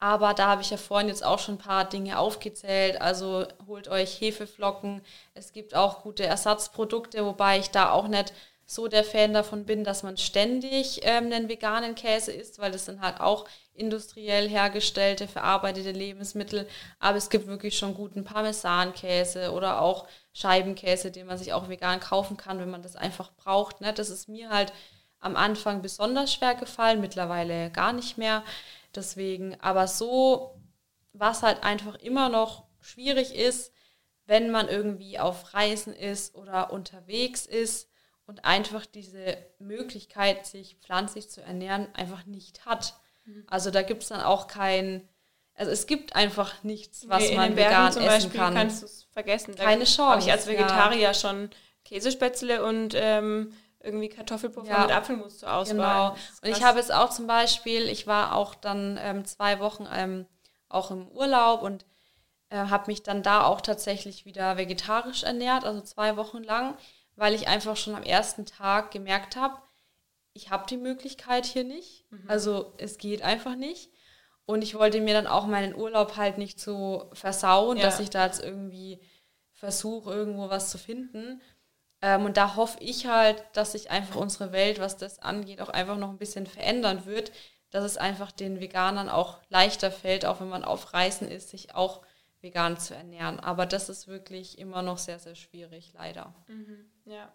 Aber 0.00 0.34
da 0.34 0.48
habe 0.48 0.62
ich 0.62 0.70
ja 0.70 0.76
vorhin 0.76 1.08
jetzt 1.08 1.24
auch 1.24 1.38
schon 1.38 1.54
ein 1.54 1.58
paar 1.58 1.84
Dinge 1.88 2.18
aufgezählt. 2.18 3.00
Also 3.00 3.46
holt 3.66 3.88
euch 3.88 4.20
Hefeflocken. 4.20 5.02
Es 5.34 5.52
gibt 5.52 5.74
auch 5.74 6.02
gute 6.02 6.24
Ersatzprodukte, 6.24 7.24
wobei 7.24 7.58
ich 7.58 7.70
da 7.70 7.90
auch 7.90 8.08
nicht 8.08 8.32
so 8.66 8.88
der 8.88 9.04
Fan 9.04 9.34
davon 9.34 9.64
bin, 9.66 9.84
dass 9.84 10.02
man 10.02 10.16
ständig 10.16 11.00
ähm, 11.02 11.26
einen 11.26 11.48
veganen 11.48 11.94
Käse 11.94 12.32
isst, 12.32 12.58
weil 12.58 12.72
das 12.72 12.86
sind 12.86 13.00
halt 13.00 13.20
auch 13.20 13.46
industriell 13.74 14.48
hergestellte, 14.48 15.28
verarbeitete 15.28 15.90
Lebensmittel. 15.90 16.66
Aber 16.98 17.18
es 17.18 17.28
gibt 17.28 17.46
wirklich 17.46 17.76
schon 17.76 17.94
guten 17.94 18.24
Parmesankäse 18.24 19.52
oder 19.52 19.82
auch 19.82 20.06
Scheibenkäse, 20.32 21.10
den 21.10 21.26
man 21.26 21.38
sich 21.38 21.52
auch 21.52 21.68
vegan 21.68 22.00
kaufen 22.00 22.36
kann, 22.36 22.58
wenn 22.58 22.70
man 22.70 22.82
das 22.82 22.96
einfach 22.96 23.32
braucht. 23.32 23.80
Ne? 23.80 23.92
Das 23.92 24.10
ist 24.10 24.28
mir 24.28 24.50
halt 24.50 24.72
am 25.20 25.36
Anfang 25.36 25.82
besonders 25.82 26.32
schwer 26.32 26.54
gefallen, 26.54 27.00
mittlerweile 27.00 27.70
gar 27.70 27.92
nicht 27.92 28.18
mehr. 28.18 28.44
Deswegen, 28.96 29.60
aber 29.60 29.86
so, 29.86 30.60
was 31.12 31.42
halt 31.42 31.62
einfach 31.62 31.96
immer 31.96 32.28
noch 32.28 32.66
schwierig 32.80 33.34
ist, 33.34 33.72
wenn 34.26 34.50
man 34.50 34.68
irgendwie 34.68 35.18
auf 35.18 35.54
Reisen 35.54 35.94
ist 35.94 36.34
oder 36.34 36.72
unterwegs 36.72 37.46
ist 37.46 37.90
und 38.26 38.44
einfach 38.44 38.86
diese 38.86 39.36
Möglichkeit, 39.58 40.46
sich 40.46 40.76
pflanzlich 40.80 41.30
zu 41.30 41.42
ernähren, 41.42 41.88
einfach 41.94 42.24
nicht 42.24 42.64
hat. 42.64 42.94
Mhm. 43.24 43.44
Also 43.48 43.70
da 43.70 43.82
gibt 43.82 44.02
es 44.02 44.08
dann 44.08 44.22
auch 44.22 44.46
kein, 44.46 45.08
also 45.54 45.70
es 45.70 45.86
gibt 45.86 46.16
einfach 46.16 46.62
nichts, 46.62 47.08
was 47.08 47.28
nee, 47.28 47.36
man 47.36 47.56
vegan 47.56 47.92
zum 47.92 48.02
essen 48.02 48.10
Beispiel 48.10 48.40
kann. 48.40 48.54
kannst 48.54 48.82
du 48.82 48.86
es 48.86 49.04
vergessen. 49.12 49.54
Da 49.56 49.64
Keine 49.64 49.84
Chance. 49.84 50.02
Habe 50.02 50.22
ich 50.22 50.32
als 50.32 50.46
Vegetarier 50.46 51.00
ja. 51.00 51.14
schon 51.14 51.50
Käsespätzle 51.84 52.64
und 52.64 52.94
ähm, 52.96 53.52
irgendwie 53.84 54.08
Kartoffelpuffer 54.08 54.70
ja. 54.70 54.82
mit 54.82 54.92
Apfelmus 54.92 55.38
zur 55.38 55.52
Auswahl. 55.52 55.76
Genau. 55.76 56.16
Und 56.42 56.48
ich 56.48 56.64
habe 56.64 56.78
jetzt 56.78 56.92
auch 56.92 57.10
zum 57.10 57.26
Beispiel, 57.26 57.88
ich 57.88 58.06
war 58.06 58.34
auch 58.34 58.54
dann 58.54 58.98
ähm, 59.00 59.24
zwei 59.24 59.60
Wochen 59.60 59.86
ähm, 59.92 60.26
auch 60.68 60.90
im 60.90 61.08
Urlaub 61.08 61.62
und 61.62 61.84
äh, 62.48 62.56
habe 62.56 62.86
mich 62.88 63.02
dann 63.02 63.22
da 63.22 63.44
auch 63.44 63.60
tatsächlich 63.60 64.24
wieder 64.24 64.56
vegetarisch 64.56 65.22
ernährt, 65.22 65.64
also 65.64 65.80
zwei 65.82 66.16
Wochen 66.16 66.42
lang, 66.42 66.76
weil 67.16 67.34
ich 67.34 67.48
einfach 67.48 67.76
schon 67.76 67.94
am 67.94 68.02
ersten 68.02 68.46
Tag 68.46 68.90
gemerkt 68.90 69.36
habe, 69.36 69.56
ich 70.32 70.50
habe 70.50 70.66
die 70.68 70.76
Möglichkeit 70.76 71.46
hier 71.46 71.64
nicht. 71.64 72.10
Mhm. 72.10 72.24
Also 72.28 72.74
es 72.78 72.98
geht 72.98 73.22
einfach 73.22 73.54
nicht. 73.54 73.90
Und 74.46 74.62
ich 74.62 74.74
wollte 74.74 75.00
mir 75.00 75.14
dann 75.14 75.26
auch 75.26 75.46
meinen 75.46 75.74
Urlaub 75.74 76.16
halt 76.16 76.36
nicht 76.38 76.60
so 76.60 77.08
versauen, 77.14 77.78
ja. 77.78 77.84
dass 77.84 78.00
ich 78.00 78.10
da 78.10 78.26
jetzt 78.26 78.42
irgendwie 78.42 79.00
versuche, 79.52 80.12
irgendwo 80.12 80.50
was 80.50 80.70
zu 80.70 80.76
finden. 80.76 81.40
Ähm, 82.04 82.26
und 82.26 82.36
da 82.36 82.54
hoffe 82.54 82.76
ich 82.80 83.06
halt, 83.06 83.42
dass 83.54 83.72
sich 83.72 83.90
einfach 83.90 84.16
unsere 84.16 84.52
Welt, 84.52 84.78
was 84.78 84.98
das 84.98 85.20
angeht, 85.20 85.62
auch 85.62 85.70
einfach 85.70 85.96
noch 85.96 86.10
ein 86.10 86.18
bisschen 86.18 86.46
verändern 86.46 87.06
wird, 87.06 87.32
dass 87.70 87.82
es 87.82 87.96
einfach 87.96 88.30
den 88.30 88.60
Veganern 88.60 89.08
auch 89.08 89.40
leichter 89.48 89.90
fällt, 89.90 90.26
auch 90.26 90.38
wenn 90.42 90.50
man 90.50 90.64
auf 90.64 90.92
Reisen 90.92 91.26
ist, 91.26 91.48
sich 91.48 91.74
auch 91.74 92.02
vegan 92.42 92.78
zu 92.78 92.94
ernähren. 92.94 93.40
Aber 93.40 93.64
das 93.64 93.88
ist 93.88 94.06
wirklich 94.06 94.58
immer 94.58 94.82
noch 94.82 94.98
sehr, 94.98 95.18
sehr 95.18 95.34
schwierig, 95.34 95.94
leider. 95.94 96.34
Mhm. 96.46 96.90
Ja. 97.06 97.32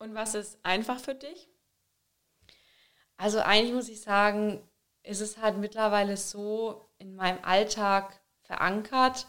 Und 0.00 0.12
was 0.16 0.34
ist 0.34 0.58
einfach 0.64 0.98
für 0.98 1.14
dich? 1.14 1.48
Also 3.16 3.38
eigentlich 3.38 3.74
muss 3.74 3.88
ich 3.88 4.00
sagen, 4.00 4.60
ist 5.04 5.20
es 5.20 5.38
halt 5.38 5.56
mittlerweile 5.56 6.16
so 6.16 6.90
in 6.98 7.14
meinem 7.14 7.38
Alltag 7.44 8.20
verankert, 8.42 9.28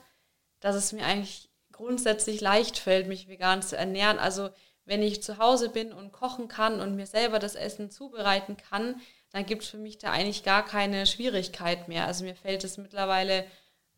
dass 0.59 0.75
es 0.75 0.91
mir 0.91 1.05
eigentlich 1.05 1.51
grundsätzlich 1.71 2.41
leicht 2.41 2.79
fällt, 2.79 3.07
mich 3.07 3.27
vegan 3.27 3.61
zu 3.61 3.77
ernähren. 3.77 4.17
Also 4.17 4.49
wenn 4.85 5.01
ich 5.01 5.23
zu 5.23 5.37
Hause 5.37 5.69
bin 5.69 5.93
und 5.93 6.11
kochen 6.11 6.47
kann 6.47 6.79
und 6.79 6.95
mir 6.95 7.05
selber 7.05 7.39
das 7.39 7.55
Essen 7.55 7.91
zubereiten 7.91 8.57
kann, 8.57 8.99
dann 9.31 9.45
gibt 9.45 9.63
es 9.63 9.69
für 9.69 9.77
mich 9.77 9.97
da 9.97 10.11
eigentlich 10.11 10.43
gar 10.43 10.65
keine 10.65 11.05
Schwierigkeit 11.05 11.87
mehr. 11.87 12.05
Also 12.05 12.23
mir 12.23 12.35
fällt 12.35 12.63
es 12.63 12.77
mittlerweile 12.77 13.45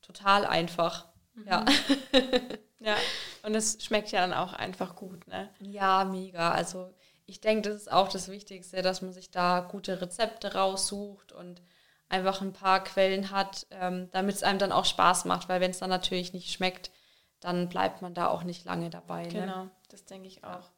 total 0.01 0.45
einfach. 0.45 1.07
Mhm. 1.33 1.47
Ja. 1.47 1.65
ja, 2.79 2.95
und 3.43 3.55
es 3.55 3.83
schmeckt 3.83 4.11
ja 4.11 4.21
dann 4.21 4.33
auch 4.33 4.53
einfach 4.53 4.95
gut, 4.95 5.27
ne? 5.27 5.49
Ja, 5.59 6.05
mega. 6.05 6.51
Also 6.51 6.93
ich 7.25 7.41
denke, 7.41 7.69
das 7.69 7.81
ist 7.83 7.91
auch 7.91 8.09
das 8.09 8.29
Wichtigste, 8.29 8.81
dass 8.81 9.01
man 9.01 9.13
sich 9.13 9.31
da 9.31 9.61
gute 9.61 10.01
Rezepte 10.01 10.53
raussucht 10.53 11.31
und 11.31 11.61
einfach 12.09 12.41
ein 12.41 12.53
paar 12.53 12.83
Quellen 12.83 13.31
hat, 13.31 13.65
ähm, 13.71 14.09
damit 14.11 14.35
es 14.35 14.43
einem 14.43 14.59
dann 14.59 14.71
auch 14.71 14.85
Spaß 14.85 15.25
macht, 15.25 15.49
weil 15.49 15.61
wenn 15.61 15.71
es 15.71 15.79
dann 15.79 15.89
natürlich 15.89 16.33
nicht 16.33 16.51
schmeckt, 16.51 16.91
dann 17.43 17.69
bleibt 17.69 18.01
man 18.01 18.13
da 18.13 18.27
auch 18.27 18.43
nicht 18.43 18.65
lange 18.65 18.89
dabei. 18.89 19.23
Ne? 19.23 19.29
Genau, 19.29 19.67
das 19.89 20.05
denke 20.05 20.27
ich 20.27 20.43
auch. 20.43 20.69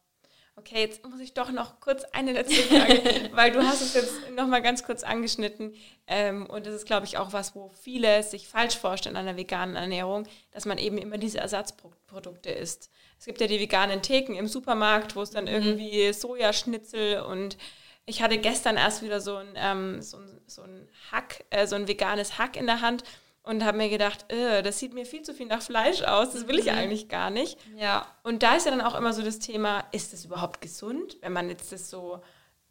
Okay, 0.58 0.80
jetzt 0.80 1.06
muss 1.06 1.20
ich 1.20 1.34
doch 1.34 1.52
noch 1.52 1.80
kurz 1.80 2.04
eine 2.12 2.32
letzte 2.32 2.62
Frage, 2.62 3.30
weil 3.32 3.52
du 3.52 3.62
hast 3.62 3.82
es 3.82 3.92
jetzt 3.92 4.30
noch 4.34 4.46
mal 4.46 4.62
ganz 4.62 4.84
kurz 4.84 5.02
angeschnitten 5.02 5.74
ähm, 6.06 6.46
und 6.46 6.66
das 6.66 6.74
ist, 6.74 6.86
glaube 6.86 7.04
ich, 7.04 7.18
auch 7.18 7.34
was, 7.34 7.54
wo 7.54 7.68
viele 7.68 8.22
sich 8.22 8.48
falsch 8.48 8.78
vorstellen 8.78 9.16
an 9.16 9.28
einer 9.28 9.36
veganen 9.36 9.76
Ernährung, 9.76 10.26
dass 10.52 10.64
man 10.64 10.78
eben 10.78 10.96
immer 10.96 11.18
diese 11.18 11.38
Ersatzprodukte 11.38 12.50
isst. 12.50 12.90
Es 13.18 13.26
gibt 13.26 13.42
ja 13.42 13.48
die 13.48 13.60
veganen 13.60 14.00
Theken 14.00 14.34
im 14.34 14.46
Supermarkt, 14.46 15.14
wo 15.14 15.20
es 15.20 15.30
dann 15.30 15.44
mhm. 15.44 15.50
irgendwie 15.50 16.12
Sojaschnitzel 16.14 17.20
und 17.20 17.58
ich 18.06 18.22
hatte 18.22 18.38
gestern 18.38 18.78
erst 18.78 19.02
wieder 19.02 19.20
so 19.20 19.36
ein, 19.36 19.48
ähm, 19.56 20.00
so 20.00 20.16
ein, 20.16 20.40
so 20.46 20.62
ein 20.62 20.88
Hack, 21.12 21.44
äh, 21.50 21.66
so 21.66 21.76
ein 21.76 21.86
veganes 21.86 22.38
Hack 22.38 22.56
in 22.56 22.66
der 22.66 22.80
Hand 22.80 23.04
und 23.46 23.64
habe 23.64 23.78
mir 23.78 23.88
gedacht, 23.88 24.30
äh, 24.30 24.60
das 24.62 24.78
sieht 24.78 24.92
mir 24.92 25.06
viel 25.06 25.22
zu 25.22 25.32
viel 25.32 25.46
nach 25.46 25.62
Fleisch 25.62 26.02
aus, 26.02 26.32
das 26.32 26.48
will 26.48 26.58
ich 26.58 26.66
mhm. 26.66 26.72
eigentlich 26.72 27.08
gar 27.08 27.30
nicht. 27.30 27.56
Ja. 27.76 28.06
Und 28.24 28.42
da 28.42 28.56
ist 28.56 28.66
ja 28.66 28.72
dann 28.72 28.80
auch 28.80 28.96
immer 28.96 29.12
so 29.12 29.22
das 29.22 29.38
Thema, 29.38 29.84
ist 29.92 30.12
das 30.12 30.24
überhaupt 30.24 30.60
gesund, 30.60 31.16
wenn 31.20 31.32
man 31.32 31.48
jetzt 31.48 31.70
das 31.70 31.88
so, 31.88 32.20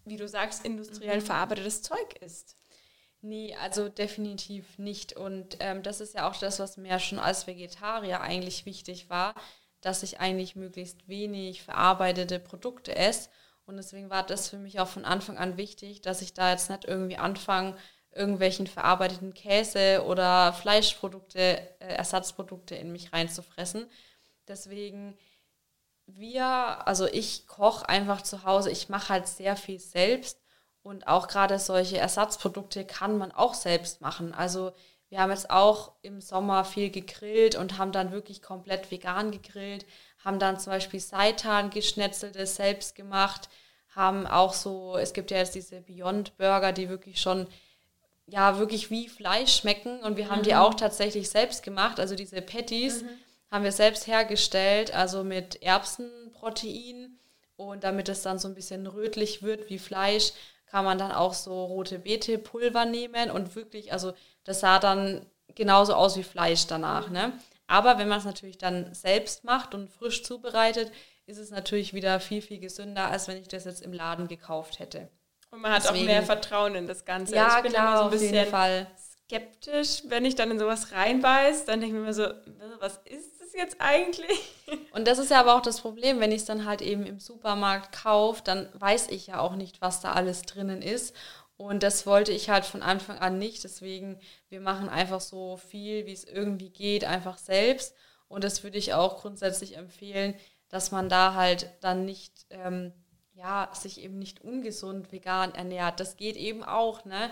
wie 0.03 0.17
du 0.17 0.27
sagst, 0.27 0.65
industriell 0.65 1.21
mhm. 1.21 1.25
verarbeitetes 1.25 1.81
Zeug 1.81 2.17
isst? 2.19 2.57
Nee, 3.21 3.55
also 3.61 3.87
definitiv 3.87 4.77
nicht. 4.77 5.13
Und 5.13 5.57
ähm, 5.61 5.81
das 5.81 6.01
ist 6.01 6.13
ja 6.13 6.29
auch 6.29 6.35
das, 6.35 6.59
was 6.59 6.75
mir 6.75 6.99
schon 6.99 7.19
als 7.19 7.47
Vegetarier 7.47 8.19
eigentlich 8.19 8.65
wichtig 8.65 9.09
war, 9.09 9.33
dass 9.79 10.03
ich 10.03 10.19
eigentlich 10.19 10.57
möglichst 10.57 11.07
wenig 11.07 11.63
verarbeitete 11.63 12.37
Produkte 12.39 12.95
esse. 12.95 13.29
Und 13.65 13.77
deswegen 13.77 14.09
war 14.09 14.23
das 14.23 14.49
für 14.49 14.57
mich 14.57 14.79
auch 14.81 14.89
von 14.89 15.05
Anfang 15.05 15.37
an 15.37 15.55
wichtig, 15.55 16.01
dass 16.01 16.21
ich 16.21 16.33
da 16.33 16.51
jetzt 16.51 16.69
nicht 16.69 16.83
irgendwie 16.85 17.17
anfange, 17.17 17.77
irgendwelchen 18.15 18.65
verarbeiteten 18.65 19.33
Käse 19.33 20.03
oder 20.05 20.53
Fleischprodukte, 20.53 21.39
äh, 21.79 21.95
Ersatzprodukte 21.95 22.75
in 22.75 22.91
mich 22.91 23.13
reinzufressen. 23.13 23.85
Deswegen 24.47 25.17
wir, 26.07 26.87
also 26.87 27.07
ich 27.07 27.47
koche 27.47 27.87
einfach 27.89 28.21
zu 28.21 28.43
Hause, 28.43 28.71
ich 28.71 28.89
mache 28.89 29.09
halt 29.09 29.27
sehr 29.27 29.55
viel 29.55 29.79
selbst 29.79 30.39
und 30.83 31.07
auch 31.07 31.27
gerade 31.27 31.59
solche 31.59 31.97
Ersatzprodukte 31.97 32.85
kann 32.85 33.17
man 33.17 33.31
auch 33.31 33.53
selbst 33.53 34.01
machen. 34.01 34.33
Also 34.33 34.71
wir 35.09 35.19
haben 35.19 35.31
jetzt 35.31 35.49
auch 35.49 35.93
im 36.01 36.21
Sommer 36.21 36.63
viel 36.63 36.89
gegrillt 36.89 37.55
und 37.55 37.77
haben 37.77 37.91
dann 37.91 38.11
wirklich 38.11 38.41
komplett 38.41 38.91
vegan 38.91 39.31
gegrillt, 39.31 39.85
haben 40.23 40.39
dann 40.39 40.59
zum 40.59 40.71
Beispiel 40.71 40.99
Seitan 40.99 41.69
geschnetzeltes 41.69 42.55
selbst 42.55 42.95
gemacht, 42.95 43.49
haben 43.89 44.27
auch 44.27 44.53
so, 44.53 44.97
es 44.97 45.13
gibt 45.13 45.31
ja 45.31 45.37
jetzt 45.37 45.55
diese 45.55 45.81
Beyond 45.81 46.37
Burger, 46.37 46.71
die 46.71 46.89
wirklich 46.89 47.19
schon 47.19 47.47
ja 48.27 48.57
wirklich 48.57 48.89
wie 48.89 49.07
Fleisch 49.07 49.57
schmecken 49.57 49.99
und 49.99 50.17
wir 50.17 50.29
haben 50.29 50.39
mhm. 50.39 50.45
die 50.45 50.55
auch 50.55 50.73
tatsächlich 50.73 51.29
selbst 51.29 51.63
gemacht. 51.63 51.99
Also 51.99 52.15
diese 52.15 52.41
Patties 52.41 53.03
mhm. 53.03 53.09
haben 53.51 53.63
wir 53.63 53.71
selbst 53.71 54.07
hergestellt, 54.07 54.93
also 54.93 55.23
mit 55.23 55.61
Erbsenprotein 55.61 57.19
und 57.55 57.83
damit 57.83 58.09
es 58.09 58.23
dann 58.23 58.39
so 58.39 58.47
ein 58.47 58.55
bisschen 58.55 58.87
rötlich 58.87 59.43
wird 59.43 59.69
wie 59.69 59.79
Fleisch, 59.79 60.33
kann 60.65 60.85
man 60.85 60.97
dann 60.97 61.11
auch 61.11 61.33
so 61.33 61.65
rote 61.65 61.99
Beete 61.99 62.37
Pulver 62.37 62.85
nehmen 62.85 63.31
und 63.31 63.55
wirklich, 63.55 63.93
also 63.93 64.13
das 64.43 64.59
sah 64.59 64.79
dann 64.79 65.25
genauso 65.53 65.93
aus 65.93 66.17
wie 66.17 66.23
Fleisch 66.23 66.67
danach, 66.67 67.09
ne? 67.09 67.33
Aber 67.67 67.97
wenn 67.97 68.07
man 68.07 68.19
es 68.19 68.25
natürlich 68.25 68.57
dann 68.57 68.93
selbst 68.93 69.43
macht 69.43 69.73
und 69.73 69.89
frisch 69.89 70.23
zubereitet, 70.23 70.91
ist 71.25 71.37
es 71.37 71.49
natürlich 71.49 71.93
wieder 71.93 72.19
viel, 72.19 72.41
viel 72.41 72.59
gesünder, 72.59 73.09
als 73.09 73.27
wenn 73.27 73.41
ich 73.41 73.47
das 73.47 73.65
jetzt 73.65 73.81
im 73.81 73.93
Laden 73.93 74.27
gekauft 74.27 74.79
hätte. 74.79 75.09
Und 75.51 75.61
man 75.61 75.71
hat 75.71 75.83
Deswegen. 75.83 76.01
auch 76.01 76.05
mehr 76.05 76.23
Vertrauen 76.23 76.75
in 76.75 76.87
das 76.87 77.05
Ganze. 77.05 77.35
Ja, 77.35 77.57
ich 77.57 77.63
bin 77.63 77.71
klar, 77.71 77.87
immer 77.87 77.97
so 77.97 78.03
ein 78.05 78.09
bisschen 78.11 78.47
Fall. 78.47 78.87
skeptisch, 79.25 80.03
wenn 80.07 80.25
ich 80.25 80.35
dann 80.35 80.51
in 80.51 80.59
sowas 80.59 80.91
reinbeiß, 80.91 81.65
dann 81.65 81.79
denke 81.79 81.95
ich 81.95 82.01
mir 82.01 82.05
immer 82.05 82.13
so, 82.13 82.27
was 82.79 82.99
ist 83.05 83.39
das 83.41 83.53
jetzt 83.53 83.77
eigentlich? 83.79 84.53
Und 84.91 85.07
das 85.07 85.17
ist 85.17 85.31
ja 85.31 85.39
aber 85.39 85.55
auch 85.55 85.61
das 85.61 85.81
Problem, 85.81 86.19
wenn 86.19 86.31
ich 86.31 86.41
es 86.41 86.45
dann 86.45 86.65
halt 86.65 86.81
eben 86.81 87.05
im 87.05 87.19
Supermarkt 87.19 87.91
kaufe, 88.03 88.41
dann 88.43 88.69
weiß 88.73 89.07
ich 89.09 89.27
ja 89.27 89.39
auch 89.39 89.55
nicht, 89.55 89.81
was 89.81 90.01
da 90.01 90.11
alles 90.11 90.41
drinnen 90.43 90.81
ist. 90.81 91.15
Und 91.57 91.83
das 91.83 92.05
wollte 92.05 92.33
ich 92.33 92.49
halt 92.49 92.65
von 92.65 92.81
Anfang 92.81 93.17
an 93.19 93.37
nicht. 93.37 93.63
Deswegen, 93.63 94.19
wir 94.49 94.59
machen 94.59 94.89
einfach 94.89 95.21
so 95.21 95.57
viel, 95.57 96.05
wie 96.05 96.11
es 96.13 96.25
irgendwie 96.25 96.69
geht, 96.69 97.05
einfach 97.05 97.37
selbst. 97.37 97.95
Und 98.27 98.43
das 98.43 98.63
würde 98.63 98.77
ich 98.77 98.93
auch 98.93 99.21
grundsätzlich 99.21 99.77
empfehlen, 99.77 100.35
dass 100.69 100.91
man 100.91 101.07
da 101.07 101.33
halt 101.33 101.69
dann 101.79 102.03
nicht 102.03 102.45
ähm, 102.49 102.91
ja, 103.35 103.69
sich 103.73 104.01
eben 104.01 104.17
nicht 104.17 104.41
ungesund 104.41 105.11
vegan 105.11 105.53
ernährt. 105.53 105.99
Das 105.99 106.17
geht 106.17 106.37
eben 106.37 106.63
auch, 106.63 107.05
ne? 107.05 107.29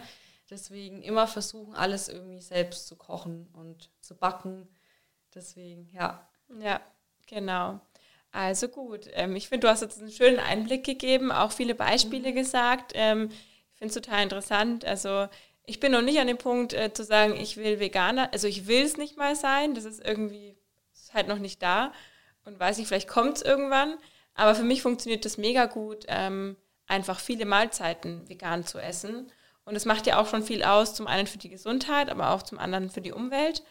Deswegen 0.50 1.02
immer 1.02 1.28
versuchen, 1.28 1.74
alles 1.74 2.10
irgendwie 2.10 2.42
selbst 2.42 2.88
zu 2.88 2.96
kochen 2.96 3.48
und 3.54 3.90
zu 4.02 4.16
backen. 4.16 4.68
Deswegen, 5.34 5.90
ja. 5.94 6.28
Ja, 6.60 6.82
genau. 7.28 7.80
Also 8.32 8.68
gut, 8.68 9.10
ähm, 9.14 9.36
ich 9.36 9.48
finde, 9.48 9.68
du 9.68 9.72
hast 9.72 9.82
jetzt 9.82 10.00
einen 10.00 10.12
schönen 10.12 10.40
Einblick 10.40 10.84
gegeben, 10.84 11.32
auch 11.32 11.52
viele 11.52 11.76
Beispiele 11.76 12.32
mhm. 12.32 12.36
gesagt. 12.36 12.92
Ähm, 12.96 13.30
ich 13.72 13.78
finde 13.78 13.94
es 13.94 14.02
total 14.02 14.24
interessant. 14.24 14.86
Also 14.86 15.28
ich 15.66 15.80
bin 15.80 15.92
noch 15.92 16.02
nicht 16.02 16.20
an 16.20 16.28
dem 16.28 16.38
Punkt 16.38 16.74
äh, 16.74 16.94
zu 16.94 17.04
sagen, 17.04 17.36
ich 17.36 17.58
will 17.58 17.80
Veganer, 17.80 18.32
also 18.34 18.48
ich 18.48 18.68
will 18.68 18.84
es 18.84 18.98
nicht 18.98 19.18
mal 19.18 19.36
sein. 19.36 19.76
Das 19.76 19.86
ist 19.86 20.06
irgendwie 20.06 20.58
ist 20.94 21.14
halt 21.14 21.28
noch 21.28 21.40
nicht 21.40 21.62
da. 21.62 21.94
Und 22.46 22.60
weiß 22.60 22.78
nicht, 22.78 22.88
vielleicht 22.88 23.08
kommt 23.08 23.38
es 23.38 23.42
irgendwann. 23.44 23.98
Aber 24.36 24.56
für 24.56 24.64
mich 24.64 24.82
funktioniert 24.82 25.26
das 25.26 25.38
mega 25.38 25.66
gut, 25.66 26.06
ähm, 26.08 26.58
einfach 26.88 27.20
viele 27.20 27.46
Mahlzeiten 27.46 28.28
vegan 28.28 28.66
zu 28.66 28.80
essen. 28.80 29.32
Und 29.66 29.76
es 29.76 29.86
macht 29.86 30.08
ja 30.08 30.20
auch 30.20 30.28
schon 30.28 30.44
viel 30.44 30.64
aus, 30.64 30.94
zum 30.94 31.08
einen 31.08 31.28
für 31.28 31.38
die 31.38 31.50
Gesundheit, 31.50 32.10
aber 32.10 32.32
auch 32.32 32.42
zum 32.42 32.60
anderen 32.60 32.90
für 32.90 33.02
die 33.02 33.14
Umwelt. 33.14 33.64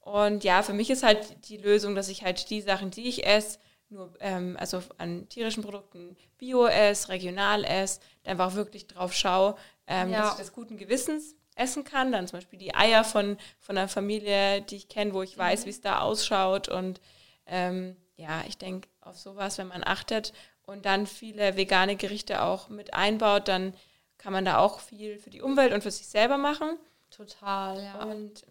Und 0.00 0.44
ja, 0.44 0.62
für 0.62 0.72
mich 0.72 0.90
ist 0.90 1.02
halt 1.02 1.48
die 1.48 1.56
Lösung, 1.56 1.94
dass 1.94 2.08
ich 2.08 2.22
halt 2.22 2.50
die 2.50 2.60
Sachen, 2.60 2.90
die 2.90 3.08
ich 3.08 3.26
esse, 3.26 3.58
nur, 3.90 4.12
ähm, 4.20 4.56
also 4.58 4.82
an 4.98 5.28
tierischen 5.28 5.62
Produkten 5.62 6.16
Bio 6.36 6.66
esse, 6.66 7.08
regional 7.08 7.64
esse, 7.64 8.00
einfach 8.24 8.54
wirklich 8.54 8.86
drauf 8.86 9.14
schaue, 9.14 9.56
ähm, 9.86 10.10
ja. 10.10 10.22
dass 10.22 10.32
ich 10.32 10.38
das 10.38 10.52
guten 10.52 10.76
Gewissens 10.76 11.34
essen 11.54 11.84
kann. 11.84 12.12
Dann 12.12 12.26
zum 12.26 12.38
Beispiel 12.38 12.58
die 12.58 12.74
Eier 12.74 13.04
von, 13.04 13.38
von 13.58 13.78
einer 13.78 13.88
Familie, 13.88 14.62
die 14.62 14.76
ich 14.76 14.88
kenne, 14.88 15.14
wo 15.14 15.22
ich 15.22 15.36
weiß, 15.36 15.62
mhm. 15.62 15.66
wie 15.66 15.70
es 15.70 15.80
da 15.80 16.00
ausschaut. 16.00 16.68
Und 16.68 17.00
ähm, 17.46 17.96
ja, 18.16 18.44
ich 18.46 18.58
denke 18.58 18.88
auf 19.08 19.18
sowas, 19.18 19.58
wenn 19.58 19.68
man 19.68 19.82
achtet 19.84 20.32
und 20.66 20.84
dann 20.84 21.06
viele 21.06 21.56
vegane 21.56 21.96
Gerichte 21.96 22.42
auch 22.42 22.68
mit 22.68 22.94
einbaut, 22.94 23.48
dann 23.48 23.74
kann 24.18 24.32
man 24.32 24.44
da 24.44 24.58
auch 24.58 24.80
viel 24.80 25.18
für 25.18 25.30
die 25.30 25.40
Umwelt 25.40 25.72
und 25.72 25.82
für 25.82 25.90
sich 25.90 26.08
selber 26.08 26.36
machen. 26.36 26.76
Total, 27.10 27.82
ja. 27.82 28.02
Und 28.04 28.44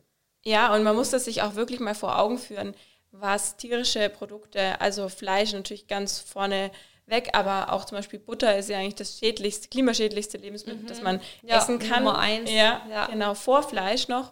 ja, 0.43 0.73
und 0.73 0.83
man 0.83 0.95
muss 0.95 1.11
das 1.11 1.25
sich 1.25 1.41
auch 1.41 1.55
wirklich 1.55 1.79
mal 1.79 1.93
vor 1.95 2.19
Augen 2.19 2.37
führen, 2.37 2.73
was 3.11 3.57
tierische 3.57 4.09
Produkte, 4.09 4.79
also 4.81 5.09
Fleisch 5.09 5.53
natürlich 5.53 5.87
ganz 5.87 6.19
vorne 6.19 6.71
weg, 7.05 7.29
aber 7.33 7.73
auch 7.73 7.85
zum 7.85 7.97
Beispiel 7.97 8.19
Butter 8.19 8.57
ist 8.57 8.69
ja 8.69 8.77
eigentlich 8.77 8.95
das 8.95 9.19
schädlichste, 9.19 9.67
klimaschädlichste 9.69 10.37
Lebensmittel, 10.37 10.83
mhm. 10.83 10.87
das 10.87 11.01
man 11.01 11.21
ja, 11.41 11.57
essen 11.57 11.79
kann. 11.79 12.03
Nummer 12.03 12.19
eins. 12.19 12.49
Ja, 12.51 12.81
ja, 12.89 13.07
genau, 13.07 13.33
vor 13.33 13.63
Fleisch 13.63 14.07
noch. 14.07 14.31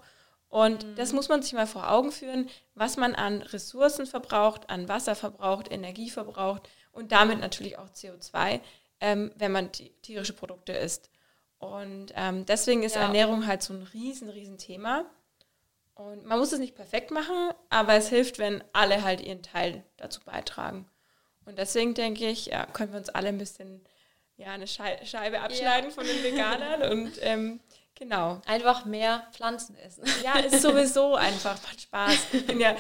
Und 0.55 0.85
mhm. 0.85 0.95
das 0.95 1.11
muss 1.11 1.27
man 1.27 1.41
sich 1.41 1.51
mal 1.51 1.67
vor 1.67 1.91
Augen 1.91 2.13
führen, 2.13 2.49
was 2.75 2.95
man 2.95 3.13
an 3.13 3.41
Ressourcen 3.41 4.05
verbraucht, 4.05 4.69
an 4.69 4.87
Wasser 4.87 5.13
verbraucht, 5.13 5.69
Energie 5.69 6.09
verbraucht 6.09 6.69
und 6.93 7.11
damit 7.11 7.41
natürlich 7.41 7.77
auch 7.77 7.89
CO2, 7.89 8.61
ähm, 9.01 9.33
wenn 9.35 9.51
man 9.51 9.73
tierische 9.73 10.31
Produkte 10.31 10.71
isst. 10.71 11.09
Und 11.57 12.13
ähm, 12.15 12.45
deswegen 12.45 12.83
ist 12.83 12.95
ja. 12.95 13.01
Ernährung 13.01 13.47
halt 13.47 13.63
so 13.63 13.73
ein 13.73 13.85
riesen, 13.93 14.29
riesen 14.29 14.57
Thema. 14.57 15.03
Und 15.93 16.25
man 16.25 16.39
muss 16.39 16.53
es 16.53 16.59
nicht 16.59 16.75
perfekt 16.75 17.11
machen, 17.11 17.51
aber 17.69 17.95
es 17.95 18.07
hilft, 18.07 18.39
wenn 18.39 18.63
alle 18.71 19.03
halt 19.03 19.19
ihren 19.19 19.43
Teil 19.43 19.83
dazu 19.97 20.21
beitragen. 20.21 20.87
Und 21.43 21.59
deswegen 21.59 21.95
denke 21.95 22.29
ich, 22.29 22.45
ja, 22.45 22.65
können 22.65 22.93
wir 22.93 22.99
uns 22.99 23.09
alle 23.09 23.27
ein 23.27 23.37
bisschen 23.37 23.85
ja, 24.37 24.53
eine 24.53 24.67
Scheibe 24.67 25.41
abschneiden 25.41 25.89
ja. 25.89 25.93
von 25.93 26.05
den 26.05 26.23
Veganern 26.23 26.81
und 26.93 27.11
ähm, 27.19 27.59
genau. 27.95 28.41
Einfach 28.45 28.85
mehr 28.85 29.27
Pflanzen 29.31 29.75
essen. 29.77 30.03
Ja, 30.23 30.39
ist 30.39 30.61
sowieso 30.61 31.15
einfach, 31.15 31.61
macht 31.63 31.81
Spaß. 31.81 32.17
Ich 32.33 32.45
bin 32.45 32.59
ja 32.59 32.75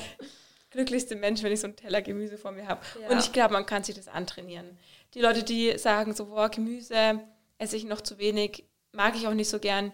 glücklichste 0.75 1.15
Mensch, 1.15 1.41
wenn 1.41 1.51
ich 1.51 1.61
so 1.61 1.67
einen 1.67 1.75
Teller 1.75 2.01
Gemüse 2.01 2.37
vor 2.37 2.51
mir 2.51 2.67
habe. 2.67 2.81
Ja. 3.01 3.09
Und 3.09 3.19
ich 3.19 3.31
glaube, 3.31 3.53
man 3.53 3.65
kann 3.65 3.83
sich 3.83 3.95
das 3.95 4.07
antrainieren. 4.07 4.77
Die 5.13 5.21
Leute, 5.21 5.43
die 5.43 5.77
sagen 5.77 6.13
so, 6.13 6.25
boah, 6.27 6.49
Gemüse 6.49 7.21
esse 7.57 7.77
ich 7.77 7.85
noch 7.85 8.01
zu 8.01 8.17
wenig, 8.19 8.65
mag 8.91 9.15
ich 9.15 9.27
auch 9.27 9.33
nicht 9.33 9.49
so 9.49 9.59
gern. 9.59 9.93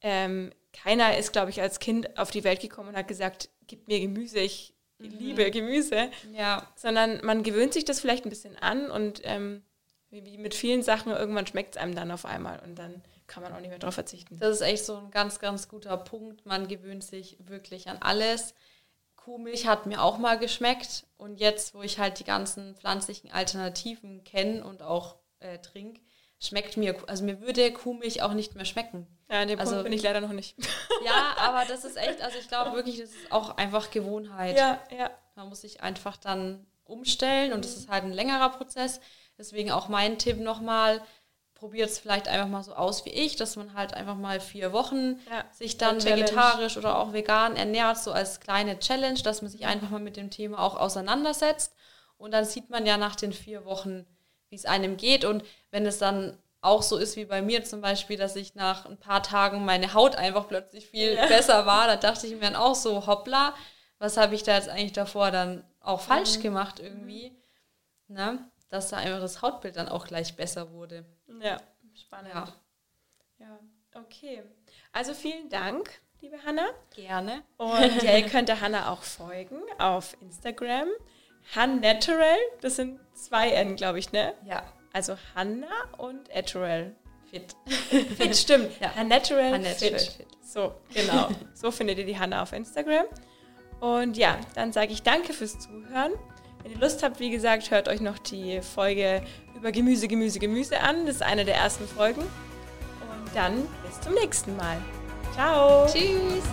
Ähm, 0.00 0.52
keiner 0.72 1.16
ist, 1.16 1.32
glaube 1.32 1.50
ich, 1.50 1.60
als 1.60 1.78
Kind 1.78 2.18
auf 2.18 2.30
die 2.30 2.44
Welt 2.44 2.60
gekommen 2.60 2.90
und 2.90 2.96
hat 2.96 3.08
gesagt, 3.08 3.48
gib 3.66 3.86
mir 3.88 4.00
Gemüse, 4.00 4.40
ich 4.40 4.74
mhm. 4.98 5.18
liebe 5.18 5.50
Gemüse. 5.50 6.10
Ja. 6.32 6.66
Sondern 6.76 7.24
man 7.24 7.42
gewöhnt 7.42 7.72
sich 7.72 7.84
das 7.84 8.00
vielleicht 8.00 8.26
ein 8.26 8.30
bisschen 8.30 8.56
an 8.56 8.90
und 8.90 9.20
ähm, 9.24 9.62
wie 10.10 10.38
mit 10.38 10.54
vielen 10.54 10.82
Sachen, 10.82 11.12
irgendwann 11.12 11.46
schmeckt 11.46 11.76
es 11.76 11.80
einem 11.80 11.94
dann 11.94 12.10
auf 12.10 12.24
einmal 12.24 12.60
und 12.60 12.76
dann 12.76 13.02
kann 13.28 13.42
man 13.42 13.52
auch 13.52 13.60
nicht 13.60 13.68
mehr 13.70 13.78
darauf 13.78 13.94
verzichten. 13.94 14.38
Das 14.38 14.56
ist 14.56 14.62
echt 14.62 14.84
so 14.84 14.96
ein 14.96 15.10
ganz, 15.10 15.38
ganz 15.38 15.68
guter 15.68 15.96
Punkt. 15.96 16.44
Man 16.46 16.66
gewöhnt 16.66 17.04
sich 17.04 17.36
wirklich 17.38 17.88
an 17.88 17.98
alles. 18.00 18.54
Kuhmilch 19.14 19.66
hat 19.66 19.86
mir 19.86 20.02
auch 20.02 20.18
mal 20.18 20.38
geschmeckt 20.38 21.06
und 21.18 21.38
jetzt, 21.38 21.74
wo 21.74 21.82
ich 21.82 21.98
halt 21.98 22.18
die 22.18 22.24
ganzen 22.24 22.74
pflanzlichen 22.76 23.30
Alternativen 23.30 24.24
kenne 24.24 24.64
und 24.64 24.82
auch 24.82 25.16
äh, 25.40 25.58
trinke, 25.58 26.00
schmeckt 26.40 26.76
mir, 26.76 26.96
also 27.08 27.24
mir 27.24 27.40
würde 27.40 27.72
Kuhmilch 27.72 28.22
auch 28.22 28.32
nicht 28.32 28.54
mehr 28.54 28.64
schmecken. 28.64 29.06
Ja, 29.30 29.42
an 29.42 29.48
dem 29.48 29.58
also, 29.58 29.72
Punkt 29.72 29.84
bin 29.84 29.92
ich 29.92 30.02
leider 30.02 30.22
noch 30.22 30.32
nicht. 30.32 30.56
ja, 31.04 31.36
aber 31.36 31.66
das 31.68 31.84
ist 31.84 31.96
echt, 31.96 32.22
also 32.22 32.38
ich 32.38 32.48
glaube 32.48 32.74
wirklich, 32.74 32.98
das 32.98 33.10
ist 33.10 33.30
auch 33.30 33.56
einfach 33.58 33.90
Gewohnheit. 33.90 34.56
Ja, 34.56 34.80
ja. 34.96 35.10
Man 35.34 35.50
muss 35.50 35.60
sich 35.60 35.82
einfach 35.82 36.16
dann 36.16 36.66
umstellen 36.84 37.52
und 37.52 37.64
es 37.64 37.76
ist 37.76 37.88
halt 37.88 38.04
ein 38.04 38.12
längerer 38.12 38.48
Prozess. 38.48 39.00
Deswegen 39.36 39.70
auch 39.70 39.88
mein 39.88 40.18
Tipp 40.18 40.38
nochmal, 40.38 41.02
probiert 41.58 41.90
es 41.90 41.98
vielleicht 41.98 42.28
einfach 42.28 42.48
mal 42.48 42.62
so 42.62 42.72
aus 42.72 43.04
wie 43.04 43.10
ich, 43.10 43.36
dass 43.36 43.56
man 43.56 43.74
halt 43.74 43.92
einfach 43.92 44.14
mal 44.14 44.40
vier 44.40 44.72
Wochen 44.72 45.18
ja, 45.28 45.44
sich 45.52 45.76
dann 45.76 46.02
vegetarisch 46.02 46.76
oder 46.76 46.98
auch 46.98 47.12
vegan 47.12 47.56
ernährt, 47.56 47.98
so 47.98 48.12
als 48.12 48.40
kleine 48.40 48.78
Challenge, 48.78 49.20
dass 49.22 49.42
man 49.42 49.50
sich 49.50 49.66
einfach 49.66 49.90
mal 49.90 50.00
mit 50.00 50.16
dem 50.16 50.30
Thema 50.30 50.60
auch 50.60 50.76
auseinandersetzt. 50.76 51.74
Und 52.16 52.30
dann 52.30 52.44
sieht 52.44 52.70
man 52.70 52.86
ja 52.86 52.96
nach 52.96 53.16
den 53.16 53.32
vier 53.32 53.64
Wochen, 53.64 54.06
wie 54.48 54.56
es 54.56 54.66
einem 54.66 54.96
geht. 54.96 55.24
Und 55.24 55.44
wenn 55.70 55.84
es 55.84 55.98
dann 55.98 56.38
auch 56.60 56.82
so 56.82 56.96
ist 56.96 57.16
wie 57.16 57.24
bei 57.24 57.42
mir 57.42 57.64
zum 57.64 57.80
Beispiel, 57.80 58.16
dass 58.16 58.36
ich 58.36 58.54
nach 58.54 58.86
ein 58.86 58.96
paar 58.96 59.22
Tagen 59.22 59.64
meine 59.64 59.94
Haut 59.94 60.14
einfach 60.14 60.46
plötzlich 60.46 60.86
viel 60.86 61.14
ja. 61.14 61.26
besser 61.26 61.66
war, 61.66 61.88
da 61.88 61.96
dachte 61.96 62.26
ich 62.26 62.34
mir 62.34 62.40
dann 62.40 62.56
auch 62.56 62.74
so, 62.74 63.06
hoppla, 63.06 63.54
was 63.98 64.16
habe 64.16 64.36
ich 64.36 64.44
da 64.44 64.54
jetzt 64.54 64.68
eigentlich 64.68 64.92
davor 64.92 65.32
dann 65.32 65.64
auch 65.80 66.00
falsch 66.00 66.38
mhm. 66.38 66.42
gemacht 66.42 66.78
irgendwie? 66.78 67.36
Ne? 68.06 68.48
Dass 68.68 68.90
da 68.90 68.98
einfach 68.98 69.20
das 69.20 69.42
Hautbild 69.42 69.76
dann 69.76 69.88
auch 69.88 70.06
gleich 70.06 70.36
besser 70.36 70.70
wurde. 70.70 71.04
Ja, 71.40 71.60
spannend. 71.94 72.34
Ja, 72.34 72.48
ja 73.38 73.58
okay. 73.94 74.42
Also 74.92 75.14
vielen 75.14 75.48
Dank, 75.48 76.00
liebe 76.20 76.42
Hanna. 76.44 76.68
Gerne. 76.94 77.42
Und 77.56 78.02
ja, 78.02 78.16
ihr 78.16 78.26
könnt 78.26 78.48
der 78.48 78.60
Hanna 78.60 78.92
auch 78.92 79.02
folgen 79.02 79.60
auf 79.78 80.16
Instagram. 80.20 80.88
Han 81.54 81.80
Natural, 81.80 82.36
das 82.60 82.76
sind 82.76 83.00
zwei 83.14 83.50
N, 83.50 83.76
glaube 83.76 83.98
ich, 83.98 84.12
ne? 84.12 84.34
Ja. 84.44 84.62
Also 84.92 85.16
Hanna 85.34 85.68
und 85.96 86.34
Natural 86.34 86.94
Fit. 87.30 87.56
Fit, 88.16 88.36
stimmt. 88.36 88.70
Ja. 88.80 88.94
Han 88.94 89.08
Natural, 89.08 89.52
Han 89.52 89.62
Natural 89.62 89.98
Fit. 89.98 90.12
Fit. 90.12 90.26
So, 90.42 90.74
genau. 90.94 91.28
so 91.54 91.70
findet 91.70 91.98
ihr 91.98 92.06
die 92.06 92.18
Hanna 92.18 92.42
auf 92.42 92.52
Instagram. 92.52 93.06
Und 93.80 94.16
ja, 94.16 94.38
dann 94.54 94.72
sage 94.72 94.92
ich 94.92 95.02
danke 95.02 95.32
fürs 95.32 95.58
Zuhören. 95.58 96.12
Wenn 96.62 96.72
ihr 96.72 96.78
Lust 96.78 97.02
habt, 97.02 97.20
wie 97.20 97.30
gesagt, 97.30 97.70
hört 97.70 97.88
euch 97.88 98.00
noch 98.00 98.18
die 98.18 98.60
Folge 98.62 99.22
über 99.58 99.72
Gemüse, 99.72 100.08
Gemüse, 100.08 100.38
Gemüse 100.38 100.80
an. 100.80 101.06
Das 101.06 101.16
ist 101.16 101.22
eine 101.22 101.44
der 101.44 101.56
ersten 101.56 101.86
Folgen. 101.86 102.22
Und 102.22 103.34
dann 103.34 103.66
bis 103.84 104.00
zum 104.00 104.14
nächsten 104.14 104.56
Mal. 104.56 104.78
Ciao. 105.34 105.86
Tschüss. 105.86 106.44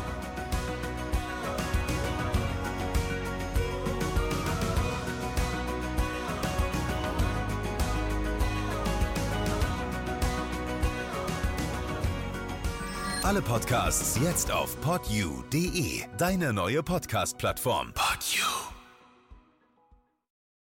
Alle 13.23 13.41
Podcasts 13.41 14.19
jetzt 14.21 14.51
auf 14.51 14.79
podyou.de, 14.81 16.03
deine 16.15 16.53
neue 16.53 16.83
Podcast-Plattform. 16.83 17.91
Podyou. 17.95 18.74